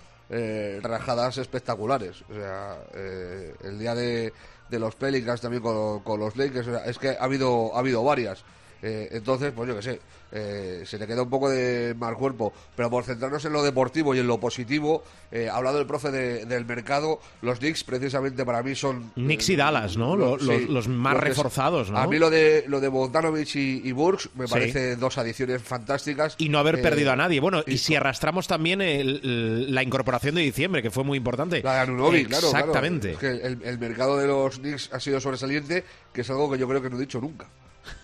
rajadas 0.81 1.37
espectaculares. 1.37 2.23
O 2.29 2.33
sea, 2.33 2.77
el 2.95 3.77
día 3.77 3.93
de, 3.93 4.33
de 4.69 4.79
los 4.79 4.95
Pelicans 4.95 5.41
también 5.41 5.61
con, 5.61 6.01
con 6.01 6.19
los 6.19 6.35
Lakers, 6.35 6.67
es 6.85 6.97
que 6.97 7.09
ha 7.09 7.23
habido, 7.23 7.75
ha 7.75 7.79
habido 7.79 8.03
varias. 8.03 8.43
Eh, 8.87 9.09
entonces, 9.13 9.51
pues 9.55 9.67
yo 9.67 9.75
qué 9.75 9.81
sé, 9.81 9.99
eh, 10.31 10.83
se 10.85 10.99
le 10.99 11.07
queda 11.07 11.23
un 11.23 11.29
poco 11.29 11.49
de 11.49 11.95
mal 11.97 12.15
cuerpo. 12.15 12.53
Pero 12.75 12.87
por 12.91 13.03
centrarnos 13.03 13.43
en 13.45 13.51
lo 13.53 13.63
deportivo 13.63 14.13
y 14.13 14.19
en 14.19 14.27
lo 14.27 14.39
positivo, 14.39 15.03
eh, 15.31 15.49
ha 15.49 15.55
hablado 15.55 15.79
el 15.79 15.87
profe 15.87 16.11
de- 16.11 16.45
del 16.45 16.65
mercado. 16.65 17.19
Los 17.41 17.57
Knicks, 17.59 17.83
precisamente 17.83 18.45
para 18.45 18.61
mí, 18.61 18.75
son. 18.75 19.11
Knicks 19.15 19.49
eh, 19.49 19.53
y 19.53 19.55
Dallas, 19.55 19.97
¿no? 19.97 20.37
Sí, 20.37 20.45
los, 20.45 20.69
los 20.69 20.87
más 20.87 21.17
reforzados, 21.17 21.89
¿no? 21.89 21.97
A 21.97 22.05
mí 22.05 22.19
lo 22.19 22.29
de, 22.29 22.65
lo 22.67 22.79
de 22.79 22.87
Bogdanovich 22.89 23.55
y, 23.55 23.81
y 23.83 23.91
Burks 23.91 24.29
me 24.35 24.45
Sí. 24.45 24.53
parece 24.53 24.95
dos 24.97 25.17
adiciones 25.17 25.63
fantásticas. 25.63 26.35
Y 26.37 26.49
no 26.49 26.59
haber 26.59 26.75
Eh, 26.75 26.81
perdido 26.83 27.11
a 27.11 27.15
nadie. 27.15 27.39
Bueno, 27.39 27.63
y, 27.65 27.73
y- 27.73 27.77
si 27.79 27.95
arrastramos 27.95 28.47
también 28.47 28.81
el- 28.83 29.21
el- 29.23 29.73
la 29.73 29.81
incorporación 29.81 30.35
de 30.35 30.41
diciembre, 30.41 30.83
que 30.83 30.91
fue 30.91 31.03
muy 31.03 31.17
importante. 31.17 31.63
La 31.63 31.73
de 31.73 31.79
Anunoby, 31.79 32.25
claro. 32.25 32.49
claro. 32.51 32.57
Exactamente. 32.67 33.11
Es 33.13 33.17
que 33.17 33.29
el, 33.31 33.61
el 33.63 33.79
mercado 33.79 34.17
de 34.17 34.27
los 34.27 34.59
Knicks 34.59 34.93
ha 34.93 34.99
sido 34.99 35.19
sobresaliente, 35.19 35.83
que 36.13 36.21
es 36.21 36.29
algo 36.29 36.51
que 36.51 36.59
yo 36.59 36.67
creo 36.67 36.83
que 36.83 36.89
no 36.91 36.97
he 36.97 36.99
dicho 36.99 37.19
nunca. 37.19 37.47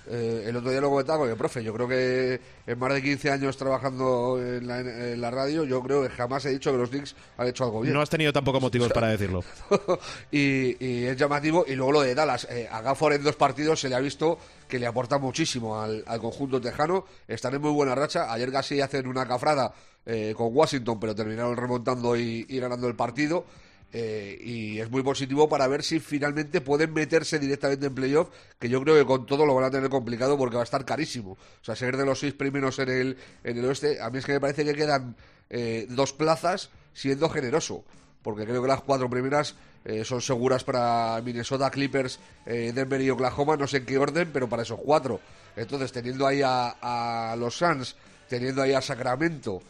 Eh, 0.08 0.46
el 0.48 0.56
otro 0.56 0.72
día 0.72 0.82
lo 0.82 0.90
comentaba 0.90 1.20
con 1.20 1.30
el 1.30 1.36
profe. 1.36 1.64
Yo 1.64 1.74
creo 1.74 1.88
que 1.88 2.40
en 2.68 2.80
más 2.80 2.94
de 2.94 3.02
15 3.02 3.32
años 3.32 3.58
trabajando 3.58 4.40
en 4.42 4.68
la, 4.68 4.80
en 4.80 5.22
la 5.22 5.32
radio, 5.32 5.64
yo 5.64 5.82
creo 5.82 6.04
que 6.04 6.10
jamás 6.10 6.46
he 6.46 6.50
dicho 6.50 6.72
que 6.72 6.78
los 6.78 6.90
Knicks 6.90 7.16
han 7.38 7.48
hecho 7.48 7.64
algo 7.66 7.82
bien. 7.82 7.94
No 7.94 8.02
has 8.02 8.10
tenido 8.10 8.34
tampoco 8.34 8.60
motivos 8.62 8.92
para 8.92 9.08
decirlo. 9.08 9.44
y, 10.32 10.84
y 10.86 11.06
es 11.06 11.18
llamativo. 11.18 11.66
Y 11.68 11.76
luego 11.76 11.92
lo 11.94 12.02
de 12.02 12.16
Dallas. 12.16 12.48
Eh, 12.50 12.68
a 12.72 12.82
Gafford 12.82 13.14
en 13.14 13.24
dos 13.24 13.36
partidos 13.36 13.80
se 13.80 13.90
le 13.90 13.96
ha 13.96 14.00
visto 14.00 14.38
que 14.68 14.80
le 14.80 14.88
aporta 14.88 15.18
muchísimo 15.18 15.80
al, 15.80 16.04
al 16.08 16.20
conjunto 16.20 16.60
tejano. 16.62 17.06
Están 17.28 17.56
en 17.56 17.62
muy 17.62 17.72
buena 17.72 17.96
racha. 17.96 18.32
Ayer 18.32 18.52
casi 18.52 18.82
hacen 18.82 19.08
una 19.08 19.28
cafrada 19.28 19.74
eh, 20.06 20.34
con 20.36 20.56
Washington, 20.56 21.00
pero 21.00 21.14
terminaron 21.16 21.56
remontando 21.56 22.16
y, 22.16 22.46
y 22.50 22.60
ganando 22.60 22.88
el 22.88 22.96
partido. 22.96 23.46
Eh, 23.94 24.38
y 24.42 24.80
es 24.80 24.90
muy 24.90 25.04
positivo 25.04 25.50
para 25.50 25.68
ver 25.68 25.84
si 25.84 26.00
finalmente 26.00 26.62
pueden 26.62 26.94
meterse 26.94 27.40
directamente 27.40 27.88
en 27.88 27.96
playoff, 27.96 28.30
que 28.58 28.70
yo 28.70 28.82
creo 28.82 28.96
que 28.96 29.06
con 29.06 29.26
todo 29.26 29.46
lo 29.46 29.54
van 29.54 29.66
a 29.66 29.72
tener 29.72 29.90
complicado 29.90 30.38
porque 30.38 30.56
va 30.56 30.62
a 30.62 30.64
estar 30.64 30.86
carísimo. 30.86 31.32
O 31.32 31.64
sea, 31.64 31.76
ser 31.76 31.98
de 31.98 32.06
los 32.06 32.20
seis 32.20 32.34
primeros 32.34 32.80
en 32.80 32.90
el, 32.90 33.18
en 33.44 33.58
el 33.58 33.66
oeste, 33.66 34.02
a 34.02 34.10
mí 34.10 34.20
es 34.20 34.26
que 34.26 34.34
me 34.34 34.40
parece 34.40 34.64
que 34.64 34.74
quedan 34.74 35.16
eh, 35.50 35.88
dos 35.90 36.14
plazas 36.14 36.70
siendo 36.94 37.30
generoso 37.30 37.84
porque 38.22 38.46
creo 38.46 38.62
que 38.62 38.68
las 38.68 38.82
cuatro 38.82 39.10
primeras 39.10 39.56
eh, 39.84 40.06
son 40.06 40.22
seguras 40.22 40.64
para 40.64 41.22
Minnesota, 41.24 41.70
Clippers, 41.72 42.20
eh, 42.46 42.72
Denver 42.74 43.02
y 43.02 43.10
Oklahoma, 43.10 43.58
no 43.58 43.68
sé 43.68 43.78
en 43.78 43.86
qué 43.86 43.98
orden, 43.98 44.30
pero 44.32 44.48
para 44.48 44.64
esos 44.64 44.80
cuatro. 44.80 45.20
Entonces, 45.56 45.92
teniendo 45.92 46.28
ahí 46.28 46.42
a, 46.44 47.32
a 47.32 47.36
los 47.36 47.58
Suns, 47.58 47.96
teniendo 48.30 48.62
ahí 48.62 48.74
a 48.74 48.82
Sacramento, 48.82 49.62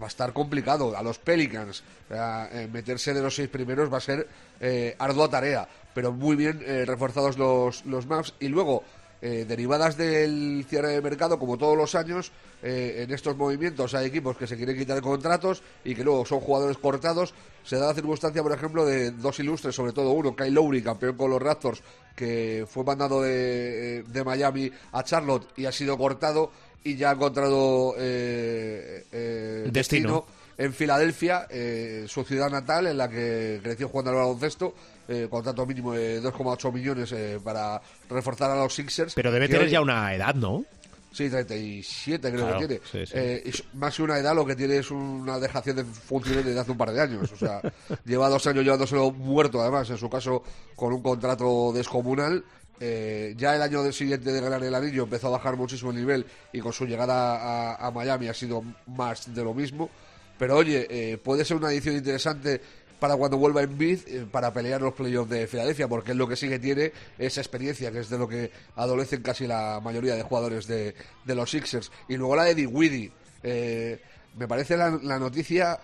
va 0.00 0.06
a 0.06 0.08
estar 0.08 0.32
complicado. 0.32 0.96
A 0.96 1.02
los 1.02 1.18
Pelicans, 1.18 1.82
eh, 2.10 2.48
eh, 2.52 2.68
meterse 2.72 3.14
de 3.14 3.22
los 3.22 3.34
seis 3.34 3.48
primeros 3.48 3.92
va 3.92 3.98
a 3.98 4.00
ser 4.00 4.26
eh, 4.60 4.96
ardua 4.98 5.28
tarea, 5.28 5.68
pero 5.94 6.12
muy 6.12 6.36
bien 6.36 6.60
reforzados 6.86 7.38
los, 7.38 7.84
los 7.86 8.06
maps. 8.06 8.34
Y 8.40 8.48
luego, 8.48 8.84
derivadas 9.20 9.96
del 9.96 10.64
cierre 10.68 10.90
de 10.90 11.02
mercado, 11.02 11.40
como 11.40 11.58
todos 11.58 11.76
los 11.76 11.96
años, 11.96 12.30
en 12.62 13.12
estos 13.12 13.36
movimientos 13.36 13.94
hay 13.94 14.06
equipos 14.06 14.36
que 14.36 14.46
se 14.46 14.56
quieren 14.56 14.78
quitar 14.78 15.00
contratos 15.00 15.60
y 15.84 15.96
que 15.96 16.04
luego 16.04 16.24
son 16.24 16.38
jugadores 16.38 16.78
cortados. 16.78 17.34
Se 17.64 17.76
da 17.76 17.88
la 17.88 17.94
circunstancia, 17.94 18.44
por 18.44 18.52
ejemplo, 18.52 18.86
de 18.86 19.10
dos 19.10 19.40
ilustres, 19.40 19.74
sobre 19.74 19.92
todo 19.92 20.12
uno, 20.12 20.36
Kyle 20.36 20.54
Lowry, 20.54 20.82
campeón 20.82 21.16
con 21.16 21.30
los 21.30 21.42
Raptors, 21.42 21.82
que 22.14 22.64
fue 22.68 22.84
mandado 22.84 23.22
de, 23.22 24.04
de 24.04 24.24
Miami 24.24 24.70
a 24.92 25.02
Charlotte 25.02 25.48
y 25.56 25.66
ha 25.66 25.72
sido 25.72 25.98
cortado 25.98 26.52
y 26.84 26.96
ya 26.96 27.10
ha 27.10 27.12
encontrado 27.14 27.94
eh, 27.98 29.04
eh, 29.12 29.68
Destino. 29.70 30.24
en 30.56 30.72
Filadelfia, 30.72 31.46
eh, 31.50 32.04
su 32.08 32.24
ciudad 32.24 32.50
natal, 32.50 32.86
en 32.86 32.96
la 32.98 33.08
que 33.08 33.60
creció 33.62 33.88
jugando 33.88 34.10
al 34.12 34.16
baloncesto, 34.16 34.74
eh, 35.08 35.26
contrato 35.30 35.64
mínimo 35.66 35.92
de 35.92 36.20
2,8 36.22 36.72
millones 36.72 37.12
eh, 37.12 37.38
para 37.42 37.80
reforzar 38.10 38.50
a 38.50 38.56
los 38.56 38.74
Sixers. 38.74 39.14
Pero 39.14 39.30
debe 39.32 39.48
tener 39.48 39.62
hoy- 39.64 39.70
ya 39.70 39.80
una 39.80 40.14
edad, 40.14 40.34
¿no? 40.34 40.64
Sí, 41.10 41.30
37 41.30 42.30
creo 42.30 42.44
Claro, 42.46 42.60
que 42.60 42.66
tiene. 42.68 42.82
sí, 42.92 43.06
sí. 43.06 43.12
Eh, 43.16 43.50
más 43.74 43.96
que 43.96 44.02
una 44.02 44.18
edad, 44.18 44.34
lo 44.34 44.44
que 44.44 44.54
tiene 44.54 44.76
es 44.76 44.90
una 44.90 45.38
dejación 45.40 45.76
de 45.76 45.84
funciones 45.84 46.44
desde 46.44 46.60
hace 46.60 46.70
un 46.70 46.76
par 46.78 46.92
de 46.92 47.00
años. 47.00 47.32
O 47.32 47.36
sea, 47.36 47.60
lleva 48.04 48.28
dos 48.28 48.46
años 48.46 48.62
llevándoselo 48.62 49.10
muerto, 49.10 49.60
además, 49.60 49.88
en 49.90 49.96
su 49.96 50.08
caso, 50.10 50.42
con 50.76 50.92
un 50.92 51.02
contrato 51.02 51.72
descomunal. 51.72 52.44
Eh, 52.80 53.34
ya 53.36 53.56
el 53.56 53.62
año 53.62 53.90
siguiente 53.92 54.30
de 54.30 54.40
ganar 54.40 54.62
el 54.62 54.74
anillo 54.74 55.04
empezó 55.04 55.28
a 55.28 55.30
bajar 55.30 55.56
muchísimo 55.56 55.90
el 55.90 55.96
nivel 55.96 56.26
y 56.52 56.60
con 56.60 56.72
su 56.72 56.86
llegada 56.86 57.74
a, 57.74 57.90
Miami 57.90 58.28
ha 58.28 58.34
sido 58.34 58.62
más 58.86 59.34
de 59.34 59.44
lo 59.44 59.54
mismo. 59.54 59.90
Pero 60.38 60.56
oye, 60.56 60.86
eh, 60.88 61.18
puede 61.18 61.44
ser 61.44 61.56
una 61.56 61.72
edición 61.72 61.96
interesante 61.96 62.60
para 62.98 63.16
cuando 63.16 63.36
vuelva 63.36 63.62
en 63.62 63.76
Bid 63.76 64.00
eh, 64.06 64.26
para 64.30 64.52
pelear 64.52 64.80
los 64.80 64.94
playoffs 64.94 65.30
de 65.30 65.46
Filadelfia, 65.46 65.88
porque 65.88 66.12
es 66.12 66.16
lo 66.16 66.28
que 66.28 66.36
sí 66.36 66.48
que 66.48 66.58
tiene 66.58 66.92
esa 67.18 67.40
experiencia, 67.40 67.90
que 67.90 68.00
es 68.00 68.08
de 68.08 68.18
lo 68.18 68.28
que 68.28 68.50
adolecen 68.76 69.22
casi 69.22 69.46
la 69.46 69.80
mayoría 69.82 70.14
de 70.14 70.22
jugadores 70.22 70.66
de, 70.66 70.94
los 71.26 71.50
Sixers. 71.50 71.90
Y 72.08 72.16
luego 72.16 72.36
la 72.36 72.44
de 72.44 72.54
Dinwiddie. 72.54 73.12
Eh, 73.42 74.00
me 74.36 74.48
parece 74.48 74.76
la, 74.76 74.90
la 75.02 75.18
noticia 75.18 75.78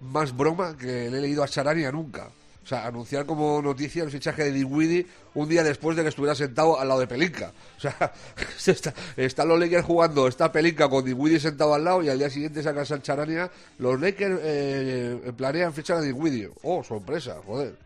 más 0.00 0.36
broma 0.36 0.76
que 0.76 1.10
le 1.10 1.18
he 1.18 1.20
leído 1.20 1.42
a 1.42 1.48
Charania 1.48 1.90
nunca. 1.90 2.30
O 2.64 2.66
sea, 2.66 2.86
anunciar 2.86 3.26
como 3.26 3.60
noticia 3.60 4.02
el 4.02 4.10
fichaje 4.10 4.44
de 4.44 4.52
Dinwiddie 4.52 5.06
un 5.34 5.46
día 5.48 5.62
después 5.62 5.96
de 5.96 6.02
que 6.02 6.08
estuviera 6.08 6.34
sentado 6.34 6.80
al 6.80 6.88
lado 6.88 7.00
de 7.00 7.06
Pelinka. 7.06 7.52
O 7.76 7.80
sea, 7.80 8.12
está, 8.66 8.94
están 9.16 9.48
los 9.48 9.60
Lakers 9.60 9.84
jugando, 9.84 10.26
está 10.26 10.50
Pelinka 10.50 10.88
con 10.88 11.04
Dinwiddie 11.04 11.40
sentado 11.40 11.74
al 11.74 11.84
lado 11.84 12.02
y 12.02 12.08
al 12.08 12.18
día 12.18 12.30
siguiente 12.30 12.62
sacas 12.62 12.90
al 12.90 13.02
Charania. 13.02 13.50
Los 13.78 14.00
Lakers 14.00 14.40
eh, 14.42 15.32
planean 15.36 15.74
fichar 15.74 15.98
a 15.98 16.00
Dinwiddie. 16.00 16.50
Oh, 16.62 16.82
sorpresa, 16.82 17.36
joder. 17.44 17.83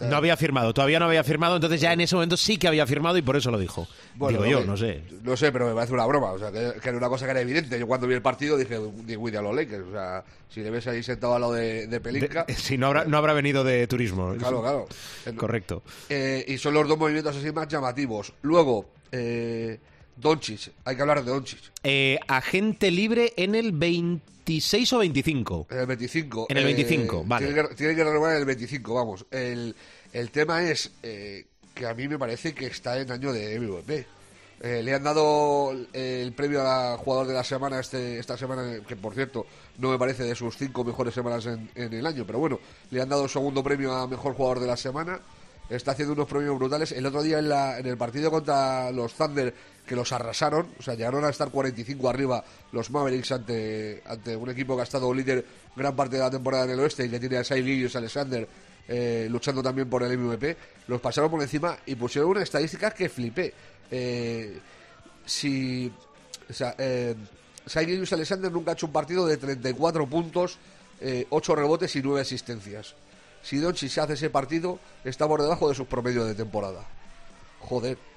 No 0.00 0.16
había 0.16 0.36
firmado, 0.36 0.74
todavía 0.74 0.98
no 0.98 1.04
había 1.04 1.22
firmado, 1.22 1.54
entonces 1.56 1.80
ya 1.80 1.92
en 1.92 2.00
ese 2.00 2.14
momento 2.16 2.36
sí 2.36 2.56
que 2.56 2.66
había 2.66 2.86
firmado 2.86 3.16
y 3.18 3.22
por 3.22 3.36
eso 3.36 3.50
lo 3.52 3.58
dijo. 3.58 3.86
Bueno, 4.16 4.42
Digo 4.42 4.60
yo, 4.60 4.66
no 4.66 4.76
sé. 4.76 5.02
No 5.22 5.36
sé, 5.36 5.52
pero 5.52 5.68
me 5.68 5.74
parece 5.74 5.92
una 5.94 6.06
broma. 6.06 6.32
O 6.32 6.38
sea, 6.38 6.50
que, 6.50 6.72
que 6.80 6.88
era 6.88 6.98
una 6.98 7.08
cosa 7.08 7.24
que 7.26 7.30
era 7.30 7.40
evidente. 7.40 7.78
Yo 7.78 7.86
cuando 7.86 8.06
vi 8.08 8.14
el 8.14 8.22
partido 8.22 8.56
dije, 8.56 8.78
Dinwiddie 9.04 9.38
a 9.38 9.42
los 9.42 9.54
Lakers. 9.54 9.86
O 9.86 9.92
sea, 9.92 10.24
si 10.48 10.60
le 10.60 10.70
ves 10.70 10.86
ahí 10.88 11.02
sentado 11.02 11.34
al 11.36 11.40
lado 11.42 11.52
de, 11.52 11.86
de 11.86 12.00
Pelinka. 12.00 12.44
De- 12.44 12.54
si 12.54 12.76
no 12.76 12.88
habrá, 12.88 13.04
no 13.04 13.16
habrá 13.16 13.32
venido 13.32 13.62
de 13.62 13.86
turismo. 13.86 14.34
Claro, 14.38 14.60
claro. 14.60 14.86
Correcto. 15.36 15.82
Eh, 16.08 16.44
y 16.48 16.58
son 16.58 16.74
los 16.74 16.88
dos 16.88 16.98
movimientos 16.98 17.36
así 17.36 17.52
más 17.52 17.68
llamativos. 17.68 18.32
Luego, 18.42 18.90
eh, 19.12 19.78
Doncic. 20.16 20.72
Hay 20.84 20.96
que 20.96 21.02
hablar 21.02 21.24
de 21.24 21.30
Doncic. 21.30 21.60
Eh, 21.82 22.18
agente 22.28 22.90
libre 22.90 23.32
en 23.36 23.54
el 23.54 23.72
26 23.72 24.92
o 24.92 24.98
25. 24.98 25.66
En 25.70 25.78
el 25.78 25.86
25. 25.86 26.46
En 26.48 26.56
el 26.56 26.64
25, 26.64 27.24
vale. 27.26 27.46
Tiene 27.46 27.68
que, 27.68 27.74
tiene 27.74 27.96
que 27.96 28.04
renovar 28.04 28.32
en 28.32 28.38
el 28.38 28.44
25, 28.44 28.94
vamos. 28.94 29.26
El, 29.30 29.74
el 30.12 30.30
tema 30.30 30.62
es 30.62 30.90
eh, 31.02 31.46
que 31.74 31.86
a 31.86 31.94
mí 31.94 32.08
me 32.08 32.18
parece 32.18 32.54
que 32.54 32.66
está 32.66 32.98
en 33.00 33.10
año 33.10 33.32
de 33.32 33.58
MVP. 33.58 34.06
Eh, 34.64 34.80
le 34.80 34.94
han 34.94 35.02
dado 35.02 35.72
el 35.92 36.32
premio 36.34 36.62
a 36.62 36.96
jugador 36.96 37.26
de 37.26 37.34
la 37.34 37.42
semana 37.42 37.80
este, 37.80 38.20
esta 38.20 38.36
semana, 38.36 38.78
que 38.86 38.94
por 38.94 39.12
cierto 39.12 39.44
no 39.78 39.90
me 39.90 39.98
parece 39.98 40.22
de 40.22 40.36
sus 40.36 40.56
cinco 40.56 40.84
mejores 40.84 41.12
semanas 41.12 41.46
en, 41.46 41.68
en 41.74 41.92
el 41.92 42.06
año, 42.06 42.24
pero 42.24 42.38
bueno, 42.38 42.60
le 42.92 43.02
han 43.02 43.08
dado 43.08 43.24
el 43.24 43.30
segundo 43.30 43.64
premio 43.64 43.92
a 43.92 44.06
mejor 44.06 44.34
jugador 44.34 44.60
de 44.60 44.68
la 44.68 44.76
semana. 44.76 45.20
Está 45.68 45.92
haciendo 45.92 46.12
unos 46.14 46.28
premios 46.28 46.56
brutales. 46.58 46.92
El 46.92 47.06
otro 47.06 47.22
día 47.22 47.38
en, 47.38 47.48
la, 47.48 47.78
en 47.78 47.86
el 47.86 47.96
partido 47.96 48.30
contra 48.30 48.92
los 48.92 49.14
Thunder, 49.14 49.52
que 49.86 49.96
los 49.96 50.12
arrasaron, 50.12 50.68
o 50.78 50.82
sea, 50.82 50.94
llegaron 50.94 51.24
a 51.24 51.28
estar 51.28 51.50
45 51.50 52.08
arriba 52.08 52.44
los 52.70 52.90
Mavericks 52.90 53.32
ante, 53.32 54.02
ante 54.06 54.36
un 54.36 54.48
equipo 54.50 54.76
que 54.76 54.82
ha 54.82 54.84
estado 54.84 55.12
líder 55.12 55.44
gran 55.74 55.96
parte 55.96 56.16
de 56.16 56.22
la 56.22 56.30
temporada 56.30 56.64
en 56.64 56.70
el 56.70 56.80
oeste 56.80 57.04
y 57.06 57.08
que 57.08 57.18
tiene 57.18 57.38
a 57.38 57.44
Gilgeous 57.44 57.96
Alexander 57.96 58.48
eh, 58.88 59.26
luchando 59.30 59.62
también 59.62 59.88
por 59.88 60.02
el 60.02 60.16
MVP. 60.16 60.56
Los 60.88 61.00
pasaron 61.00 61.30
por 61.30 61.42
encima 61.42 61.78
y 61.86 61.94
pusieron 61.94 62.30
una 62.30 62.42
estadística 62.42 62.90
que 62.90 63.08
flipé. 63.08 63.52
Eh, 63.90 64.58
si. 65.24 65.92
O 66.48 66.52
sea, 66.52 66.74
eh, 66.78 67.14
Gilgeous 67.66 68.12
Alexander 68.12 68.50
nunca 68.50 68.72
ha 68.72 68.74
hecho 68.74 68.86
un 68.86 68.92
partido 68.92 69.26
de 69.26 69.36
34 69.36 70.06
puntos, 70.06 70.58
eh, 71.00 71.26
8 71.30 71.54
rebotes 71.54 71.94
y 71.96 72.02
9 72.02 72.20
asistencias. 72.20 72.94
si 73.42 73.56
Doncic 73.56 73.90
se 73.90 74.00
hace 74.00 74.12
ese 74.12 74.30
partido, 74.30 74.78
está 75.04 75.26
por 75.26 75.42
debajo 75.42 75.68
de 75.68 75.74
sus 75.74 75.86
promedios 75.86 76.26
de 76.26 76.34
temporada. 76.34 76.84
Joder. 77.60 78.11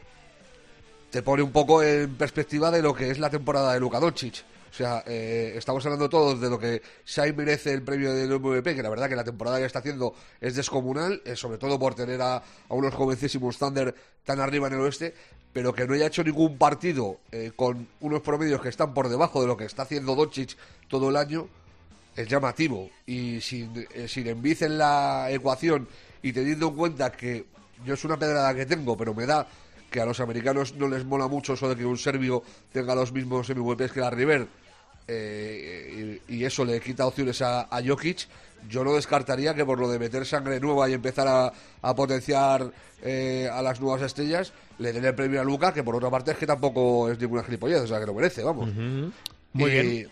Te 1.16 1.24
pone 1.24 1.42
un 1.42 1.54
poco 1.54 1.82
en 1.82 2.18
perspectiva 2.18 2.70
de 2.70 2.82
lo 2.82 2.94
que 2.94 3.10
es 3.10 3.20
la 3.20 3.30
temporada 3.30 3.72
de 3.72 3.80
Luka 3.80 4.02
Doncic. 4.02 4.44
O 4.70 4.74
sea, 4.74 5.02
eh, 5.08 5.54
estamos 5.56 5.86
hablando 5.86 6.10
todos 6.10 6.42
de 6.42 6.50
lo 6.50 6.60
que 6.60 6.82
Shai 7.06 7.32
merece 7.32 7.72
el 7.72 7.84
premio 7.84 8.14
del 8.14 8.38
MVP, 8.38 8.76
que 8.76 8.84
la 8.84 8.90
verdad 8.90 9.08
que 9.08 9.16
la 9.16 9.24
temporada 9.24 9.58
que 9.58 9.64
está 9.64 9.80
haciendo 9.80 10.14
es 10.42 10.56
descomunal, 10.56 11.22
eh, 11.24 11.38
sobre 11.38 11.58
todo 11.58 11.80
por 11.80 11.96
tener 11.96 12.22
a, 12.22 12.44
unos 12.68 12.94
jovencísimos 12.94 13.58
Thunder 13.58 13.96
tan 14.26 14.42
arriba 14.42 14.68
en 14.68 14.74
el 14.74 14.82
oeste, 14.82 15.14
pero 15.54 15.74
que 15.74 15.88
no 15.88 15.94
haya 15.94 16.08
hecho 16.08 16.22
ningún 16.22 16.58
partido 16.58 17.22
eh, 17.32 17.54
con 17.56 17.88
unos 18.02 18.20
promedios 18.20 18.62
que 18.62 18.68
están 18.68 18.94
por 18.94 19.08
debajo 19.08 19.40
de 19.40 19.48
lo 19.48 19.56
que 19.56 19.64
está 19.64 19.84
haciendo 19.84 20.16
Doncic 20.16 20.58
todo 20.90 21.12
el 21.12 21.16
año, 21.16 21.48
es 22.14 22.28
llamativo. 22.28 22.90
Y 23.06 23.40
sin, 23.40 23.88
eh, 23.94 24.10
sin 24.10 24.28
Embiid 24.28 24.64
en 24.64 24.78
la 24.80 25.32
ecuación 25.32 25.88
y 26.22 26.34
teniendo 26.34 26.68
en 26.68 26.76
cuenta 26.76 27.10
que 27.14 27.46
yo 27.86 27.94
es 27.94 28.04
una 28.04 28.20
pedrada 28.20 28.54
que 28.54 28.66
tengo, 28.66 28.98
pero 28.98 29.14
me 29.14 29.26
da 29.26 29.48
que 29.96 30.02
a 30.02 30.06
los 30.06 30.20
americanos 30.20 30.76
no 30.76 30.90
les 30.90 31.06
mola 31.06 31.30
mucho 31.30 31.54
eso 31.54 31.70
de 31.70 31.76
que 31.78 31.86
un 31.86 31.98
serbio 31.98 32.44
tenga 32.74 32.94
los 32.96 33.14
mismos 33.14 33.50
MVPs 33.50 33.94
que 33.94 34.02
la 34.02 34.10
River 34.10 34.46
eh, 35.08 36.20
y, 36.28 36.36
y 36.36 36.44
eso 36.44 36.66
le 36.66 36.82
quita 36.82 37.06
opciones 37.08 37.42
a, 37.42 37.62
a 37.74 37.82
Jokic, 37.82 38.28
yo 38.68 38.84
no 38.84 38.94
descartaría 38.94 39.54
que 39.56 39.64
por 39.64 39.80
lo 39.80 39.88
de 39.90 39.98
meter 39.98 40.26
sangre 40.26 40.60
nueva 40.60 40.90
y 40.90 40.94
empezar 40.94 41.28
a, 41.30 41.54
a 41.82 41.96
potenciar 41.96 42.70
eh, 43.04 43.48
a 43.50 43.62
las 43.62 43.80
nuevas 43.80 44.02
estrellas, 44.02 44.52
le 44.80 44.92
den 44.92 45.06
el 45.06 45.16
premio 45.16 45.40
a 45.40 45.44
Luca, 45.46 45.74
que 45.74 45.82
por 45.84 45.96
otra 45.96 46.10
parte 46.10 46.32
es 46.32 46.38
que 46.38 46.48
tampoco 46.48 47.10
es 47.10 47.18
ninguna 47.18 47.44
gilipollez, 47.44 47.82
o 47.84 47.88
sea 47.88 48.00
que 48.02 48.06
lo 48.06 48.14
merece, 48.14 48.44
vamos. 48.44 48.70
Muy 48.74 49.72
Y- 49.72 49.72
bien. 49.72 50.10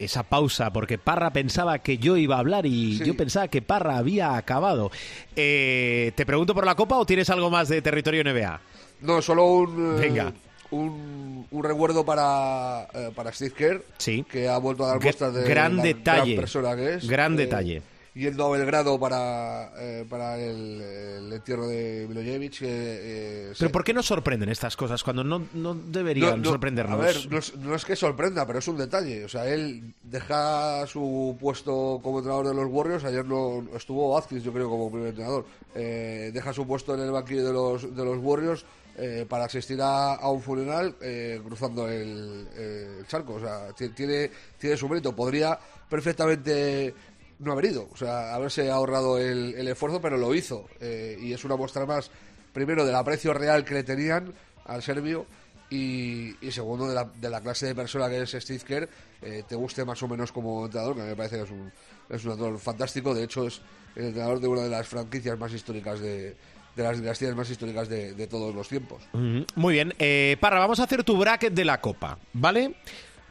Esa 0.00 0.22
pausa, 0.22 0.72
porque 0.72 0.96
Parra 0.96 1.30
pensaba 1.30 1.78
que 1.80 1.98
yo 1.98 2.16
iba 2.16 2.36
a 2.36 2.38
hablar 2.38 2.64
y 2.64 2.96
Sí. 2.98 3.04
yo 3.04 3.14
pensaba 3.16 3.48
que 3.48 3.60
Parra 3.60 3.98
había 3.98 4.34
acabado. 4.34 4.90
Eh, 5.36 6.12
¿Te 6.16 6.24
pregunto 6.24 6.54
por 6.54 6.64
la 6.64 6.74
Copa 6.74 6.96
o 6.96 7.04
tienes 7.04 7.28
algo 7.28 7.50
más 7.50 7.68
de 7.68 7.82
territorio 7.82 8.22
NBA? 8.24 8.60
No, 9.02 9.20
solo 9.20 9.44
un, 9.46 9.96
eh, 9.98 10.00
Venga. 10.00 10.32
un, 10.70 11.46
un 11.50 11.62
recuerdo 11.64 12.02
para, 12.04 12.88
eh, 12.94 13.10
para 13.14 13.30
Steve 13.32 13.52
Kerr, 13.54 13.84
Sí. 13.98 14.24
que 14.30 14.48
ha 14.48 14.56
vuelto 14.56 14.84
a 14.84 14.88
dar 14.88 15.02
muestras 15.02 15.34
de 15.34 15.42
gran 15.48 15.76
la 15.76 15.82
detalle. 15.82 16.32
gran 16.32 16.36
persona 16.40 16.76
que 16.76 16.94
es. 16.94 17.06
Gran 17.06 17.34
Eh, 17.34 17.36
detalle. 17.36 17.82
Yendo 18.12 18.44
a 18.46 18.50
Belgrado 18.58 18.98
para, 18.98 19.70
eh, 19.78 20.04
para 20.10 20.36
el, 20.36 20.80
el 20.80 21.32
entierro 21.32 21.68
de 21.68 22.06
Milojevic. 22.08 22.58
que, 22.58 22.66
eh, 22.68 23.42
Pero 23.46 23.54
se- 23.54 23.68
¿por 23.70 23.84
qué 23.84 23.94
nos 23.94 24.06
sorprenden 24.06 24.48
estas 24.48 24.76
cosas 24.76 25.04
cuando 25.04 25.22
no, 25.22 25.46
no 25.54 25.74
deberían 25.74 26.30
No, 26.30 26.36
no, 26.38 26.50
sorprendernos? 26.50 26.98
A 26.98 27.02
ver, 27.04 27.16
no 27.30 27.38
es, 27.38 27.54
no 27.56 27.74
es 27.74 27.84
que 27.84 27.94
sorprenda, 27.94 28.44
pero 28.46 28.58
es 28.58 28.66
un 28.66 28.76
detalle. 28.78 29.24
O 29.24 29.28
sea, 29.28 29.46
él 29.46 29.94
deja 30.02 30.84
su 30.88 31.36
puesto 31.40 32.00
como 32.02 32.18
entrenador 32.18 32.48
de 32.48 32.54
los 32.54 32.66
Warriors. 32.68 33.04
Ayer 33.04 33.24
no 33.24 33.64
estuvo 33.76 34.18
Atkins, 34.18 34.42
yo 34.42 34.52
creo, 34.52 34.68
como 34.68 34.90
primer 34.90 35.10
entrenador. 35.10 35.46
Eh, 35.76 36.30
deja 36.34 36.52
su 36.52 36.66
puesto 36.66 36.94
en 36.94 37.00
el 37.02 37.12
banquillo 37.12 37.46
de 37.46 37.52
los, 37.52 37.94
de 37.94 38.04
los 38.04 38.18
Warriors 38.18 38.64
eh, 38.98 39.24
para 39.28 39.44
asistir 39.44 39.80
a, 39.80 40.14
a 40.16 40.30
un 40.30 40.42
funeral 40.42 40.96
eh, 41.00 41.40
cruzando 41.46 41.88
el, 41.88 42.48
eh, 42.56 42.96
el 42.98 43.06
charco. 43.06 43.34
O 43.34 43.40
sea, 43.40 43.68
ti- 43.72 43.90
tiene, 43.90 44.30
tiene 44.58 44.76
su 44.76 44.88
mérito. 44.88 45.14
Podría 45.14 45.56
perfectamente 45.88 46.92
no 47.40 47.52
haber 47.52 47.66
ido. 47.66 47.88
O 47.92 47.96
sea, 47.96 48.34
haberse 48.34 48.70
ahorrado 48.70 49.18
el, 49.18 49.54
el 49.56 49.68
esfuerzo, 49.68 50.00
pero 50.00 50.16
lo 50.16 50.34
hizo. 50.34 50.68
Eh, 50.80 51.18
y 51.20 51.32
es 51.32 51.44
una 51.44 51.56
muestra 51.56 51.86
más, 51.86 52.10
primero, 52.52 52.84
del 52.84 52.94
aprecio 52.94 53.34
real 53.34 53.64
que 53.64 53.74
le 53.74 53.82
tenían 53.82 54.32
al 54.64 54.82
serbio 54.82 55.26
y, 55.70 56.34
segundo 56.50 56.88
de 56.88 56.94
la, 56.94 57.04
de 57.04 57.30
la 57.30 57.40
clase 57.40 57.66
de 57.66 57.74
persona 57.74 58.08
que 58.08 58.20
es 58.20 58.30
Steve 58.30 58.60
Kerr, 58.66 58.88
eh, 59.22 59.44
te 59.48 59.54
guste 59.54 59.84
más 59.84 60.02
o 60.02 60.08
menos 60.08 60.32
como 60.32 60.64
entrenador, 60.64 60.94
que 60.94 61.00
a 61.00 61.04
mí 61.04 61.10
me 61.10 61.16
parece 61.16 61.36
que 61.36 61.42
es 61.44 61.50
un, 61.50 61.72
es 62.08 62.24
un 62.24 62.32
entrenador 62.32 62.58
fantástico, 62.58 63.14
de 63.14 63.24
hecho 63.24 63.46
es 63.46 63.60
el 63.96 64.06
entrenador 64.06 64.40
de 64.40 64.48
una 64.48 64.62
de 64.62 64.68
las 64.68 64.88
franquicias 64.88 65.38
más 65.38 65.52
históricas 65.52 66.00
de, 66.00 66.36
de 66.76 66.82
las 66.82 67.00
dinastías 67.00 67.36
más 67.36 67.48
históricas 67.50 67.88
de, 67.88 68.14
de 68.14 68.26
todos 68.26 68.54
los 68.54 68.68
tiempos. 68.68 69.02
Muy 69.12 69.74
bien. 69.74 69.94
Eh, 69.98 70.36
Parra, 70.40 70.58
vamos 70.58 70.80
a 70.80 70.84
hacer 70.84 71.04
tu 71.04 71.16
bracket 71.16 71.52
de 71.52 71.64
la 71.64 71.80
Copa, 71.80 72.18
¿vale? 72.32 72.74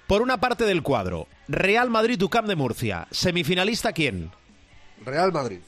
Por 0.10 0.24
una 0.24 0.40
parte 0.40 0.66
del 0.66 0.82
cuadro, 0.82 1.28
Real 1.48 1.92
Madrid 1.92 2.20
UCAM 2.20 2.48
de 2.48 2.56
Murcia. 2.56 3.08
¿Semifinalista 3.12 3.94
quién? 3.94 4.32
Real 5.06 5.32
Madrid, 5.32 5.60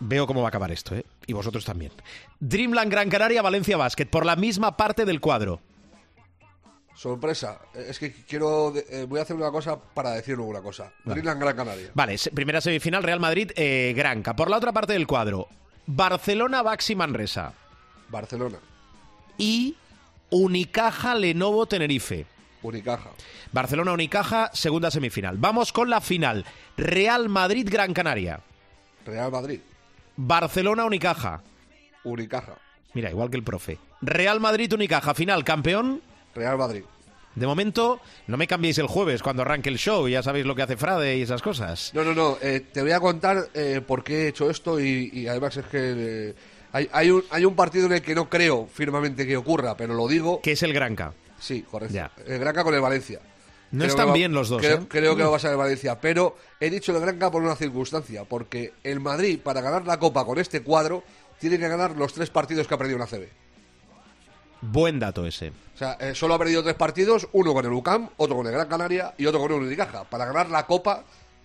Veo 0.00 0.26
cómo 0.26 0.40
va 0.40 0.46
a 0.46 0.50
acabar 0.50 0.72
esto, 0.72 0.96
¿eh? 0.96 1.06
Y 1.28 1.32
vosotros 1.32 1.64
también. 1.64 1.92
Dreamland 2.40 2.90
Gran 2.90 3.08
Canaria 3.08 3.42
Valencia 3.42 3.76
Basket, 3.76 4.06
por 4.06 4.26
la 4.26 4.34
misma 4.34 4.76
parte 4.76 5.04
del 5.04 5.20
cuadro. 5.20 5.60
sorpresa, 6.96 7.60
es 7.72 8.00
que 8.00 8.12
quiero, 8.24 8.74
eh, 8.76 9.06
voy 9.08 9.20
a 9.20 9.22
hacer 9.22 9.36
una 9.36 9.52
cosa 9.52 9.78
para 9.78 10.10
decirlo 10.10 10.42
una 10.42 10.60
cosa, 10.60 10.92
Dreamland 11.04 11.40
Gran 11.40 11.56
Canaria, 11.56 11.90
Vale, 11.94 12.16
primera 12.34 12.60
semifinal, 12.60 13.04
Real 13.04 13.20
Madrid, 13.20 13.52
eh, 13.54 13.92
Granca. 13.96 14.34
Por 14.34 14.50
la 14.50 14.56
otra 14.56 14.72
parte 14.72 14.92
del 14.94 15.06
cuadro, 15.06 15.46
Barcelona 15.86 16.62
Baxi 16.62 16.96
Manresa. 16.96 17.54
Barcelona, 18.08 18.58
Y 19.38 19.76
Unicaja 20.30 21.14
Lenovo 21.14 21.66
Tenerife. 21.66 22.26
Unicaja, 22.62 23.10
Barcelona 23.52 23.92
Unicaja, 23.92 24.50
segunda 24.52 24.90
semifinal. 24.90 25.36
Vamos 25.38 25.72
con 25.72 25.88
la 25.90 26.00
final. 26.00 26.44
Real 26.76 27.28
Madrid 27.28 27.68
Gran 27.70 27.92
Canaria. 27.94 28.40
Real 29.04 29.30
Madrid, 29.30 29.60
Barcelona 30.16 30.84
Unicaja. 30.84 31.42
Unicaja, 32.04 32.54
Mira, 32.94 33.10
igual 33.10 33.30
que 33.30 33.36
el 33.36 33.42
profe. 33.44 33.78
Real 34.00 34.40
Madrid 34.40 34.72
Unicaja, 34.72 35.12
final, 35.14 35.44
campeón. 35.44 36.00
Real 36.34 36.56
Madrid. 36.56 36.82
De 37.34 37.46
momento, 37.46 38.00
no 38.28 38.38
me 38.38 38.46
cambiéis 38.46 38.78
el 38.78 38.86
jueves 38.86 39.22
cuando 39.22 39.42
arranque 39.42 39.68
el 39.68 39.76
show, 39.76 40.08
ya 40.08 40.22
sabéis 40.22 40.46
lo 40.46 40.54
que 40.54 40.62
hace 40.62 40.78
Frade 40.78 41.18
y 41.18 41.22
esas 41.22 41.42
cosas. 41.42 41.90
No, 41.94 42.02
no, 42.02 42.14
no. 42.14 42.38
eh, 42.40 42.60
te 42.72 42.80
voy 42.80 42.92
a 42.92 43.00
contar 43.00 43.50
eh, 43.52 43.82
por 43.86 44.02
qué 44.02 44.22
he 44.24 44.28
hecho 44.28 44.48
esto 44.48 44.80
y, 44.80 45.10
y 45.12 45.26
además 45.28 45.54
es 45.58 45.66
que 45.66 45.78
eh, 46.30 46.34
hay, 46.72 46.88
hay, 46.92 47.10
un, 47.10 47.22
hay 47.30 47.44
un 47.44 47.54
partido 47.54 47.84
en 47.86 47.92
el 47.92 48.00
que 48.02 48.14
no 48.14 48.30
creo 48.30 48.66
firmemente 48.72 49.26
que 49.26 49.36
ocurra, 49.36 49.76
pero 49.76 49.92
lo 49.92 50.08
digo. 50.08 50.40
Que 50.40 50.52
es 50.52 50.62
el 50.62 50.72
Granca. 50.72 51.12
Sí, 51.38 51.62
correcto. 51.62 51.94
Ya. 51.94 52.10
El 52.26 52.38
Granca 52.38 52.64
con 52.64 52.74
el 52.74 52.80
Valencia. 52.80 53.20
No 53.72 53.80
Creo 53.80 53.90
están 53.90 54.08
va- 54.10 54.12
bien 54.14 54.32
los 54.32 54.48
dos, 54.48 54.62
Creo, 54.62 54.78
¿eh? 54.78 54.86
creo 54.88 55.16
que 55.16 55.22
va 55.22 55.28
a 55.28 55.32
pasar 55.32 55.50
el 55.50 55.56
Valencia, 55.56 56.00
pero 56.00 56.36
he 56.60 56.70
dicho 56.70 56.92
el 56.94 57.00
Granca 57.00 57.30
por 57.30 57.42
una 57.42 57.56
circunstancia, 57.56 58.24
porque 58.24 58.72
el 58.84 59.00
Madrid, 59.00 59.40
para 59.42 59.60
ganar 59.60 59.84
la 59.86 59.98
Copa 59.98 60.24
con 60.24 60.38
este 60.38 60.62
cuadro, 60.62 61.02
tiene 61.40 61.58
que 61.58 61.68
ganar 61.68 61.96
los 61.96 62.12
tres 62.14 62.30
partidos 62.30 62.66
que 62.68 62.74
ha 62.74 62.78
perdido 62.78 62.96
en 62.96 63.02
ACB. 63.02 63.28
Buen 64.62 64.98
dato 64.98 65.26
ese. 65.26 65.50
O 65.74 65.78
sea, 65.78 65.92
eh, 66.00 66.14
solo 66.14 66.34
ha 66.34 66.38
perdido 66.38 66.62
tres 66.62 66.74
partidos, 66.76 67.28
uno 67.32 67.52
con 67.52 67.64
el 67.66 67.72
UCAM, 67.72 68.08
otro 68.16 68.36
con 68.36 68.46
el 68.46 68.52
Gran 68.52 68.68
Canaria 68.68 69.14
y 69.18 69.26
otro 69.26 69.40
con 69.40 69.52
el 69.52 69.58
Unicaja. 69.62 70.04
Para 70.04 70.24
ganar 70.24 70.48
la 70.48 70.64
Copa, 70.66 71.04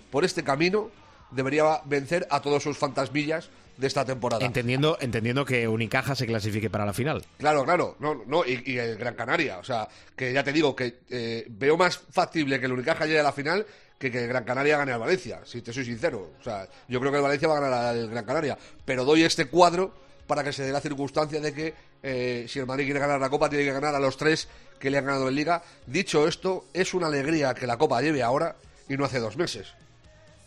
por 0.10 0.24
este 0.24 0.44
camino, 0.44 0.90
debería 1.32 1.82
vencer 1.86 2.26
a 2.30 2.40
todos 2.42 2.64
sus 2.64 2.78
fantasmillas 2.78 3.50
de 3.82 3.88
esta 3.88 4.06
temporada. 4.06 4.46
Entendiendo, 4.46 4.98
entendiendo 5.02 5.44
que 5.44 5.68
Unicaja 5.68 6.16
se 6.16 6.26
clasifique 6.28 6.70
para 6.70 6.86
la 6.86 6.94
final. 6.94 7.26
Claro, 7.40 7.66
claro, 7.66 7.98
no, 8.00 8.24
no, 8.26 8.46
y, 8.46 8.64
y 8.66 8.78
el 8.78 8.96
Gran 8.96 9.16
Canaria, 9.16 9.58
o 9.58 9.64
sea, 9.64 9.88
que 10.16 10.32
ya 10.32 10.44
te 10.44 10.54
digo 10.54 10.76
que 10.76 11.00
eh, 11.10 11.46
veo 11.50 11.76
más 11.76 11.98
factible 11.98 12.60
que 12.60 12.68
el 12.68 12.74
Unicaja 12.74 13.06
llegue 13.06 13.20
a 13.20 13.24
la 13.24 13.34
final 13.34 13.66
que 13.98 14.10
que 14.12 14.24
el 14.24 14.28
Gran 14.28 14.44
Canaria 14.44 14.78
gane 14.78 14.94
al 14.94 15.00
Valencia, 15.00 15.42
si 15.44 15.62
te 15.62 15.74
soy 15.74 15.86
sincero. 15.86 16.32
O 16.40 16.44
sea, 16.44 16.68
yo 16.88 17.00
creo 17.00 17.12
que 17.12 17.18
el 17.18 17.24
Valencia 17.24 17.48
va 17.48 17.58
a 17.58 17.60
ganar 17.60 17.84
al 17.86 18.10
Gran 18.10 18.26
Canaria, 18.26 18.58
pero 18.86 19.04
doy 19.04 19.24
este 19.24 19.46
cuadro 19.46 19.94
para 20.26 20.44
que 20.44 20.54
se 20.54 20.64
dé 20.64 20.72
la 20.72 20.80
circunstancia 20.80 21.40
de 21.40 21.54
que 21.54 21.74
eh, 22.02 22.46
si 22.48 22.60
el 22.60 22.66
Madrid 22.66 22.86
quiere 22.86 23.00
ganar 23.00 23.20
la 23.20 23.30
Copa, 23.30 23.50
tiene 23.50 23.66
que 23.66 23.74
ganar 23.74 23.94
a 23.94 24.00
los 24.00 24.18
tres 24.18 24.48
que 24.80 24.90
le 24.90 24.98
han 24.98 25.06
ganado 25.06 25.28
en 25.28 25.36
Liga. 25.36 25.62
Dicho 25.86 26.28
esto, 26.28 26.66
es 26.74 26.94
una 26.94 27.08
alegría 27.08 27.54
que 27.54 27.68
la 27.68 27.78
Copa 27.78 28.02
lleve 28.02 28.24
ahora 28.24 28.56
y 28.88 28.96
no 28.96 29.06
hace 29.06 29.20
dos 29.20 29.38
meses, 29.38 29.74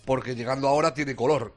porque 0.04 0.34
llegando 0.34 0.68
ahora 0.68 0.94
tiene 0.94 1.14
color. 1.14 1.52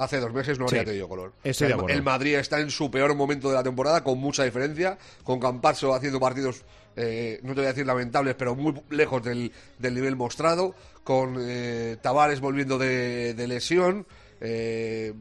Hace 0.00 0.18
dos 0.18 0.32
meses 0.32 0.58
no 0.58 0.64
habría 0.64 0.80
Sí, 0.80 0.86
tenido 0.86 1.08
color. 1.08 1.32
estoy 1.44 1.66
de 1.68 1.74
el, 1.74 1.78
acuerdo. 1.78 1.96
el 1.96 2.02
Madrid 2.02 2.34
está 2.36 2.58
en 2.58 2.70
su 2.70 2.90
peor 2.90 3.14
momento 3.14 3.48
de 3.50 3.54
la 3.54 3.62
temporada, 3.62 4.02
con 4.02 4.18
mucha 4.18 4.44
diferencia, 4.44 4.96
con 5.24 5.38
Campazzo 5.38 5.94
haciendo 5.94 6.18
partidos, 6.18 6.62
eh, 6.96 7.38
no 7.42 7.50
te 7.50 7.60
voy 7.60 7.66
a 7.66 7.68
decir 7.72 7.86
lamentables, 7.86 8.34
pero 8.34 8.54
muy 8.54 8.74
lejos 8.90 9.22
del, 9.22 9.52
del 9.78 9.94
nivel 9.94 10.16
mostrado, 10.16 10.74
con 11.04 11.36
eh, 11.38 11.98
Tavares 12.00 12.40
volviendo 12.40 12.78
de, 12.78 13.34
de 13.34 13.46
lesión, 13.46 14.06
eh, 14.40 15.12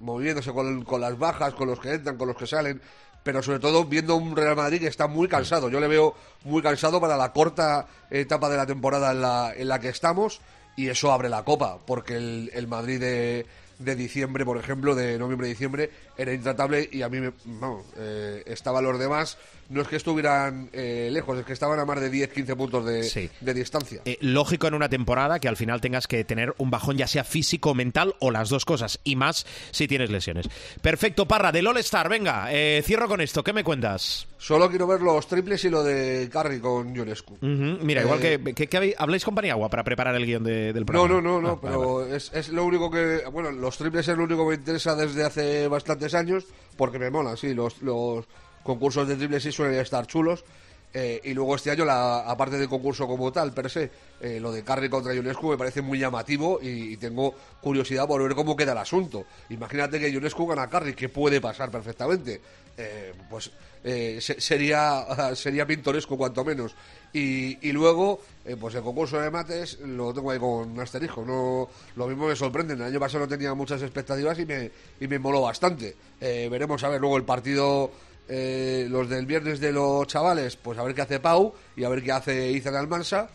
moviéndose 0.00 0.52
con, 0.52 0.84
con 0.84 1.00
las 1.00 1.16
bajas, 1.18 1.54
con 1.54 1.68
los 1.68 1.78
que 1.78 1.92
entran, 1.94 2.16
con 2.16 2.26
los 2.28 2.36
que 2.36 2.46
salen, 2.48 2.80
pero 3.22 3.42
sobre 3.42 3.58
todo 3.60 3.84
viendo 3.84 4.16
un 4.16 4.36
Real 4.36 4.56
Madrid 4.56 4.80
que 4.80 4.88
está 4.88 5.06
muy 5.06 5.28
cansado. 5.28 5.68
Yo 5.70 5.78
le 5.80 5.88
veo 5.88 6.14
muy 6.44 6.60
cansado 6.60 7.00
para 7.00 7.16
la 7.16 7.32
corta 7.32 7.86
etapa 8.10 8.48
de 8.50 8.56
la 8.56 8.66
temporada 8.66 9.12
en 9.12 9.20
la, 9.22 9.52
en 9.56 9.68
la 9.68 9.78
que 9.80 9.88
estamos 9.88 10.40
y 10.76 10.88
eso 10.88 11.12
abre 11.12 11.28
la 11.28 11.44
copa, 11.44 11.78
porque 11.86 12.16
el, 12.16 12.50
el 12.52 12.66
Madrid 12.66 12.98
de, 13.00 13.46
de 13.84 13.94
diciembre, 13.94 14.44
por 14.44 14.56
ejemplo, 14.56 14.94
de 14.94 15.18
noviembre-diciembre, 15.18 15.90
era 16.16 16.32
intratable 16.32 16.88
y 16.92 17.02
a 17.02 17.08
mí 17.08 17.20
me, 17.20 17.32
vamos, 17.44 17.84
eh, 17.96 18.42
estaba 18.46 18.80
los 18.80 18.98
demás. 18.98 19.38
No 19.70 19.80
es 19.80 19.88
que 19.88 19.96
estuvieran 19.96 20.68
eh, 20.74 21.08
lejos, 21.10 21.38
es 21.38 21.46
que 21.46 21.54
estaban 21.54 21.78
a 21.80 21.86
más 21.86 21.98
de 21.98 22.10
10-15 22.12 22.54
puntos 22.54 22.84
de, 22.84 23.02
Sí. 23.04 23.30
de 23.40 23.54
distancia. 23.54 24.02
Eh, 24.04 24.18
lógico 24.20 24.66
en 24.66 24.74
una 24.74 24.90
temporada 24.90 25.40
que 25.40 25.48
al 25.48 25.56
final 25.56 25.80
tengas 25.80 26.06
que 26.06 26.22
tener 26.22 26.54
un 26.58 26.70
bajón 26.70 26.98
ya 26.98 27.06
sea 27.06 27.24
físico 27.24 27.70
o 27.70 27.74
mental 27.74 28.14
o 28.20 28.30
las 28.30 28.50
dos 28.50 28.66
cosas 28.66 29.00
y 29.04 29.16
más 29.16 29.46
si 29.70 29.88
tienes 29.88 30.10
lesiones. 30.10 30.50
Perfecto, 30.82 31.26
Parra, 31.26 31.50
del 31.50 31.66
All 31.66 31.78
Star, 31.78 32.10
venga, 32.10 32.52
eh, 32.52 32.82
cierro 32.84 33.08
con 33.08 33.22
esto, 33.22 33.42
¿qué 33.42 33.54
me 33.54 33.64
cuentas? 33.64 34.26
Solo 34.36 34.68
quiero 34.68 34.86
ver 34.86 35.00
los 35.00 35.26
triples 35.26 35.64
y 35.64 35.70
lo 35.70 35.82
de 35.82 36.28
Carry 36.30 36.60
con 36.60 36.94
Ionescu. 36.94 37.32
Ujú, 37.36 37.78
Mira, 37.82 38.02
igual 38.02 38.22
Eh, 38.22 38.38
que, 38.44 38.52
que, 38.54 38.66
que 38.66 38.76
habéis- 38.76 38.94
habláis 38.98 39.24
con 39.24 39.34
Paniagua 39.34 39.70
para 39.70 39.82
preparar 39.82 40.14
el 40.16 40.26
guion 40.26 40.44
de- 40.44 40.74
del 40.74 40.80
No, 40.82 40.86
programa. 40.86 41.08
no, 41.14 41.20
no, 41.22 41.40
no, 41.40 41.48
Ah, 41.48 41.58
vale, 41.62 41.76
pero 41.78 41.94
vale. 42.00 42.16
Es, 42.16 42.30
es 42.34 42.48
lo 42.50 42.66
único 42.66 42.90
que. 42.90 43.22
Bueno, 43.32 43.50
los 43.50 43.78
triples 43.78 44.06
es 44.06 44.14
lo 44.18 44.24
único 44.24 44.42
que 44.44 44.48
me 44.50 44.54
interesa 44.56 44.94
desde 44.94 45.24
hace 45.24 45.66
años, 46.12 46.44
porque 46.76 46.98
me 46.98 47.08
mola, 47.08 47.34
sí, 47.38 47.54
los, 47.54 47.80
los 47.80 48.26
concursos 48.62 49.08
de 49.08 49.16
triples 49.16 49.42
sí 49.42 49.52
suelen 49.52 49.80
estar 49.80 50.06
chulos. 50.06 50.44
eh, 50.92 51.20
y 51.24 51.32
luego 51.34 51.56
este 51.56 51.70
año, 51.70 51.84
la, 51.84 52.20
aparte 52.20 52.56
del 52.58 52.68
concurso 52.68 53.06
como 53.08 53.32
tal, 53.32 53.52
per 53.54 53.68
se, 53.70 53.90
eh, 54.20 54.38
lo 54.38 54.52
de 54.52 54.62
Carry 54.62 54.88
contra 54.88 55.12
Ionescu 55.14 55.48
me 55.50 55.56
parece 55.58 55.82
muy 55.82 55.98
llamativo 55.98 56.60
y, 56.62 56.96
tengo 56.98 57.34
curiosidad 57.60 58.06
por 58.06 58.22
ver 58.22 58.34
cómo 58.34 58.54
queda 58.54 58.72
el 58.72 58.78
asunto. 58.78 59.24
Imagínate 59.48 59.98
que 59.98 60.10
Ionescu 60.10 60.46
gana 60.46 60.62
a 60.62 60.70
Carry, 60.70 60.94
que 60.94 61.08
puede 61.08 61.40
pasar 61.40 61.70
perfectamente. 61.70 62.40
Eh, 62.76 63.12
pues 63.30 63.50
se- 63.82 64.40
sería, 64.40 65.04
sería 65.34 65.66
pintoresco 65.66 66.16
cuanto 66.16 66.44
menos. 66.44 66.74
Y, 67.14 67.68
y 67.68 67.70
luego, 67.70 68.20
eh, 68.44 68.56
pues 68.60 68.74
el 68.74 68.82
concurso 68.82 69.20
de 69.20 69.30
mates 69.30 69.78
lo 69.78 70.12
tengo 70.12 70.32
ahí 70.32 70.38
con 70.40 70.72
un 70.72 70.80
asterisco. 70.80 71.24
No, 71.24 71.68
lo 71.94 72.08
mismo 72.08 72.26
me 72.26 72.34
sorprende. 72.34 72.74
El 72.74 72.82
año 72.82 72.98
pasado 72.98 73.24
no 73.24 73.28
tenía 73.28 73.54
muchas 73.54 73.80
expectativas 73.82 74.36
y 74.40 74.44
me, 74.44 74.70
y 75.00 75.06
me 75.06 75.20
moló 75.20 75.40
bastante. 75.40 75.94
Eh, 76.20 76.48
veremos 76.50 76.82
a 76.82 76.88
ver 76.88 77.00
luego 77.00 77.16
el 77.16 77.22
partido, 77.22 77.92
eh, 78.28 78.88
los 78.90 79.08
del 79.08 79.26
viernes 79.26 79.60
de 79.60 79.70
los 79.70 80.08
chavales, 80.08 80.56
pues 80.56 80.76
a 80.76 80.82
ver 80.82 80.92
qué 80.92 81.02
hace 81.02 81.20
Pau 81.20 81.54
y 81.76 81.84
a 81.84 81.88
ver 81.88 82.02
qué 82.02 82.10
hace 82.10 82.50
Izan 82.50 82.74
Almansa. 82.74 83.30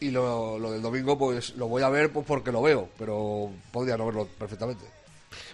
Y 0.00 0.10
lo, 0.10 0.58
lo 0.58 0.72
del 0.72 0.82
domingo, 0.82 1.16
pues 1.16 1.54
lo 1.54 1.68
voy 1.68 1.82
a 1.82 1.88
ver 1.88 2.10
pues, 2.10 2.26
porque 2.26 2.50
lo 2.50 2.62
veo, 2.62 2.88
pero 2.98 3.48
podría 3.70 3.96
no 3.96 4.06
verlo 4.06 4.26
perfectamente. 4.26 4.99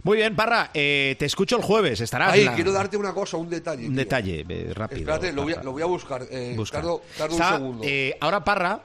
Muy 0.02 0.16
bien, 0.18 0.34
Parra, 0.36 0.70
eh, 0.74 1.16
te 1.18 1.24
escucho 1.26 1.56
el 1.56 1.62
jueves, 1.62 2.00
estarás. 2.00 2.32
Ahí, 2.32 2.44
la- 2.44 2.54
quiero 2.54 2.72
darte 2.72 2.96
una 2.96 3.12
cosa, 3.12 3.36
un 3.36 3.50
detalle. 3.50 3.82
Un 3.86 3.90
tío. 3.94 3.96
detalle, 3.98 4.44
eh, 4.48 4.72
rápido. 4.74 5.00
Espérate, 5.00 5.32
lo 5.32 5.42
voy 5.42 5.52
a, 5.52 5.62
lo 5.62 5.72
voy 5.72 5.82
a 5.82 5.86
buscar. 5.86 6.26
Eh, 6.30 6.54
Busca. 6.56 6.78
tardo- 6.80 7.02
tardo 7.18 7.36
un 7.36 7.42
segundo. 7.42 7.84
eh, 7.86 8.16
ahora 8.20 8.42
Parra 8.44 8.82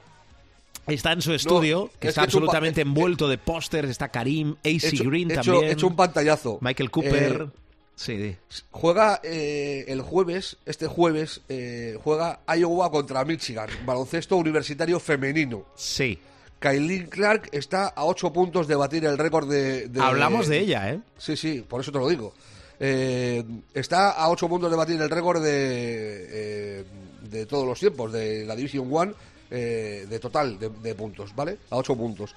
está 0.86 1.12
en 1.12 1.22
su 1.22 1.32
estudio, 1.32 1.90
que 2.00 2.08
es 2.08 2.10
está 2.10 2.22
que 2.22 2.24
absolutamente 2.26 2.80
envuelto 2.82 3.28
de 3.28 3.38
pósters, 3.38 3.88
está 3.88 4.08
Karim, 4.08 4.56
AC 4.64 4.88
hecho- 4.88 5.04
Green 5.04 5.30
he 5.30 5.34
hecho- 5.34 5.52
también, 5.52 5.70
he 5.70 5.72
hecho 5.72 5.86
un 5.86 5.96
pantallazo. 5.96 6.58
Michael 6.60 6.90
Cooper. 6.90 7.42
Eh, 7.42 7.58
sí, 7.94 8.16
di. 8.16 8.36
Juega 8.70 9.20
eh, 9.22 9.84
el 9.88 10.02
jueves, 10.02 10.56
este 10.66 10.86
jueves, 10.88 11.40
eh, 11.48 11.96
juega 12.02 12.40
Iowa 12.56 12.90
contra 12.90 13.24
Michigan, 13.24 13.68
baloncesto 13.86 14.36
universitario 14.36 14.98
femenino. 15.00 15.64
sí. 15.76 16.18
Kylie 16.62 17.08
Clark 17.08 17.48
está 17.52 17.88
a 17.88 18.04
8 18.04 18.32
puntos 18.32 18.68
de 18.68 18.76
batir 18.76 19.04
el 19.04 19.18
récord 19.18 19.50
de, 19.50 19.88
de- 19.88 20.00
Hablamos 20.00 20.46
de 20.46 20.60
ella, 20.60 20.90
¿eh? 20.92 21.00
Sí, 21.18 21.36
sí, 21.36 21.64
por 21.68 21.80
eso 21.80 21.90
te 21.90 21.98
lo 21.98 22.08
digo. 22.08 22.32
Eh, 22.78 23.44
está 23.74 24.12
a 24.12 24.30
8 24.30 24.48
puntos 24.48 24.70
de 24.70 24.76
batir 24.76 25.00
el 25.02 25.10
récord 25.10 25.42
de, 25.42 25.50
eh, 25.50 26.84
de 27.22 27.46
todos 27.46 27.66
los 27.66 27.78
tiempos, 27.80 28.12
de 28.12 28.44
la 28.46 28.54
Division 28.56 28.88
One, 28.90 29.12
eh, 29.50 30.06
de 30.08 30.18
total 30.20 30.58
de, 30.58 30.68
de 30.70 30.94
puntos, 30.94 31.34
¿vale? 31.34 31.58
A 31.70 31.76
8 31.76 31.96
puntos. 31.96 32.34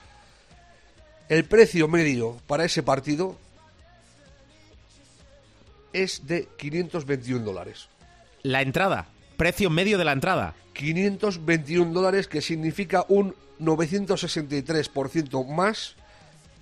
El 1.30 1.46
precio 1.46 1.88
medio 1.88 2.38
para 2.48 2.66
ese 2.66 2.84
partido 2.84 3.38
es 5.94 6.28
de 6.28 6.48
521 6.58 7.44
dólares. 7.46 7.88
La 8.44 8.62
entrada, 8.62 9.08
precio 9.36 9.70
medio 9.70 9.98
de 9.98 10.06
la 10.06 10.12
entrada. 10.12 10.56
521 10.74 11.94
dólares, 11.94 12.28
que 12.28 12.42
significa 12.42 13.06
un 13.08 13.36
963% 13.60 15.48
más 15.48 15.96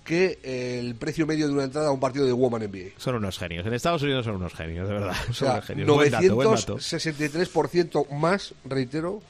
que 0.04 0.38
el 0.42 0.94
precio 0.96 1.26
medio 1.26 1.46
de 1.48 1.54
una 1.54 1.64
entrada 1.64 1.88
a 1.88 1.90
un 1.90 1.98
partido 1.98 2.26
de 2.26 2.32
Woman 2.32 2.62
NBA. 2.62 2.98
Son 2.98 3.14
unos 3.14 3.38
genios. 3.38 3.66
En 3.66 3.72
Estados 3.72 4.02
Unidos 4.02 4.26
son 4.26 4.36
unos 4.36 4.52
genios, 4.52 4.86
de 4.86 4.94
verdad. 4.94 5.16
O 5.30 5.32
Son 5.32 5.62
sea, 5.62 5.74
unos 5.74 5.96
buen 5.96 6.10
dato. 6.10 6.26
963% 6.26 8.10
más, 8.10 8.54
reitero, 8.66 9.22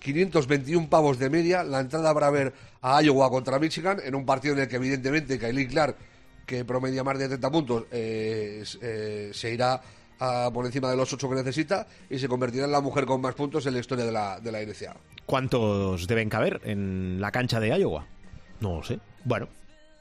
521 0.00 0.88
pavos 0.88 1.18
de 1.18 1.30
media. 1.30 1.62
La 1.62 1.80
entrada 1.80 2.12
para 2.12 2.30
ver 2.30 2.52
a 2.82 3.00
Iowa 3.02 3.30
contra 3.30 3.58
Michigan 3.58 3.98
en 4.04 4.14
un 4.16 4.26
partido 4.26 4.54
en 4.54 4.60
el 4.62 4.68
que, 4.68 4.76
evidentemente, 4.76 5.38
Kylie 5.38 5.68
Clark, 5.68 5.96
que 6.44 6.64
promedia 6.64 7.04
más 7.04 7.18
de 7.18 7.28
30 7.28 7.50
puntos, 7.50 7.84
eh, 7.92 8.64
eh, 8.82 9.30
se 9.32 9.52
irá 9.54 9.80
a 10.18 10.50
por 10.52 10.64
encima 10.66 10.90
de 10.90 10.96
los 10.96 11.12
8 11.12 11.28
que 11.28 11.34
necesita 11.36 11.86
y 12.10 12.18
se 12.18 12.28
convertirá 12.28 12.64
en 12.64 12.72
la 12.72 12.80
mujer 12.80 13.04
con 13.06 13.20
más 13.20 13.34
puntos 13.34 13.66
en 13.66 13.74
la 13.74 13.80
historia 13.80 14.04
de 14.04 14.12
la, 14.12 14.40
de 14.40 14.52
la 14.52 14.60
NCAA. 14.62 14.96
¿Cuántos 15.26 16.06
deben 16.06 16.28
caber 16.28 16.60
en 16.64 17.20
la 17.20 17.30
cancha 17.32 17.60
de 17.60 17.76
Iowa? 17.78 18.06
No 18.60 18.76
lo 18.76 18.82
sé. 18.84 18.98
Bueno, 19.24 19.48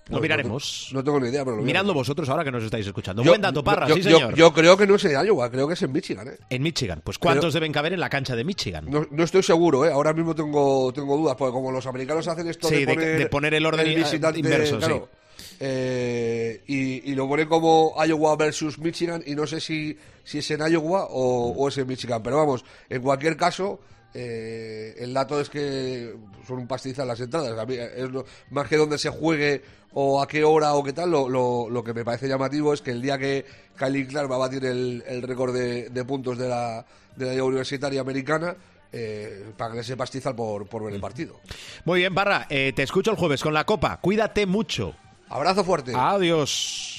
lo 0.07 0.17
No, 0.17 0.21
miraremos. 0.21 0.89
No, 0.93 1.03
tengo 1.03 1.19
ni 1.19 1.29
idea, 1.29 1.43
pero 1.43 1.57
lo 1.57 1.63
Miradlo 1.63 1.65
miraremos. 1.65 1.95
vosotros 1.95 2.29
ahora 2.29 2.43
que 2.43 2.51
nos 2.51 2.63
estáis 2.63 2.85
escuchando. 2.85 3.23
Yo- 3.23 3.31
Buen 3.31 3.41
dato, 3.41 3.63
Parra, 3.63 3.87
yo- 3.87 3.95
sí, 3.95 4.03
señor. 4.03 4.35
Yo, 4.35 4.53
creo 4.53 4.77
que 4.77 4.85
no 4.85 4.95
es 4.95 5.05
en 5.05 5.11
Iowa, 5.25 5.49
creo 5.49 5.67
que 5.67 5.73
es 5.73 5.81
en 5.81 5.91
Michigan, 5.91 6.27
¿eh? 6.27 6.37
En 6.49 6.61
Michigan. 6.61 7.01
Pues 7.03 7.17
¿cuántos 7.17 7.53
deben 7.53 7.71
caber 7.71 7.93
en 7.93 7.99
la 7.99 8.09
cancha 8.09 8.35
de 8.35 8.43
Michigan? 8.43 8.85
No, 8.87 9.05
no 9.09 9.23
estoy 9.23 9.41
seguro, 9.41 9.83
¿eh? 9.85 9.91
Ahora 9.91 10.13
mismo 10.13 10.35
tengo, 10.35 10.93
tengo 10.93 11.17
dudas, 11.17 11.35
porque 11.35 11.51
como 11.53 11.71
los 11.71 11.85
americanos 11.87 12.27
hacen 12.27 12.47
esto 12.47 12.67
Sí, 12.67 12.85
de, 12.85 12.93
poner 12.93 13.17
de 13.17 13.25
poner 13.27 13.53
el 13.55 13.65
orden, 13.65 13.95
visitante, 13.95 14.39
inverso, 14.39 14.79
sí. 14.79 14.91
Eh, 15.59 16.61
y, 16.67 17.11
y 17.11 17.15
lo 17.15 17.27
ponen 17.27 17.47
como 17.47 17.93
Iowa 18.05 18.35
versus 18.35 18.77
Michigan, 18.79 19.23
y 19.25 19.35
no 19.35 19.45
sé 19.47 19.59
si, 19.59 19.97
si 20.23 20.39
es 20.39 20.51
en 20.51 20.61
Iowa 20.71 21.05
o, 21.09 21.51
o 21.51 21.67
es 21.67 21.77
en 21.77 21.87
Michigan, 21.87 22.21
pero 22.23 22.37
vamos, 22.37 22.63
en 22.89 23.01
cualquier 23.01 23.35
caso, 23.37 23.79
eh, 24.13 24.95
el 24.99 25.13
dato 25.13 25.39
es 25.41 25.49
que 25.49 26.15
son 26.47 26.59
un 26.59 26.67
pastizal 26.67 27.07
las 27.07 27.19
entradas. 27.19 27.57
A 27.59 27.65
mí 27.65 27.75
es 27.75 28.09
lo- 28.11 28.25
más 28.51 28.67
que 28.67 28.77
donde 28.77 28.97
se 28.97 29.09
juegue 29.09 29.61
o 29.93 30.21
a 30.21 30.27
qué 30.27 30.43
hora 30.43 30.73
o 30.75 30.83
qué 30.83 30.93
tal, 30.93 31.11
lo, 31.11 31.27
lo- 31.29 31.69
lo 31.69 31.83
que 31.83 31.93
me 31.93 32.05
parece 32.05 32.27
llamativo 32.27 32.73
es 32.73 32.81
que 32.81 32.91
el 32.91 33.01
día 33.01 33.17
que 33.17 33.45
Kylie 33.77 34.07
Clark 34.07 34.31
va 34.31 34.35
a 34.35 34.39
batir 34.39 34.63
el, 34.65 35.03
el 35.07 35.21
récord 35.21 35.53
de, 35.53 35.89
de 35.89 36.05
puntos 36.05 36.37
de 36.37 36.47
la, 36.47 36.85
de 37.15 37.25
la 37.25 37.31
Liga 37.33 37.43
Universitaria 37.43 37.99
Americana, 38.01 38.55
eh, 38.93 39.51
pagan 39.57 39.79
ese 39.79 39.97
pastizal 39.97 40.33
por, 40.35 40.65
por 40.67 40.83
ver 40.85 40.93
el 40.93 41.01
partido. 41.01 41.41
Muy 41.83 41.99
bien, 41.99 42.13
Parra. 42.15 42.47
eh, 42.49 42.71
te 42.73 42.83
escucho 42.83 43.11
el 43.11 43.17
jueves 43.17 43.41
con 43.41 43.53
la 43.53 43.65
copa. 43.65 43.99
Cuídate 43.99 44.45
mucho. 44.45 44.95
Abrazo 45.29 45.63
fuerte. 45.63 45.93
Adiós. 45.95 46.94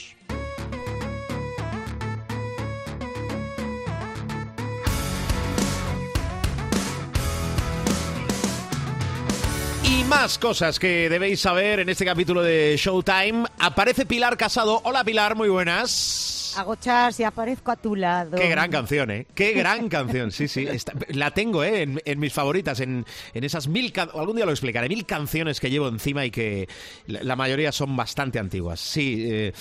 Más 10.09 10.39
cosas 10.39 10.79
que 10.79 11.09
debéis 11.09 11.41
saber 11.41 11.81
en 11.81 11.89
este 11.89 12.05
capítulo 12.05 12.43
de 12.43 12.77
Showtime. 12.79 13.45
Aparece 13.59 14.07
Pilar 14.07 14.37
Casado. 14.37 14.81
Hola 14.85 15.03
Pilar, 15.05 15.35
muy 15.35 15.49
buenas. 15.49 16.55
Agochas 16.57 17.19
y 17.21 17.25
aparezco 17.25 17.71
a 17.71 17.77
tu 17.77 17.97
lado. 17.97 18.37
Qué 18.37 18.49
gran 18.49 18.71
canción, 18.71 19.11
¿eh? 19.11 19.27
Qué 19.35 19.53
gran 19.53 19.89
canción, 19.89 20.31
sí, 20.31 20.49
sí. 20.49 20.67
Está- 20.67 20.93
la 21.09 21.33
tengo, 21.33 21.65
¿eh? 21.65 21.83
En, 21.83 22.01
en 22.05 22.19
mis 22.19 22.33
favoritas, 22.33 22.81
en, 22.81 23.05
en 23.35 23.45
esas 23.45 23.69
mil... 23.69 23.93
Algún 24.15 24.37
día 24.37 24.47
lo 24.47 24.53
explicaré. 24.53 24.89
Mil 24.89 25.05
canciones 25.05 25.61
que 25.61 25.71
llevo 25.71 25.89
encima 25.89 26.25
y 26.25 26.31
que 26.31 26.69
la, 27.07 27.23
la 27.23 27.37
mayoría 27.37 27.73
son 27.73 27.95
bastante 27.97 28.39
antiguas. 28.39 28.81
Sí, 28.81 29.27
eh, 29.29 29.53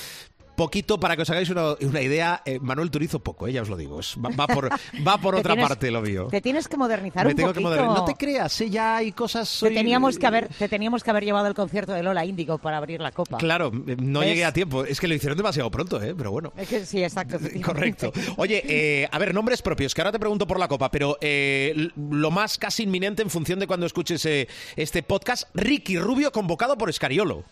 poquito, 0.55 0.99
para 0.99 1.15
que 1.15 1.21
os 1.23 1.29
hagáis 1.29 1.49
una, 1.49 1.73
una 1.81 2.01
idea, 2.01 2.41
eh, 2.45 2.59
Manuel 2.61 2.89
Turizo 2.91 3.19
poco, 3.19 3.47
eh, 3.47 3.53
ya 3.53 3.61
os 3.61 3.69
lo 3.69 3.77
digo. 3.77 3.99
Es- 3.99 4.15
va, 4.17 4.29
va 4.29 4.47
por, 4.47 4.69
va 5.07 5.17
por 5.17 5.35
Te 5.35 5.39
otra 5.41 5.53
tienes- 5.53 5.67
parte 5.67 5.91
lo 5.91 6.01
mío. 6.01 6.27
Te 6.31 6.41
tienes 6.41 6.67
que 6.67 6.77
modernizar 6.77 7.25
Me 7.25 7.31
un 7.31 7.35
tengo 7.37 7.53
que. 7.53 7.61
No 7.61 8.05
te 8.05 8.15
creas, 8.15 8.59
¿eh? 8.61 8.69
ya 8.69 8.97
hay 8.97 9.11
cosas... 9.11 9.49
Te 9.49 9.55
soy- 9.67 9.73
teníamos 9.73 10.17
que 10.17 10.27
haber, 10.27 10.47
te 10.47 10.67
teníamos 10.69 11.03
que 11.03 11.09
haber 11.09 11.25
llevado 11.25 11.47
al 11.47 11.53
concierto 11.53 11.93
de 11.93 12.03
Lola 12.03 12.25
Índigo 12.25 12.57
para 12.57 12.77
abrir 12.77 13.01
la 13.01 13.11
copa. 13.11 13.37
Claro, 13.37 13.71
eh, 13.87 13.95
no 13.99 14.19
¿Ves? 14.21 14.29
llegué 14.29 14.45
a 14.45 14.53
tiempo. 14.53 14.85
Es 14.85 14.99
que 14.99 15.07
lo 15.07 15.13
hicieron 15.15 15.37
demasiado 15.37 15.69
pronto, 15.71 16.01
¿eh? 16.01 16.13
Pero 16.17 16.31
bueno. 16.31 16.53
Es 16.57 16.67
que 16.69 16.85
sí, 16.85 17.03
exacto. 17.03 17.37
Correcto. 17.63 18.11
Oye, 18.37 18.63
eh, 18.67 19.07
a 19.11 19.17
ver, 19.19 19.33
nombres 19.33 19.61
propios, 19.61 19.93
que 19.93 20.01
ahora 20.01 20.11
te 20.11 20.19
pregunto 20.19 20.47
por 20.47 20.59
la 20.59 20.67
copa, 20.67 20.89
pero 20.91 21.17
eh, 21.21 21.89
lo 21.95 22.31
más 22.31 22.57
casi 22.57 22.83
inminente 22.83 23.21
en 23.21 23.29
función 23.29 23.59
de 23.59 23.67
cuando 23.67 23.85
escuches 23.85 24.25
eh, 24.25 24.47
este 24.75 25.03
podcast, 25.03 25.47
Ricky 25.53 25.97
Rubio 25.99 26.31
convocado 26.31 26.77
por 26.77 26.89
Escariolo. 26.89 27.43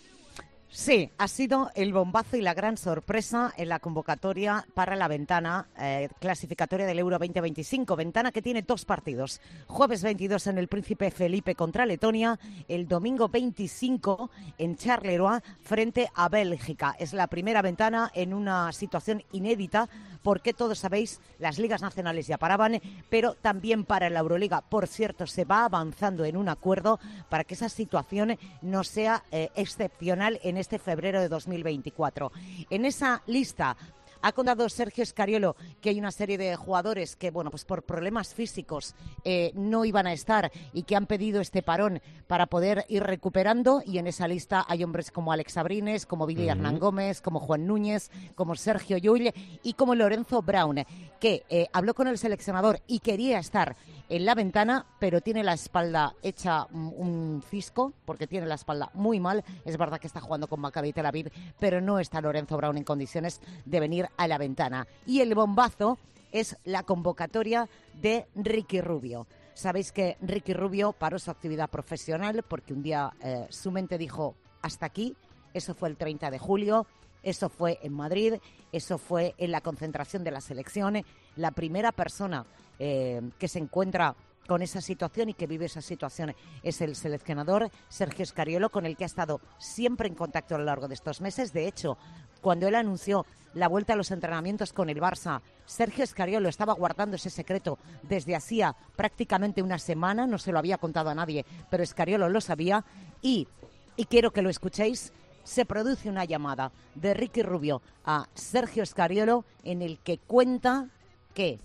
Sí, 0.76 1.12
ha 1.20 1.28
sido 1.28 1.70
el 1.76 1.94
bombazo 1.94 2.36
y 2.36 2.42
la 2.42 2.56
gran 2.56 2.78
sorpresa 2.78 3.54
en 3.58 3.70
la 3.70 3.78
convocatoria 3.78 4.66
para 4.74 4.96
la 4.96 5.08
ventana 5.08 5.68
eh, 5.78 6.10
clasificatoria 6.20 6.88
del 6.88 6.98
Euro 6.98 7.20
2025. 7.20 7.96
Ventana 7.96 8.32
que 8.32 8.42
tiene 8.42 8.64
dos 8.64 8.84
partidos. 8.84 9.40
Jueves 9.68 10.02
22 10.02 10.48
en 10.48 10.58
el 10.58 10.68
Príncipe 10.68 11.12
Felipe 11.12 11.54
contra 11.54 11.86
Letonia, 11.86 12.40
el 12.68 12.88
domingo 12.88 13.30
25 13.30 14.32
en 14.58 14.76
Charleroi 14.76 15.42
frente 15.62 16.10
a 16.16 16.28
Bélgica. 16.28 16.96
Es 16.98 17.14
la 17.14 17.28
primera 17.28 17.62
ventana 17.62 18.10
en 18.16 18.34
una 18.34 18.72
situación 18.72 19.24
inédita 19.32 19.88
porque 20.24 20.54
todos 20.54 20.80
sabéis, 20.80 21.20
las 21.38 21.60
ligas 21.60 21.82
nacionales 21.82 22.26
ya 22.26 22.38
paraban, 22.38 22.82
pero 23.10 23.36
también 23.36 23.84
para 23.84 24.10
la 24.10 24.22
Euroliga. 24.22 24.62
Por 24.62 24.88
cierto, 24.88 25.28
se 25.28 25.46
va 25.46 25.66
avanzando 25.66 26.26
en 26.26 26.38
un 26.38 26.50
acuerdo 26.50 27.00
para 27.30 27.44
que 27.44 27.54
esa 27.54 27.70
situación 27.70 28.38
no 28.62 28.84
sea 28.84 29.24
eh, 29.32 29.50
excepcional 29.56 30.40
en 30.44 30.58
este 30.64 30.80
febrero 30.80 31.22
de 31.22 31.30
2024. 31.30 32.32
En 32.70 32.86
esa 32.86 33.22
lista 33.28 33.78
ha 34.24 34.32
contado 34.32 34.68
Sergio 34.70 35.04
Escariolo 35.04 35.56
que 35.82 35.90
hay 35.90 36.00
una 36.00 36.12
serie 36.12 36.38
de 36.38 36.56
jugadores 36.56 37.16
que, 37.16 37.30
bueno, 37.30 37.52
pues 37.52 37.66
por 37.66 37.84
problemas 37.84 38.34
físicos 38.34 38.96
eh, 39.24 39.52
no 39.54 39.86
iban 39.86 40.08
a 40.08 40.14
estar 40.14 40.52
y 40.72 40.84
que 40.84 40.96
han 40.96 41.06
pedido 41.06 41.42
este 41.42 41.62
parón 41.62 42.02
para 42.26 42.48
poder 42.48 42.86
ir 42.88 43.04
recuperando. 43.04 43.84
Y 43.86 43.98
en 43.98 44.08
esa 44.08 44.28
lista 44.28 44.66
hay 44.68 44.84
hombres 44.84 45.12
como 45.12 45.34
Alex 45.34 45.58
Abrines, 45.58 46.06
como 46.06 46.26
Billy 46.26 46.48
Hernán 46.48 46.80
Gómez, 46.80 47.22
como 47.22 47.42
Juan 47.42 47.68
Núñez, 47.68 48.10
como 48.36 48.56
Sergio 48.56 48.98
Llull 48.98 49.34
y 49.62 49.74
como 49.74 49.94
Lorenzo 49.94 50.42
Brown, 50.42 50.86
que 51.20 51.44
eh, 51.50 51.68
habló 51.74 51.94
con 51.94 52.08
el 52.08 52.18
seleccionador 52.18 52.80
y 52.88 53.00
quería 53.00 53.40
estar 53.40 53.76
en 54.10 54.26
la 54.26 54.36
ventana, 54.36 54.86
pero 55.00 55.22
tiene 55.22 55.44
la 55.44 55.54
espalda 55.54 56.16
hecha 56.22 56.66
un 56.72 57.42
fisco, 57.42 57.94
porque 58.06 58.28
tiene 58.28 58.46
la 58.46 58.56
espalda 58.56 58.92
muy 58.94 59.20
mal. 59.20 59.44
Es 59.66 59.78
verdad 59.78 60.00
que 60.00 60.08
está 60.08 60.22
jugando 60.22 60.48
con 60.48 60.60
Maccabi 60.60 60.94
Tel 60.94 61.06
Aviv, 61.06 61.32
pero 61.60 61.82
no 61.82 62.00
está 62.00 62.22
Lorenzo 62.22 62.58
Brown 62.58 62.78
en 62.78 62.84
condiciones 62.84 63.42
de 63.66 63.80
venir 63.80 64.08
a 64.18 64.28
la 64.28 64.38
ventana. 64.38 64.88
Y 65.06 65.22
el 65.22 65.34
bombazo 65.36 65.98
es 66.32 66.58
la 66.66 66.84
convocatoria 66.84 67.70
de 68.02 68.28
Ricky 68.36 68.82
Rubio. 68.82 69.28
Sabéis 69.54 69.92
que 69.92 70.18
Ricky 70.22 70.54
Rubio 70.54 70.94
paró 70.94 71.20
su 71.20 71.30
actividad 71.30 71.70
profesional 71.70 72.44
porque 72.48 72.74
un 72.74 72.82
día 72.82 73.14
eh, 73.22 73.46
su 73.50 73.72
mente 73.72 73.98
dijo 73.98 74.36
hasta 74.62 74.88
aquí. 74.88 75.16
Eso 75.54 75.76
fue 75.76 75.90
el 75.90 75.98
30 75.98 76.32
de 76.32 76.40
julio. 76.40 76.88
Eso 77.22 77.48
fue 77.48 77.80
en 77.82 77.94
Madrid, 77.94 78.34
eso 78.74 78.98
fue 78.98 79.34
en 79.38 79.52
la 79.52 79.62
concentración 79.62 80.26
de 80.26 80.32
la 80.32 80.42
selección. 80.42 81.06
La 81.38 81.52
primera 81.52 81.94
persona 81.94 82.46
eh, 82.80 83.22
que 83.40 83.48
se 83.48 83.60
encuentra 83.60 84.14
con 84.48 84.62
esa 84.62 84.82
situación 84.82 85.30
y 85.30 85.34
que 85.34 85.48
vive 85.48 85.66
esa 85.66 85.82
situación 85.82 86.36
es 86.62 86.82
el 86.82 86.96
seleccionador 86.96 87.70
Sergio 87.90 88.24
Escariolo, 88.24 88.70
con 88.70 88.86
el 88.86 88.98
que 88.98 89.04
ha 89.04 89.08
estado 89.08 89.42
siempre 89.58 90.08
en 90.08 90.16
contacto 90.16 90.56
a 90.56 90.58
lo 90.58 90.66
largo 90.66 90.88
de 90.88 90.96
estos 90.96 91.22
meses. 91.22 91.54
De 91.54 91.68
hecho, 91.68 91.98
cuando 92.42 92.68
él 92.68 92.76
anunció 92.76 93.26
la 93.54 93.68
vuelta 93.68 93.94
a 93.94 93.96
los 93.96 94.12
entrenamientos 94.12 94.74
con 94.74 94.90
el 94.90 95.00
Barça, 95.00 95.42
Sergio 95.66 96.04
Escariolo 96.04 96.50
estaba 96.50 96.74
guardando 96.74 97.16
ese 97.16 97.30
secreto 97.30 97.78
desde 98.02 98.36
hacía 98.36 98.76
prácticamente 98.96 99.62
una 99.62 99.80
semana, 99.80 100.28
no 100.28 100.38
se 100.38 100.52
lo 100.52 100.60
había 100.60 100.78
contado 100.78 101.10
a 101.10 101.16
nadie, 101.16 101.46
pero 101.70 101.84
Escariolo 101.84 102.30
lo 102.30 102.42
sabía 102.42 102.84
y, 103.22 103.48
y 103.96 104.06
quiero 104.06 104.32
que 104.32 104.42
lo 104.42 104.50
escuchéis. 104.50 105.14
Se 105.44 105.66
produce 105.66 106.10
una 106.10 106.24
llamada 106.24 106.72
de 106.96 107.14
Ricky 107.14 107.44
Rubio 107.44 107.82
a 108.06 108.28
Sergio 108.34 108.82
Escariolo 108.82 109.44
en 109.64 109.82
el 109.82 110.00
que 110.00 110.18
cuenta 110.18 110.88
que 111.34 111.60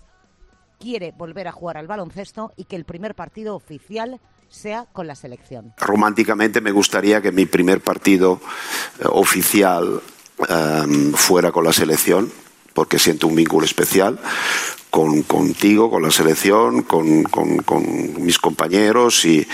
quiere 0.79 1.13
volver 1.15 1.47
a 1.47 1.51
jugar 1.51 1.77
al 1.77 1.87
baloncesto 1.87 2.53
y 2.55 2.65
que 2.65 2.75
el 2.75 2.85
primer 2.85 3.15
partido 3.15 3.55
oficial 3.55 4.19
sea 4.47 4.85
con 4.91 5.05
la 5.05 5.15
selección. 5.15 5.73
Románticamente 5.77 6.61
me 6.61 6.71
gustaría 6.71 7.21
que 7.21 7.31
mi 7.31 7.45
primer 7.45 7.81
partido 7.81 8.39
eh, 8.99 9.05
oficial 9.07 10.01
eh, 10.49 11.11
fuera 11.13 11.51
con 11.51 11.63
la 11.63 11.73
selección, 11.73 12.31
porque 12.79 12.97
siento 12.97 13.27
un 13.27 13.35
vínculo 13.35 13.65
especial 13.65 14.17
con, 14.89 15.23
contigo, 15.23 15.91
con 15.91 16.01
la 16.01 16.11
selección, 16.11 16.83
con, 16.83 17.23
con, 17.23 18.23
mis 18.23 18.39
compañeros 18.39 19.25
y, 19.25 19.45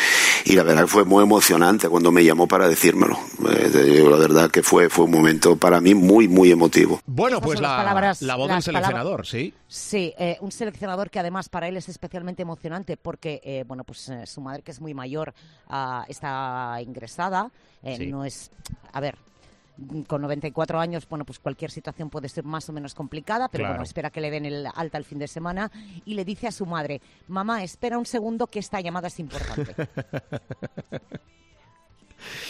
y, 0.45 0.53
la 0.53 0.61
verdad 0.61 0.81
que 0.83 0.87
fue 0.89 1.05
muy 1.05 1.23
emocionante 1.23 1.89
cuando 1.89 2.11
me 2.11 2.23
llamó 2.23 2.47
para 2.47 2.67
decírmelo. 2.67 3.17
Eh, 3.49 4.05
la 4.07 4.17
verdad 4.17 4.51
que 4.51 4.61
fue, 4.61 4.89
fue 4.89 5.05
un 5.05 5.11
momento 5.11 5.55
para 5.55 5.81
mí 5.81 5.95
muy, 5.95 6.27
muy 6.27 6.51
emotivo. 6.51 7.01
Bueno, 7.07 7.41
pues 7.41 7.59
la, 7.59 7.77
palabras, 7.77 8.21
la 8.21 8.35
voz 8.35 8.47
del 8.47 8.61
seleccionador, 8.61 9.25
¿sí? 9.25 9.55
Sí, 9.67 10.13
eh, 10.19 10.37
un 10.41 10.51
seleccionador 10.51 11.09
que 11.09 11.17
además 11.17 11.49
para 11.49 11.67
él 11.67 11.77
es 11.77 11.89
especialmente 11.89 12.43
emocionante 12.43 12.95
porque, 12.95 13.41
eh, 13.43 13.63
bueno, 13.67 13.83
pues 13.85 14.11
su 14.25 14.39
madre 14.39 14.61
que 14.61 14.69
es 14.69 14.79
muy 14.79 14.93
mayor 14.93 15.33
ah, 15.67 16.05
está 16.07 16.77
ingresada, 16.79 17.49
no 17.81 18.23
es, 18.23 18.51
a 18.93 18.99
ver, 18.99 19.17
con 20.07 20.21
94 20.21 20.79
años, 20.79 21.07
bueno, 21.07 21.25
pues 21.25 21.39
cualquier 21.39 21.71
situación 21.71 22.09
puede 22.09 22.29
ser 22.29 22.43
más 22.43 22.67
o 22.69 22.73
menos 22.73 22.93
complicada, 22.93 23.49
pero 23.49 23.67
bueno, 23.67 23.83
espera 23.83 24.09
que 24.09 24.21
le 24.21 24.31
den 24.31 24.45
el 24.45 24.67
alta 24.73 24.97
el 24.97 25.05
fin 25.05 25.19
de 25.19 25.27
semana 25.27 25.71
y 26.05 26.13
le 26.13 26.25
dice 26.25 26.47
a 26.47 26.51
su 26.51 26.65
madre, 26.65 27.01
mamá, 27.27 27.63
espera 27.63 27.97
un 27.97 28.05
segundo 28.05 28.47
que 28.47 28.59
esta 28.59 28.79
llamada 28.81 29.07
es 29.07 29.19
importante. 29.19 29.75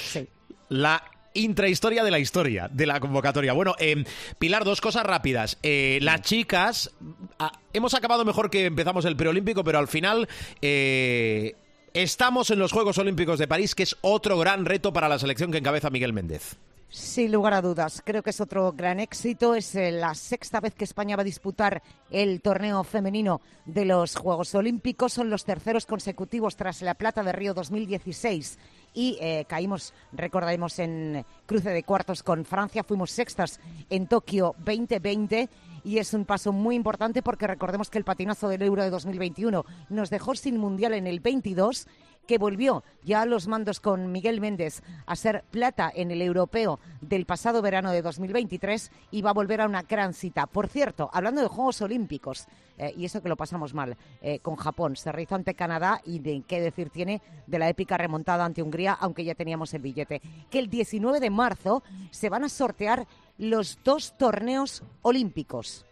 sí. 0.03 0.27
La 0.69 1.03
intrahistoria 1.33 2.03
de 2.03 2.11
la 2.11 2.19
historia, 2.19 2.69
de 2.71 2.85
la 2.85 2.99
convocatoria. 2.99 3.53
Bueno, 3.53 3.75
eh, 3.79 4.03
Pilar, 4.39 4.63
dos 4.63 4.79
cosas 4.79 5.03
rápidas. 5.03 5.57
Eh, 5.63 5.99
las 6.01 6.21
chicas, 6.21 6.91
ah, 7.39 7.51
hemos 7.73 7.93
acabado 7.93 8.23
mejor 8.23 8.49
que 8.49 8.65
empezamos 8.65 9.05
el 9.05 9.15
preolímpico, 9.15 9.63
pero 9.63 9.79
al 9.79 9.87
final... 9.87 10.27
Eh, 10.61 11.55
estamos 11.93 12.51
en 12.51 12.59
los 12.59 12.73
Juegos 12.73 12.97
Olímpicos 12.97 13.39
de 13.39 13.47
París, 13.47 13.73
que 13.73 13.83
es 13.83 13.95
otro 14.01 14.37
gran 14.37 14.65
reto 14.65 14.91
para 14.91 15.07
la 15.07 15.17
selección 15.17 15.49
que 15.49 15.59
encabeza 15.59 15.89
Miguel 15.89 16.11
Méndez. 16.11 16.57
Sin 16.95 17.33
lugar 17.33 17.53
a 17.53 17.61
dudas, 17.61 18.01
creo 18.05 18.23
que 18.23 18.29
es 18.29 18.39
otro 18.39 18.71
gran 18.71 19.01
éxito. 19.01 19.53
Es 19.53 19.75
eh, 19.75 19.91
la 19.91 20.15
sexta 20.15 20.61
vez 20.61 20.75
que 20.75 20.85
España 20.85 21.17
va 21.17 21.23
a 21.23 21.25
disputar 21.25 21.83
el 22.09 22.39
torneo 22.39 22.85
femenino 22.85 23.41
de 23.65 23.83
los 23.83 24.15
Juegos 24.15 24.55
Olímpicos. 24.55 25.11
Son 25.11 25.29
los 25.29 25.43
terceros 25.43 25.85
consecutivos 25.85 26.55
tras 26.55 26.81
la 26.81 26.93
plata 26.93 27.21
de 27.21 27.33
Río 27.33 27.53
2016 27.53 28.57
y 28.93 29.17
eh, 29.19 29.43
caímos, 29.45 29.93
recordaremos, 30.13 30.79
en 30.79 31.25
cruce 31.45 31.71
de 31.71 31.83
cuartos 31.83 32.23
con 32.23 32.45
Francia. 32.45 32.85
Fuimos 32.85 33.11
sextas 33.11 33.59
en 33.89 34.07
Tokio 34.07 34.55
2020 34.59 35.49
y 35.83 35.97
es 35.97 36.13
un 36.13 36.23
paso 36.23 36.53
muy 36.53 36.75
importante 36.75 37.21
porque 37.21 37.45
recordemos 37.45 37.89
que 37.89 37.97
el 37.97 38.05
patinazo 38.05 38.47
del 38.47 38.61
Euro 38.61 38.83
de 38.83 38.89
2021 38.89 39.65
nos 39.89 40.09
dejó 40.09 40.33
sin 40.33 40.57
mundial 40.57 40.93
en 40.93 41.07
el 41.07 41.19
22 41.19 41.87
que 42.25 42.37
volvió 42.37 42.83
ya 43.03 43.21
a 43.21 43.25
los 43.25 43.47
mandos 43.47 43.79
con 43.79 44.11
Miguel 44.11 44.41
Méndez 44.41 44.81
a 45.05 45.15
ser 45.15 45.43
plata 45.51 45.91
en 45.93 46.11
el 46.11 46.21
europeo 46.21 46.79
del 47.01 47.25
pasado 47.25 47.61
verano 47.61 47.91
de 47.91 48.01
2023 48.01 48.91
y 49.11 49.21
va 49.21 49.31
a 49.31 49.33
volver 49.33 49.61
a 49.61 49.65
una 49.65 49.83
gran 49.83 50.13
cita. 50.13 50.45
Por 50.47 50.67
cierto, 50.67 51.09
hablando 51.13 51.41
de 51.41 51.47
Juegos 51.47 51.81
Olímpicos, 51.81 52.47
eh, 52.77 52.93
y 52.97 53.05
eso 53.05 53.21
que 53.21 53.29
lo 53.29 53.37
pasamos 53.37 53.73
mal 53.73 53.95
eh, 54.21 54.39
con 54.39 54.55
Japón, 54.55 54.95
se 54.95 55.11
realizó 55.11 55.35
ante 55.35 55.53
Canadá 55.53 56.01
y 56.03 56.19
de 56.19 56.43
qué 56.47 56.59
decir 56.59 56.89
tiene 56.89 57.21
de 57.47 57.59
la 57.59 57.69
épica 57.69 57.97
remontada 57.97 58.45
ante 58.45 58.61
Hungría, 58.61 58.93
aunque 58.93 59.23
ya 59.23 59.35
teníamos 59.35 59.73
el 59.73 59.81
billete, 59.81 60.21
que 60.49 60.59
el 60.59 60.69
19 60.69 61.19
de 61.19 61.29
marzo 61.29 61.83
se 62.11 62.29
van 62.29 62.43
a 62.43 62.49
sortear 62.49 63.07
los 63.37 63.79
dos 63.83 64.17
torneos 64.17 64.83
olímpicos. 65.01 65.85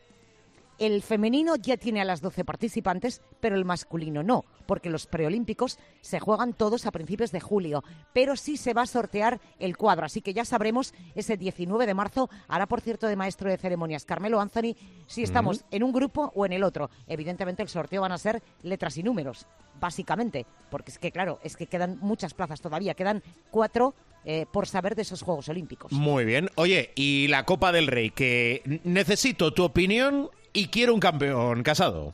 El 0.80 1.02
femenino 1.04 1.56
ya 1.56 1.78
tiene 1.78 2.02
a 2.02 2.06
las 2.06 2.22
12 2.22 2.44
participantes, 2.46 3.22
pero 3.40 3.56
el 3.56 3.64
masculino 3.64 4.24
no, 4.24 4.44
porque 4.66 4.90
los 4.90 5.06
preolímpicos 5.06 5.78
se 6.02 6.20
juegan 6.20 6.54
todos 6.54 6.86
a 6.86 6.92
principios 6.92 7.32
de 7.32 7.40
julio, 7.40 7.84
pero 8.12 8.36
sí 8.36 8.58
se 8.58 8.74
va 8.74 8.84
a 8.84 8.88
sortear 8.88 9.40
el 9.60 9.78
cuadro, 9.78 10.06
así 10.06 10.22
que 10.22 10.34
ya 10.34 10.46
sabremos 10.46 10.94
ese 11.16 11.38
19 11.38 11.86
de 11.86 11.94
marzo. 11.94 12.30
Hará, 12.48 12.66
por 12.66 12.82
cierto, 12.82 13.08
de 13.08 13.16
maestro 13.16 13.50
de 13.50 13.58
ceremonias 13.58 14.06
Carmelo 14.06 14.42
Anthony 14.42 14.76
si 15.08 15.24
estamos 15.24 15.64
en 15.72 15.84
un 15.84 15.92
grupo 15.92 16.32
o 16.36 16.46
en 16.46 16.54
el 16.54 16.64
otro. 16.64 16.90
Evidentemente 17.08 17.62
el 17.62 17.70
sorteo 17.70 18.02
van 18.02 18.12
a 18.12 18.18
ser 18.18 18.42
letras 18.64 18.98
y 18.98 19.04
números, 19.04 19.46
básicamente, 19.80 20.46
porque 20.72 20.92
es 20.92 21.00
que, 21.00 21.12
claro, 21.12 21.40
es 21.44 21.56
que 21.56 21.68
quedan 21.68 22.00
muchas 22.02 22.34
plazas 22.34 22.62
todavía, 22.62 22.96
quedan 22.96 23.22
cuatro 23.52 23.94
eh, 24.26 24.46
por 24.52 24.68
saber 24.68 24.96
de 24.96 25.02
esos 25.02 25.22
Juegos 25.22 25.50
Olímpicos. 25.50 25.92
Muy 25.92 26.24
bien. 26.24 26.50
Oye, 26.56 26.92
y 26.96 27.28
la 27.28 27.46
Copa 27.46 27.72
del 27.72 27.88
Rey, 27.88 28.10
que 28.10 28.82
necesito 28.84 29.54
tu 29.54 29.64
opinión 29.64 30.30
y 30.54 30.68
quiero 30.68 30.94
un 30.94 31.00
campeón 31.00 31.64
casado. 31.64 32.14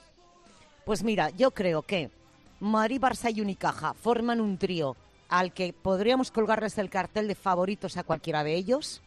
Pues 0.86 1.04
mira, 1.04 1.30
yo 1.32 1.52
creo 1.52 1.84
que 1.84 2.10
Mari, 2.60 2.98
Barça 2.98 3.34
y 3.36 3.42
Unicaja 3.42 3.94
forman 3.94 4.42
un 4.42 4.58
trío 4.58 4.96
al 5.28 5.54
que 5.54 5.74
podríamos 5.74 6.32
colgarles 6.32 6.78
el 6.78 6.90
cartel 6.90 7.28
de 7.28 7.36
favoritos 7.36 7.98
a 7.98 8.04
cualquiera 8.04 8.44
de 8.44 8.56
ellos. 8.56 9.02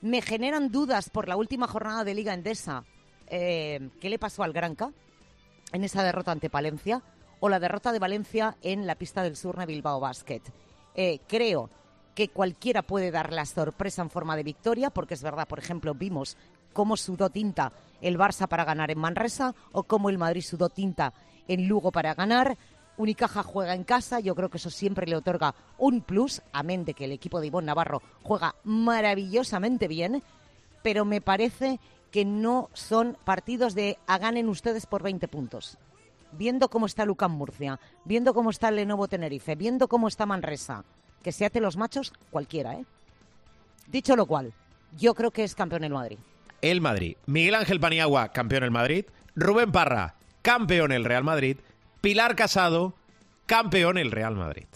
Me 0.00 0.22
generan 0.22 0.70
dudas 0.70 1.10
por 1.10 1.28
la 1.28 1.36
última 1.36 1.68
jornada 1.68 2.04
de 2.04 2.14
Liga 2.14 2.32
Endesa. 2.32 2.84
Eh, 3.26 3.90
¿Qué 4.00 4.08
le 4.08 4.18
pasó 4.18 4.42
al 4.42 4.52
Granca 4.52 4.90
en 5.72 5.84
esa 5.84 6.02
derrota 6.02 6.32
ante 6.32 6.50
Palencia? 6.50 7.02
O 7.40 7.48
la 7.48 7.60
derrota 7.60 7.92
de 7.92 7.98
Valencia 7.98 8.56
en 8.62 8.86
la 8.86 8.94
pista 8.94 9.22
del 9.22 9.36
Surne 9.36 9.66
Bilbao 9.66 10.00
Basket. 10.00 10.42
Eh, 10.94 11.20
creo 11.26 11.68
que 12.14 12.28
cualquiera 12.28 12.82
puede 12.82 13.10
dar 13.10 13.32
la 13.32 13.44
sorpresa 13.44 14.02
en 14.02 14.10
forma 14.10 14.36
de 14.36 14.44
victoria, 14.44 14.90
porque 14.90 15.14
es 15.14 15.22
verdad, 15.22 15.48
por 15.48 15.58
ejemplo, 15.58 15.94
vimos 15.94 16.36
cómo 16.72 16.96
sudó 16.96 17.30
tinta 17.30 17.72
el 18.04 18.18
Barça 18.18 18.46
para 18.46 18.64
ganar 18.64 18.90
en 18.90 18.98
Manresa 18.98 19.54
o 19.72 19.84
cómo 19.84 20.10
el 20.10 20.18
Madrid 20.18 20.42
sudó 20.42 20.68
tinta 20.68 21.14
en 21.48 21.66
Lugo 21.66 21.90
para 21.90 22.14
ganar. 22.14 22.58
Unicaja 22.98 23.42
juega 23.42 23.74
en 23.74 23.82
casa, 23.82 24.20
yo 24.20 24.34
creo 24.34 24.50
que 24.50 24.58
eso 24.58 24.70
siempre 24.70 25.06
le 25.06 25.16
otorga 25.16 25.54
un 25.78 26.02
plus, 26.02 26.42
amén 26.52 26.84
de 26.84 26.92
que 26.92 27.06
el 27.06 27.12
equipo 27.12 27.40
de 27.40 27.48
Ivonne 27.48 27.66
Navarro 27.66 28.02
juega 28.22 28.54
maravillosamente 28.62 29.88
bien, 29.88 30.22
pero 30.82 31.04
me 31.06 31.22
parece 31.22 31.80
que 32.12 32.26
no 32.26 32.68
son 32.74 33.16
partidos 33.24 33.74
de 33.74 33.98
a 34.06 34.18
ganen 34.18 34.48
ustedes 34.48 34.86
por 34.86 35.02
20 35.02 35.26
puntos. 35.26 35.78
Viendo 36.32 36.68
cómo 36.68 36.86
está 36.86 37.06
Lucán 37.06 37.30
Murcia, 37.30 37.80
viendo 38.04 38.34
cómo 38.34 38.50
está 38.50 38.70
Lenovo 38.70 39.08
Tenerife, 39.08 39.56
viendo 39.56 39.88
cómo 39.88 40.08
está 40.08 40.26
Manresa, 40.26 40.84
que 41.22 41.32
se 41.32 41.46
ate 41.46 41.60
los 41.60 41.78
machos 41.78 42.12
cualquiera, 42.30 42.74
¿eh? 42.74 42.84
Dicho 43.86 44.14
lo 44.14 44.26
cual, 44.26 44.52
yo 44.96 45.14
creo 45.14 45.30
que 45.30 45.42
es 45.42 45.54
campeón 45.54 45.84
el 45.84 45.92
Madrid 45.92 46.18
el 46.70 46.80
Madrid. 46.80 47.16
Miguel 47.26 47.54
Ángel 47.54 47.80
Paniagua, 47.80 48.28
campeón 48.32 48.64
el 48.64 48.70
Madrid. 48.70 49.04
Rubén 49.36 49.72
Parra, 49.72 50.16
campeón 50.42 50.92
el 50.92 51.04
Real 51.04 51.24
Madrid. 51.24 51.58
Pilar 52.00 52.36
Casado, 52.36 52.94
campeón 53.46 53.98
el 53.98 54.10
Real 54.10 54.34
Madrid. 54.34 54.66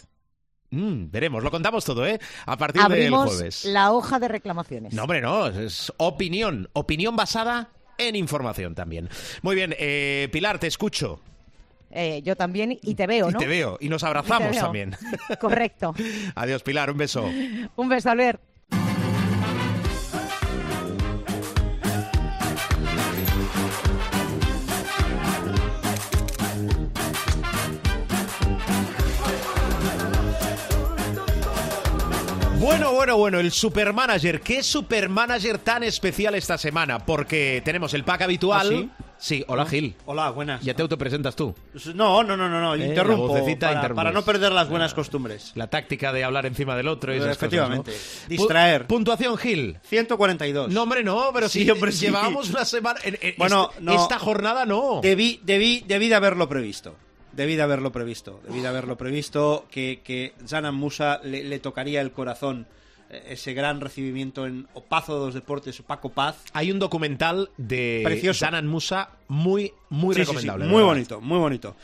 Mm, 0.71 1.11
veremos, 1.11 1.43
lo 1.43 1.51
contamos 1.51 1.85
todo, 1.85 2.07
¿eh? 2.07 2.19
A 2.45 2.57
partir 2.59 2.83
Abrimos 2.83 3.25
del 3.25 3.37
jueves. 3.37 3.65
la 3.65 3.91
hoja 3.93 4.19
de 4.19 4.29
reclamaciones. 4.29 4.93
No, 4.93 5.03
hombre, 5.05 5.21
no, 5.23 5.47
es 5.47 5.93
opinión. 5.97 6.69
Opinión 6.75 7.17
basada 7.17 7.71
en 7.97 8.17
información 8.17 8.75
también. 8.75 9.09
Muy 9.43 9.57
bien, 9.57 9.75
eh, 9.79 10.29
Pilar, 10.31 10.59
te 10.59 10.67
escucho. 10.67 11.21
Eh, 11.91 12.21
yo 12.23 12.37
también 12.37 12.79
y 12.83 12.95
te 12.95 13.07
veo, 13.07 13.31
y 13.31 13.33
¿no? 13.33 13.39
te 13.39 13.47
veo. 13.47 13.79
Y 13.81 13.89
nos 13.89 14.03
Y 14.03 14.07
abrazamos 14.07 14.55
también. 14.59 14.95
Correcto. 15.41 15.95
Adiós, 16.35 16.63
Pilar, 16.63 16.91
un 16.91 16.99
beso. 16.99 17.25
Un 17.77 17.89
beso, 17.89 18.11
Albert. 18.11 18.43
Bueno, 32.69 32.93
bueno, 32.93 33.17
bueno, 33.17 33.41
el 33.41 33.51
supermanager. 33.51 34.43
¿Qué 34.43 34.63
supermanager 34.63 35.57
tan 35.57 35.83
especial 35.85 36.35
esta 36.35 36.59
semana? 36.59 36.99
Porque 36.99 37.63
tenemos 37.65 37.95
el 37.95 38.05
pack 38.05 38.21
habitual. 38.23 38.67
¿Ah, 38.67 38.69
sí? 38.69 38.91
Sí, 39.17 39.45
hola 39.49 39.65
Gil. 39.65 39.95
Hola, 40.05 40.29
buenas. 40.31 40.61
Ya 40.63 40.75
te 40.75 40.83
autopresentas 40.83 41.35
tú. 41.35 41.55
No, 41.95 42.23
no, 42.23 42.37
no, 42.37 42.47
no, 42.47 42.61
no. 42.61 42.75
Eh, 42.75 42.87
interrumpo 42.89 43.35
para, 43.59 43.95
para 43.95 44.13
no 44.13 44.23
perder 44.23 44.53
las 44.53 44.69
buenas 44.69 44.93
costumbres. 44.93 45.53
La 45.55 45.69
táctica 45.69 46.13
de 46.13 46.25
hablar 46.25 46.45
encima 46.45 46.77
del 46.77 46.89
otro 46.89 47.15
y 47.15 47.17
esas 47.17 47.33
Efectivamente. 47.37 47.91
cosas, 47.91 48.19
¿no? 48.25 48.29
Distraer. 48.29 48.83
Pu- 48.85 48.87
puntuación 48.89 49.39
Gil. 49.39 49.79
142. 49.85 50.69
No, 50.71 50.83
hombre, 50.83 51.03
no, 51.03 51.31
pero 51.33 51.49
Sí, 51.49 51.65
sí, 51.65 51.71
hombre, 51.71 51.91
sí. 51.91 52.05
llevábamos 52.07 52.51
una 52.51 52.67
semana. 52.67 53.01
en- 53.03 53.19
en- 53.23 53.35
Bueno, 53.39 53.71
este- 53.73 53.83
no. 53.83 53.95
esta 54.03 54.19
jornada 54.19 54.67
no. 54.67 55.01
Debí, 55.03 55.41
debí, 55.43 55.83
debí 55.87 56.09
de 56.11 56.15
haberlo 56.17 56.49
previsto. 56.51 56.95
Debí 57.33 57.57
de 57.57 57.63
haberlo 57.63 57.93
previsto. 57.93 58.41
Debí 58.47 58.61
de 58.61 58.69
haberlo 58.69 58.97
previsto 58.97 59.67
que, 59.71 60.01
que 60.05 60.33
Zanan 60.47 60.75
Musa 60.75 61.21
le, 61.23 61.45
le 61.45 61.59
tocaría 61.59 62.01
el 62.01 62.11
corazón 62.13 62.67
eh, 63.11 63.23
ese 63.31 63.55
gran 63.55 63.81
recibimiento 63.81 64.47
en 64.47 64.67
Opazo 64.75 65.19
de 65.21 65.27
los 65.27 65.35
Deportes, 65.35 65.81
Paco 65.87 66.09
Paz. 66.11 66.37
Hay 66.53 66.71
un 66.73 66.79
documental 66.79 67.51
de 67.57 68.01
Precioso. 68.05 68.41
Zanan 68.41 68.67
Musa 68.67 69.11
muy, 69.29 69.73
muy 69.91 70.15
Sí, 70.15 70.21
sí, 70.23 70.25
sí, 70.27 70.31
recomendable. 70.33 70.65
muy 70.67 70.75
verdad. 70.77 70.87
bonito, 70.89 71.21
muy 71.21 71.39
bonito. 71.39 71.77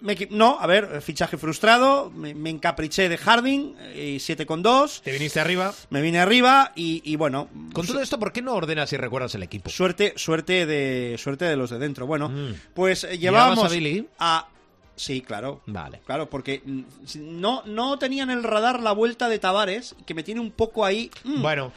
Me 0.00 0.16
no, 0.30 0.58
a 0.60 0.66
ver, 0.66 1.00
fichaje 1.00 1.38
frustrado, 1.38 2.10
me, 2.10 2.34
me 2.34 2.50
encapriché 2.50 3.08
de 3.08 3.16
Harding, 3.16 3.74
y 3.96 4.18
7 4.18 4.44
con 4.44 4.62
2. 4.62 5.00
Te 5.02 5.12
viniste 5.12 5.40
arriba. 5.40 5.72
Me 5.88 6.02
vine 6.02 6.18
arriba 6.18 6.72
y, 6.74 7.00
y 7.10 7.16
bueno, 7.16 7.48
Con 7.72 7.86
todo 7.86 8.00
esto, 8.00 8.18
¿por 8.18 8.32
qué 8.32 8.42
no 8.42 8.52
ordenas 8.54 8.92
y 8.92 8.98
recuerdas 8.98 9.34
el 9.34 9.42
equipo? 9.42 9.70
suerte, 9.70 10.12
suerte 10.16 10.66
de 10.66 11.16
suerte 11.18 11.46
de 11.46 11.56
los 11.56 11.70
de 11.70 11.78
dentro. 11.78 12.06
Bueno, 12.06 12.28
Mm. 12.28 12.52
pues 12.74 13.04
eh, 13.04 13.18
¿Llevabas 13.18 13.20
llevábamos 13.56 13.64
a 13.64 13.74
Billy? 13.74 14.06
a 14.18 14.48
sí, 14.96 15.20
claro. 15.20 15.60
Vale. 15.66 16.00
Claro, 16.06 16.28
porque 16.30 16.62
mm, 16.64 16.82
no 17.18 17.62
no 17.66 17.98
tenía 17.98 18.22
en 18.22 18.30
el 18.30 18.42
radar 18.42 18.80
la 18.80 18.92
vuelta 18.92 19.28
de 19.28 19.38
Tavares, 19.38 19.94
que 20.06 20.14
me 20.14 20.22
tiene 20.22 20.40
un 20.40 20.50
poco 20.50 20.84
ahí. 20.84 21.10
mm, 21.24 21.42
Bueno, 21.42 21.72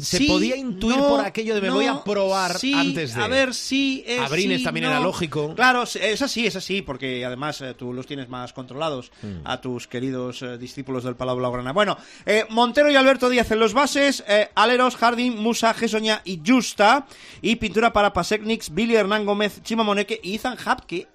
se 0.00 0.18
sí, 0.18 0.26
podía 0.26 0.56
intuir 0.56 0.96
no, 0.96 1.08
por 1.10 1.20
aquello 1.24 1.54
de 1.54 1.60
me 1.60 1.70
voy 1.70 1.86
a 1.86 2.02
probar 2.02 2.58
sí, 2.58 2.74
antes 2.74 3.14
de. 3.14 3.22
A 3.22 3.28
ver, 3.28 3.54
sí, 3.54 4.02
es, 4.04 4.20
Abrines 4.20 4.58
sí, 4.58 4.64
también 4.64 4.86
no. 4.86 4.90
era 4.90 4.98
lógico. 4.98 5.54
Claro, 5.54 5.86
sí, 5.86 6.00
es 6.02 6.20
así, 6.22 6.44
es 6.44 6.56
así, 6.56 6.82
porque 6.82 7.24
además 7.24 7.60
eh, 7.60 7.72
tú 7.74 7.92
los 7.92 8.04
tienes 8.04 8.28
más 8.28 8.52
controlados 8.52 9.12
Mm. 9.22 9.42
a 9.44 9.60
tus 9.60 9.86
queridos 9.86 10.42
eh, 10.42 10.58
discípulos 10.58 11.04
del 11.04 11.14
Palau 11.14 11.36
Blaugrana. 11.36 11.72
Bueno, 11.72 11.96
eh, 12.26 12.44
Montero 12.50 12.90
y 12.90 12.96
Alberto 12.96 13.28
Díaz 13.28 13.48
en 13.52 13.60
los 13.60 13.74
bases, 13.74 14.24
eh, 14.26 14.48
Aleros, 14.56 14.96
Jardín, 14.96 15.38
Musa, 15.40 15.72
Gesoña 15.72 16.20
y 16.24 16.40
Justa, 16.44 17.06
y 17.40 17.54
pintura 17.54 17.92
para 17.92 18.12
Pasekniks, 18.12 18.74
Billy 18.74 18.96
Hernán 18.96 19.24
Gómez, 19.24 19.62
Chima 19.62 19.84
Moneque 19.84 20.18
y 20.20 20.34
Ethan 20.34 20.54
Hub, 20.58 20.84
que 20.86 21.06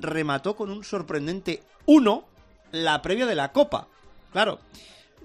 remató 0.00 0.56
con 0.56 0.70
un 0.70 0.84
sorprendente 0.84 1.62
1 1.86 2.24
la 2.72 3.02
previa 3.02 3.26
de 3.26 3.34
la 3.34 3.52
Copa. 3.52 3.88
Claro, 4.32 4.60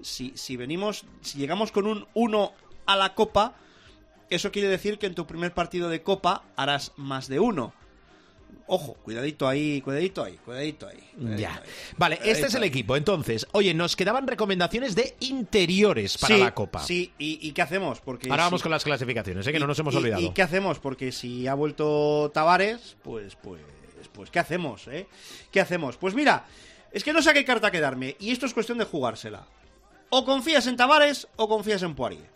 si, 0.02 0.32
si 0.36 0.56
venimos, 0.56 1.04
si 1.22 1.38
llegamos 1.38 1.72
con 1.72 1.86
un 1.86 2.06
1 2.14 2.52
a 2.86 2.96
la 2.96 3.14
Copa, 3.14 3.54
eso 4.30 4.50
quiere 4.52 4.68
decir 4.68 4.98
que 4.98 5.06
en 5.06 5.14
tu 5.14 5.26
primer 5.26 5.52
partido 5.54 5.88
de 5.88 6.02
Copa 6.02 6.42
harás 6.56 6.92
más 6.96 7.28
de 7.28 7.38
uno. 7.40 7.72
Ojo, 8.68 8.94
cuidadito 8.94 9.46
ahí, 9.46 9.80
cuidadito 9.80 10.24
ahí, 10.24 10.38
cuidadito 10.44 10.88
ahí. 10.88 10.98
cuidadito 11.16 11.40
Ya. 11.40 11.54
ahí. 11.54 11.60
Vale, 11.96 12.18
este 12.24 12.46
es 12.48 12.54
el 12.54 12.62
ahí. 12.64 12.68
equipo. 12.68 12.96
Entonces, 12.96 13.46
oye, 13.52 13.72
nos 13.74 13.94
quedaban 13.94 14.26
recomendaciones 14.26 14.96
de 14.96 15.14
interiores 15.20 16.18
para 16.18 16.34
Sí, 16.34 16.40
la 16.42 16.52
Copa. 16.54 16.82
Sí, 16.82 17.12
¿y, 17.16 17.38
y 17.46 17.52
qué 17.52 17.62
hacemos? 17.62 18.00
Porque 18.00 18.28
Ahora 18.28 18.44
vamos 18.44 18.62
con 18.62 18.72
las 18.72 18.82
clasificaciones, 18.82 19.46
¿eh? 19.46 19.52
que 19.52 19.60
no 19.60 19.66
y- 19.66 19.68
nos 19.68 19.78
hemos 19.78 19.94
y- 19.94 19.98
olvidado. 19.98 20.22
¿Y 20.22 20.30
qué 20.30 20.42
hacemos? 20.42 20.80
Porque 20.80 21.12
si 21.12 21.46
ha 21.46 21.54
vuelto 21.54 22.32
Tavares, 22.34 22.96
pues, 23.04 23.36
pues, 23.36 23.62
pues, 24.16 24.30
¿qué 24.30 24.40
hacemos, 24.40 24.88
eh? 24.88 25.06
¿Qué 25.52 25.60
hacemos? 25.60 25.96
Pues 25.98 26.14
mira, 26.14 26.46
es 26.90 27.04
que 27.04 27.12
no 27.12 27.22
sé 27.22 27.30
a 27.30 27.34
qué 27.34 27.44
carta 27.44 27.70
quedarme, 27.70 28.16
y 28.18 28.32
esto 28.32 28.46
es 28.46 28.54
cuestión 28.54 28.78
de 28.78 28.84
jugársela. 28.84 29.46
O 30.08 30.24
confías 30.24 30.66
en 30.66 30.76
Tavares 30.76 31.28
o 31.36 31.48
confías 31.48 31.82
en 31.82 31.94
Poirier. 31.94 32.30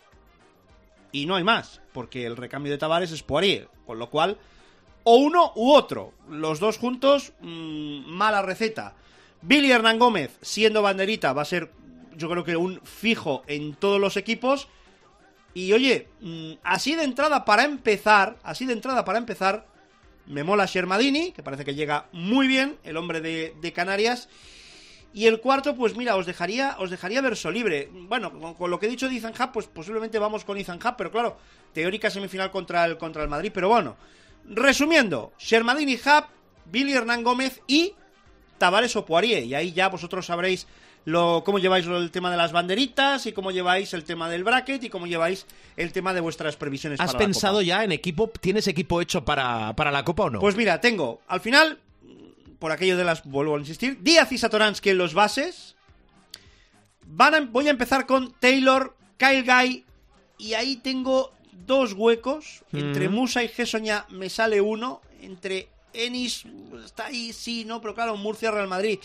Y 1.11 1.27
no 1.27 1.35
hay 1.35 1.43
más, 1.43 1.81
porque 1.93 2.27
el 2.27 2.37
recambio 2.37 2.71
de 2.71 2.79
Tavares 2.79 3.11
es 3.11 3.23
Poirier, 3.23 3.69
con 3.87 3.99
lo 3.99 4.11
cual, 4.11 4.37
o 5.05 5.17
uno 5.17 5.53
u 5.57 5.73
otro. 5.73 6.13
Los 6.29 6.61
dos 6.61 6.77
juntos, 6.77 7.33
mm, 7.41 8.05
mala 8.07 8.43
receta. 8.43 8.95
Billy 9.41 9.73
Hernán 9.73 9.99
Gómez, 9.99 10.39
siendo 10.43 10.83
banderita, 10.83 11.33
va 11.33 11.43
a 11.43 11.47
ser, 11.47 11.73
yo 12.15 12.29
creo 12.29 12.45
que 12.45 12.57
un 12.57 12.81
fijo 12.83 13.43
en 13.47 13.75
todos 13.75 13.99
los 13.99 14.19
equipos. 14.19 14.69
Y 15.55 15.73
oye, 15.73 16.09
mm, 16.21 16.53
así 16.63 16.95
de 16.95 17.05
entrada 17.05 17.47
para 17.47 17.65
empezar, 17.65 18.37
así 18.43 18.67
de 18.67 18.75
entrada 18.75 19.05
para 19.05 19.19
empezar, 19.19 19.70
me 20.27 20.45
mola 20.45 20.67
Shermadini, 20.67 21.33
que 21.33 21.43
parece 21.43 21.65
que 21.65 21.75
llega 21.75 22.07
muy 22.13 22.47
bien, 22.47 22.79
el 22.85 22.97
hombre 22.97 23.21
de, 23.21 23.73
Canarias. 23.75 24.29
Y 25.13 25.27
el 25.27 25.41
cuarto, 25.41 25.75
pues 25.75 25.97
mira, 25.97 26.15
os 26.15 26.25
dejaría, 26.25 26.77
os 26.79 26.91
dejaría 26.91 27.21
verso 27.21 27.51
libre. 27.51 27.89
Bueno, 27.93 28.31
con, 28.31 28.55
con 28.55 28.71
lo 28.71 28.79
que 28.79 28.87
he 28.87 28.89
dicho 28.89 29.09
de 29.09 29.17
Ethan 29.17 29.35
Hub, 29.39 29.53
pues 29.53 29.67
posiblemente 29.67 30.19
vamos 30.19 30.45
con 30.45 30.57
Ethan 30.57 30.79
Hub, 30.79 30.95
pero 30.97 31.11
claro, 31.11 31.37
teórica 31.73 32.11
semifinal 32.11 32.51
contra 32.51 32.85
el, 32.85 32.97
contra 32.97 33.23
el 33.23 33.29
Madrid, 33.29 33.51
pero 33.53 33.69
bueno. 33.69 33.97
Resumiendo, 34.45 35.33
Shermadini 35.39 35.95
Hub, 35.95 36.27
Billy 36.67 36.93
Hernán 36.93 37.25
Gómez 37.25 37.61
y 37.67 37.95
Tavares 38.61 38.95
o 38.95 39.05
Poirier. 39.05 39.43
Y 39.45 39.55
ahí 39.57 39.73
ya 39.73 39.89
vosotros 39.89 40.27
sabréis 40.27 40.69
lo, 41.07 41.43
cómo 41.45 41.59
lleváis 41.59 41.87
el 41.87 42.11
tema 42.13 42.31
de 42.31 42.37
las 42.37 42.53
banderitas 42.53 43.25
y 43.27 43.33
cómo 43.33 43.51
lleváis 43.51 43.93
el 43.95 44.05
tema 44.05 44.29
del 44.29 44.45
bracket 44.45 44.85
y 44.85 44.91
cómo 44.91 45.07
lleváis 45.09 45.47
el 45.77 45.91
tema 45.93 46.13
de 46.15 46.21
vuestras 46.21 46.57
previsiones. 46.57 47.01
¿Has 47.01 47.07
para 47.13 47.19
la 47.19 47.25
pensado 47.27 47.55
Copa. 47.55 47.65
ya 47.65 47.83
en 47.85 47.91
equipo? 47.93 48.29
¿Tienes 48.29 48.69
equipo 48.69 49.01
hecho 49.01 49.25
para, 49.25 49.75
para 49.75 49.91
la 49.91 50.05
Copa 50.05 50.25
o 50.25 50.31
no? 50.31 50.39
Pues 50.41 50.55
mira, 50.57 50.81
tengo, 50.81 51.23
al 51.27 51.41
final, 51.41 51.79
por 52.59 52.71
aquello 52.71 52.97
de 52.99 53.05
las, 53.05 53.25
vuelvo 53.25 53.57
a 53.57 53.59
insistir, 53.59 53.99
Díaz 54.03 54.31
y 54.31 54.39
Satoransky 54.39 54.91
en 54.91 54.99
los 54.99 55.15
bases. 55.15 55.75
Van 57.07 57.35
a- 57.35 57.41
voy 57.41 57.67
a 57.69 57.71
empezar 57.71 58.07
con 58.07 58.33
Taylor, 58.39 58.95
Kyle 59.17 59.43
Guy, 59.43 59.85
y 60.39 60.55
ahí 60.55 60.77
tengo 60.77 61.33
dos 61.67 61.93
huecos. 61.95 62.63
Entre 62.73 63.09
Mm. 63.09 63.13
Musa 63.13 63.43
y 63.43 63.49
Gesoña 63.49 64.05
me 64.11 64.29
sale 64.31 64.61
uno. 64.61 65.01
Entre 65.23 65.69
Ennis, 65.93 66.45
está 66.85 67.07
ahí, 67.07 67.33
sí, 67.33 67.65
no, 67.65 67.81
pero 67.81 67.95
claro, 67.95 68.17
Murcia, 68.17 68.51
Real 68.51 68.69
Madrid, 68.69 68.99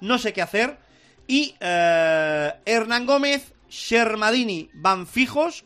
no 0.00 0.18
sé 0.18 0.32
qué 0.32 0.42
hacer. 0.42 0.78
Y 1.26 1.54
eh, 1.60 2.52
Hernán 2.64 3.06
Gómez, 3.06 3.52
Shermadini 3.68 4.70
van 4.74 5.06
fijos. 5.06 5.64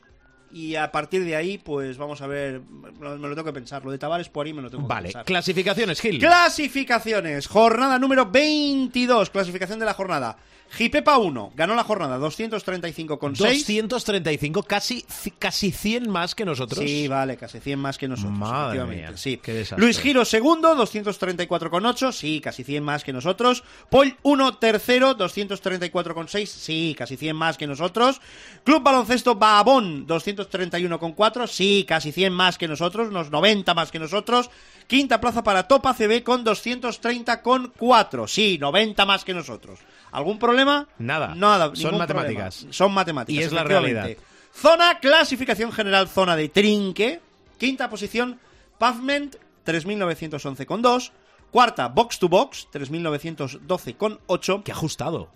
Y 0.51 0.77
a 0.77 0.91
partir 0.91 1.25
de 1.25 1.37
ahí, 1.37 1.59
pues 1.59 1.99
vamos 1.99 2.23
a 2.23 2.27
ver, 2.27 2.63
me 3.01 3.19
lo, 3.19 3.35
tengo 3.35 3.45
que 3.45 3.53
pensar. 3.53 3.85
Lo 3.85 3.91
de 3.91 3.99
Tavares 3.99 4.29
por 4.29 4.47
ahí 4.47 4.53
me 4.53 4.63
lo 4.63 4.71
tengo 4.71 4.85
que 4.85 4.89
Vale, 4.89 5.09
pensar. 5.09 5.25
clasificaciones, 5.25 6.01
Gil. 6.01 6.19
Clasificaciones. 6.19 7.47
Jornada 7.47 7.99
número 7.99 8.31
22. 8.31 9.31
Clasificación 9.31 9.79
de 9.79 9.85
la 9.85 9.95
jornada. 9.95 10.39
Jipepa 10.71 11.17
1. 11.19 11.53
Ganó 11.57 11.75
la 11.75 11.85
jornada 11.85 12.19
235,6. 12.19 13.89
235, 13.89 14.63
casi, 14.63 15.05
casi 15.39 15.73
100 15.73 16.11
más 16.11 16.35
que 16.35 16.45
nosotros. 16.45 16.85
Sí, 16.85 17.09
vale, 17.09 17.37
casi 17.37 17.59
100 17.59 17.79
más 17.79 17.97
que 17.97 18.07
nosotros. 18.07 18.37
Madre 18.37 18.85
mía, 18.85 19.13
sí. 19.17 19.39
qué. 19.39 19.67
Luis 19.77 19.99
Giro 19.99 20.25
segundo, 20.25 20.77
234,8. 20.77 22.13
Sí, 22.13 22.41
casi 22.41 22.65
100 22.65 22.85
más 22.85 23.03
que 23.03 23.13
nosotros. 23.13 23.65
Paul 23.91 24.17
1 24.23 24.59
tercero, 24.59 25.17
234,6. 25.17 26.47
Sí, 26.47 26.95
casi 26.97 27.17
100 27.17 27.35
más 27.35 27.57
que 27.57 27.67
nosotros. 27.67 28.21
Club 28.65 28.83
Baloncesto 28.83 29.37
Baabón, 29.37 30.07
231,4. 30.39 31.47
Sí, 31.47 31.85
casi 31.87 32.13
100 32.13 32.33
más 32.33 32.59
que 32.59 32.69
nosotros, 32.69 33.09
unos 33.09 33.31
90 33.31 33.75
más 33.75 33.91
que 33.91 33.99
nosotros. 33.99 34.51
Quinta 34.87 35.21
plaza 35.21 35.43
para 35.43 35.69
Topa 35.69 35.95
CB 35.95 36.23
con 36.23 36.45
230,4. 36.45 38.29
Sí, 38.29 38.59
90 38.59 39.05
más 39.07 39.25
que 39.25 39.35
nosotros. 39.35 39.81
¿Algún 40.13 40.39
problema? 40.39 40.89
Nada. 40.99 41.35
Nada. 41.35 41.75
Son 41.75 41.99
matemáticas. 41.99 42.57
problema. 42.57 42.73
Son 42.75 42.93
matemáticas. 42.93 43.43
Y 43.43 43.45
es 43.45 43.53
la 43.53 43.65
realidad. 43.65 44.09
Zona, 44.55 44.99
clasificación 44.99 45.73
general, 45.73 46.09
zona 46.09 46.37
de 46.37 46.49
Trinque. 46.49 47.21
Quinta 47.59 47.91
posición, 47.91 48.39
Pavement, 48.79 49.37
3.911,2. 49.67 51.11
Cuarta, 51.51 51.89
Box 51.89 52.19
to 52.19 52.29
Box, 52.29 52.69
3.912,8. 52.73 54.63
Qué 54.63 54.73
ajustado. 54.73 55.29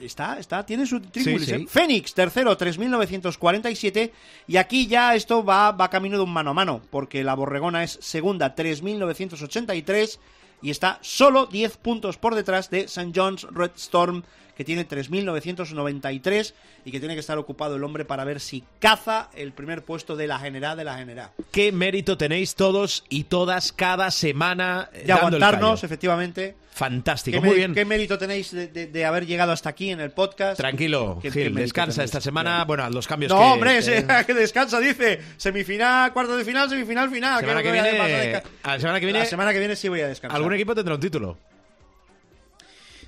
Está, 0.00 0.38
está, 0.38 0.64
tiene 0.64 0.86
su 0.86 1.00
tríngulis, 1.00 1.46
Sí, 1.48 1.54
sí. 1.54 1.62
¿eh? 1.62 1.66
Fénix, 1.68 2.14
tercero, 2.14 2.56
3.947. 2.56 4.10
Y 4.46 4.56
aquí 4.56 4.86
ya 4.86 5.14
esto 5.14 5.44
va, 5.44 5.72
va 5.72 5.90
camino 5.90 6.16
de 6.16 6.22
un 6.24 6.32
mano 6.32 6.50
a 6.50 6.54
mano, 6.54 6.80
porque 6.90 7.24
la 7.24 7.34
Borregona 7.34 7.82
es 7.84 7.98
segunda, 8.00 8.54
3.983. 8.54 10.18
y 10.62 10.70
está 10.70 10.98
solo 11.02 11.46
10 11.46 11.76
puntos 11.76 12.16
por 12.16 12.34
detrás 12.34 12.68
de 12.70 12.80
St. 12.80 13.12
John's 13.14 13.46
Red 13.50 13.72
Storm, 13.76 14.22
que 14.56 14.64
tiene 14.64 14.88
3.993 14.88 16.52
y 16.84 16.90
que 16.90 16.98
tiene 16.98 17.14
que 17.14 17.20
estar 17.20 17.38
ocupado 17.38 17.76
el 17.76 17.84
hombre 17.84 18.04
para 18.04 18.24
ver 18.24 18.40
si 18.40 18.64
caza 18.80 19.30
el 19.36 19.52
primer 19.52 19.84
puesto 19.84 20.16
de 20.16 20.26
la 20.26 20.38
general 20.40 20.76
de 20.76 20.82
la 20.84 20.96
general. 20.98 21.30
Qué 21.52 21.70
mérito 21.70 22.16
tenéis 22.18 22.56
todos 22.56 23.04
y 23.08 23.24
todas 23.24 23.72
cada 23.72 24.10
semana 24.10 24.88
De 24.92 25.04
dando 25.04 25.36
el 25.36 25.42
aguantarnos, 25.42 25.84
efectivamente. 25.84 26.56
Fantástico, 26.78 27.40
¿Qué, 27.40 27.44
muy 27.46 27.56
bien. 27.56 27.74
qué 27.74 27.84
mérito 27.84 28.16
tenéis 28.18 28.52
de, 28.52 28.68
de- 28.68 28.86
de 28.86 29.04
haber 29.04 29.26
llegado 29.26 29.50
hasta 29.50 29.68
aquí 29.68 29.90
en 29.90 29.98
el 29.98 30.12
podcast? 30.12 30.56
Tranquilo, 30.56 31.18
¿Qué- 31.20 31.32
qué 31.32 31.42
Gil, 31.46 31.54
descansa 31.56 31.96
tenéis? 31.96 32.10
esta 32.10 32.20
semana. 32.20 32.64
Bueno, 32.64 32.88
los 32.90 33.08
cambios 33.08 33.32
No, 33.32 33.38
que... 33.38 33.44
hombre, 33.44 33.80
que- 34.26 34.34
descansa, 34.34 34.78
dice. 34.78 35.18
Semifinal, 35.36 36.12
cuarto 36.12 36.36
de 36.36 36.44
final, 36.44 36.68
semifinal, 36.70 37.10
final. 37.10 37.40
Semana 37.40 37.62
¿Qué 37.62 37.66
que 37.66 37.72
viene- 37.72 37.90
de 37.92 38.42
a 38.62 38.72
la 38.74 38.78
semana 38.78 39.00
que 39.00 39.06
viene- 39.06 39.18
La 39.18 39.24
semana 39.26 39.52
que 39.52 39.58
viene 39.58 39.74
sí 39.74 39.88
voy 39.88 40.02
a 40.02 40.06
descansar. 40.08 40.36
Algún 40.36 40.52
equipo 40.54 40.72
tendrá 40.72 40.94
un 40.94 41.00
título. 41.00 41.36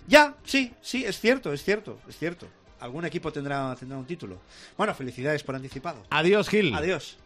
Ya, 0.08 0.34
sí, 0.44 0.72
sí, 0.82 1.04
es 1.04 1.20
cierto, 1.20 1.52
es 1.52 1.62
cierto, 1.62 2.00
es 2.08 2.16
cierto. 2.18 2.48
Algún 2.80 3.04
equipo 3.04 3.32
tendrá, 3.32 3.76
tendrá 3.78 3.98
un 3.98 4.06
título. 4.06 4.40
Bueno, 4.76 4.92
felicidades 4.94 5.44
por 5.44 5.54
anticipado. 5.54 6.02
Adiós, 6.10 6.48
Gil. 6.48 6.74
Adiós. 6.74 7.18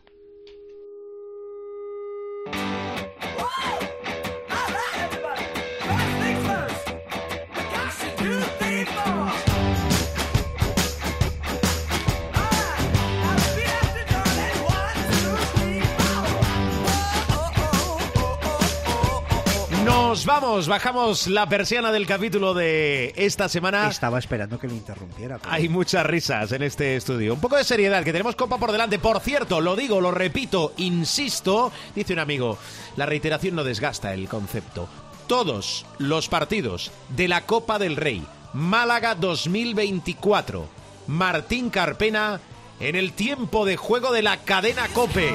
Bajamos 20.54 21.26
la 21.26 21.48
persiana 21.48 21.90
del 21.90 22.06
capítulo 22.06 22.54
de 22.54 23.12
esta 23.16 23.48
semana. 23.48 23.88
Estaba 23.88 24.20
esperando 24.20 24.56
que 24.58 24.68
le 24.68 24.74
interrumpiera. 24.74 25.38
pero- 25.38 25.52
Hay 25.52 25.68
muchas 25.68 26.06
risas 26.06 26.52
en 26.52 26.62
este 26.62 26.94
estudio. 26.96 27.34
Un 27.34 27.40
poco 27.40 27.56
de 27.56 27.64
seriedad, 27.64 28.04
que 28.04 28.12
tenemos 28.12 28.36
copa 28.36 28.56
por 28.56 28.70
delante. 28.70 29.00
Por 29.00 29.18
cierto, 29.20 29.60
lo 29.60 29.74
digo, 29.74 30.00
lo 30.00 30.12
repito, 30.12 30.72
insisto, 30.76 31.72
dice 31.96 32.12
un 32.12 32.20
amigo, 32.20 32.56
la 32.96 33.04
reiteración 33.06 33.56
no 33.56 33.64
desgasta 33.64 34.14
el 34.14 34.28
concepto. 34.28 34.88
Todos 35.26 35.84
los 35.98 36.28
partidos 36.28 36.92
de 37.16 37.26
la 37.26 37.40
Copa 37.46 37.80
del 37.80 37.96
Rey, 37.96 38.24
Málaga 38.52 39.16
2024, 39.16 40.68
Martín 41.08 41.68
Carpena, 41.70 42.40
en 42.78 42.94
el 42.94 43.12
tiempo 43.12 43.64
de 43.66 43.76
juego 43.76 44.12
de 44.12 44.22
la 44.22 44.36
cadena 44.38 44.86
Cope. 44.94 45.32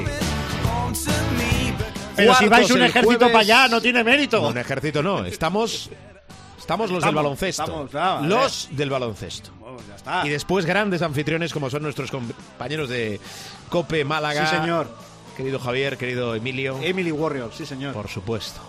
Pero 2.19 2.35
si 2.35 2.47
vais 2.47 2.69
un 2.71 2.81
ejército 2.81 3.05
jueves- 3.17 3.27
para 3.31 3.39
allá, 3.39 3.67
no 3.67 3.81
tiene 3.81 4.03
mérito. 4.03 4.41
No, 4.41 4.47
un 4.49 4.57
ejército 4.57 5.01
no, 5.03 5.25
estamos... 5.25 5.89
Estamos 6.57 6.91
los 6.91 7.03
del 7.03 7.15
baloncesto. 7.15 7.85
estamos, 7.85 8.27
los 8.27 8.67
del 8.71 8.89
baloncesto. 8.91 9.49
Ya 9.87 9.95
está. 9.95 10.27
Y 10.27 10.29
después 10.29 10.65
grandes 10.65 11.01
anfitriones 11.01 11.51
como 11.51 11.69
son 11.69 11.81
nuestros 11.81 12.11
compañeros 12.11 12.89
de 12.89 13.19
Cope 13.69 14.03
Málaga. 14.05 14.47
Sí, 14.47 14.55
señor. 14.57 14.87
Querido 15.35 15.57
Javier, 15.57 15.97
querido 15.97 16.35
Emilio. 16.35 16.77
Emily 16.83 17.11
Warrior, 17.11 17.51
sí, 17.57 17.65
señor. 17.65 17.93
Por 17.93 18.07
supuesto. 18.09 18.59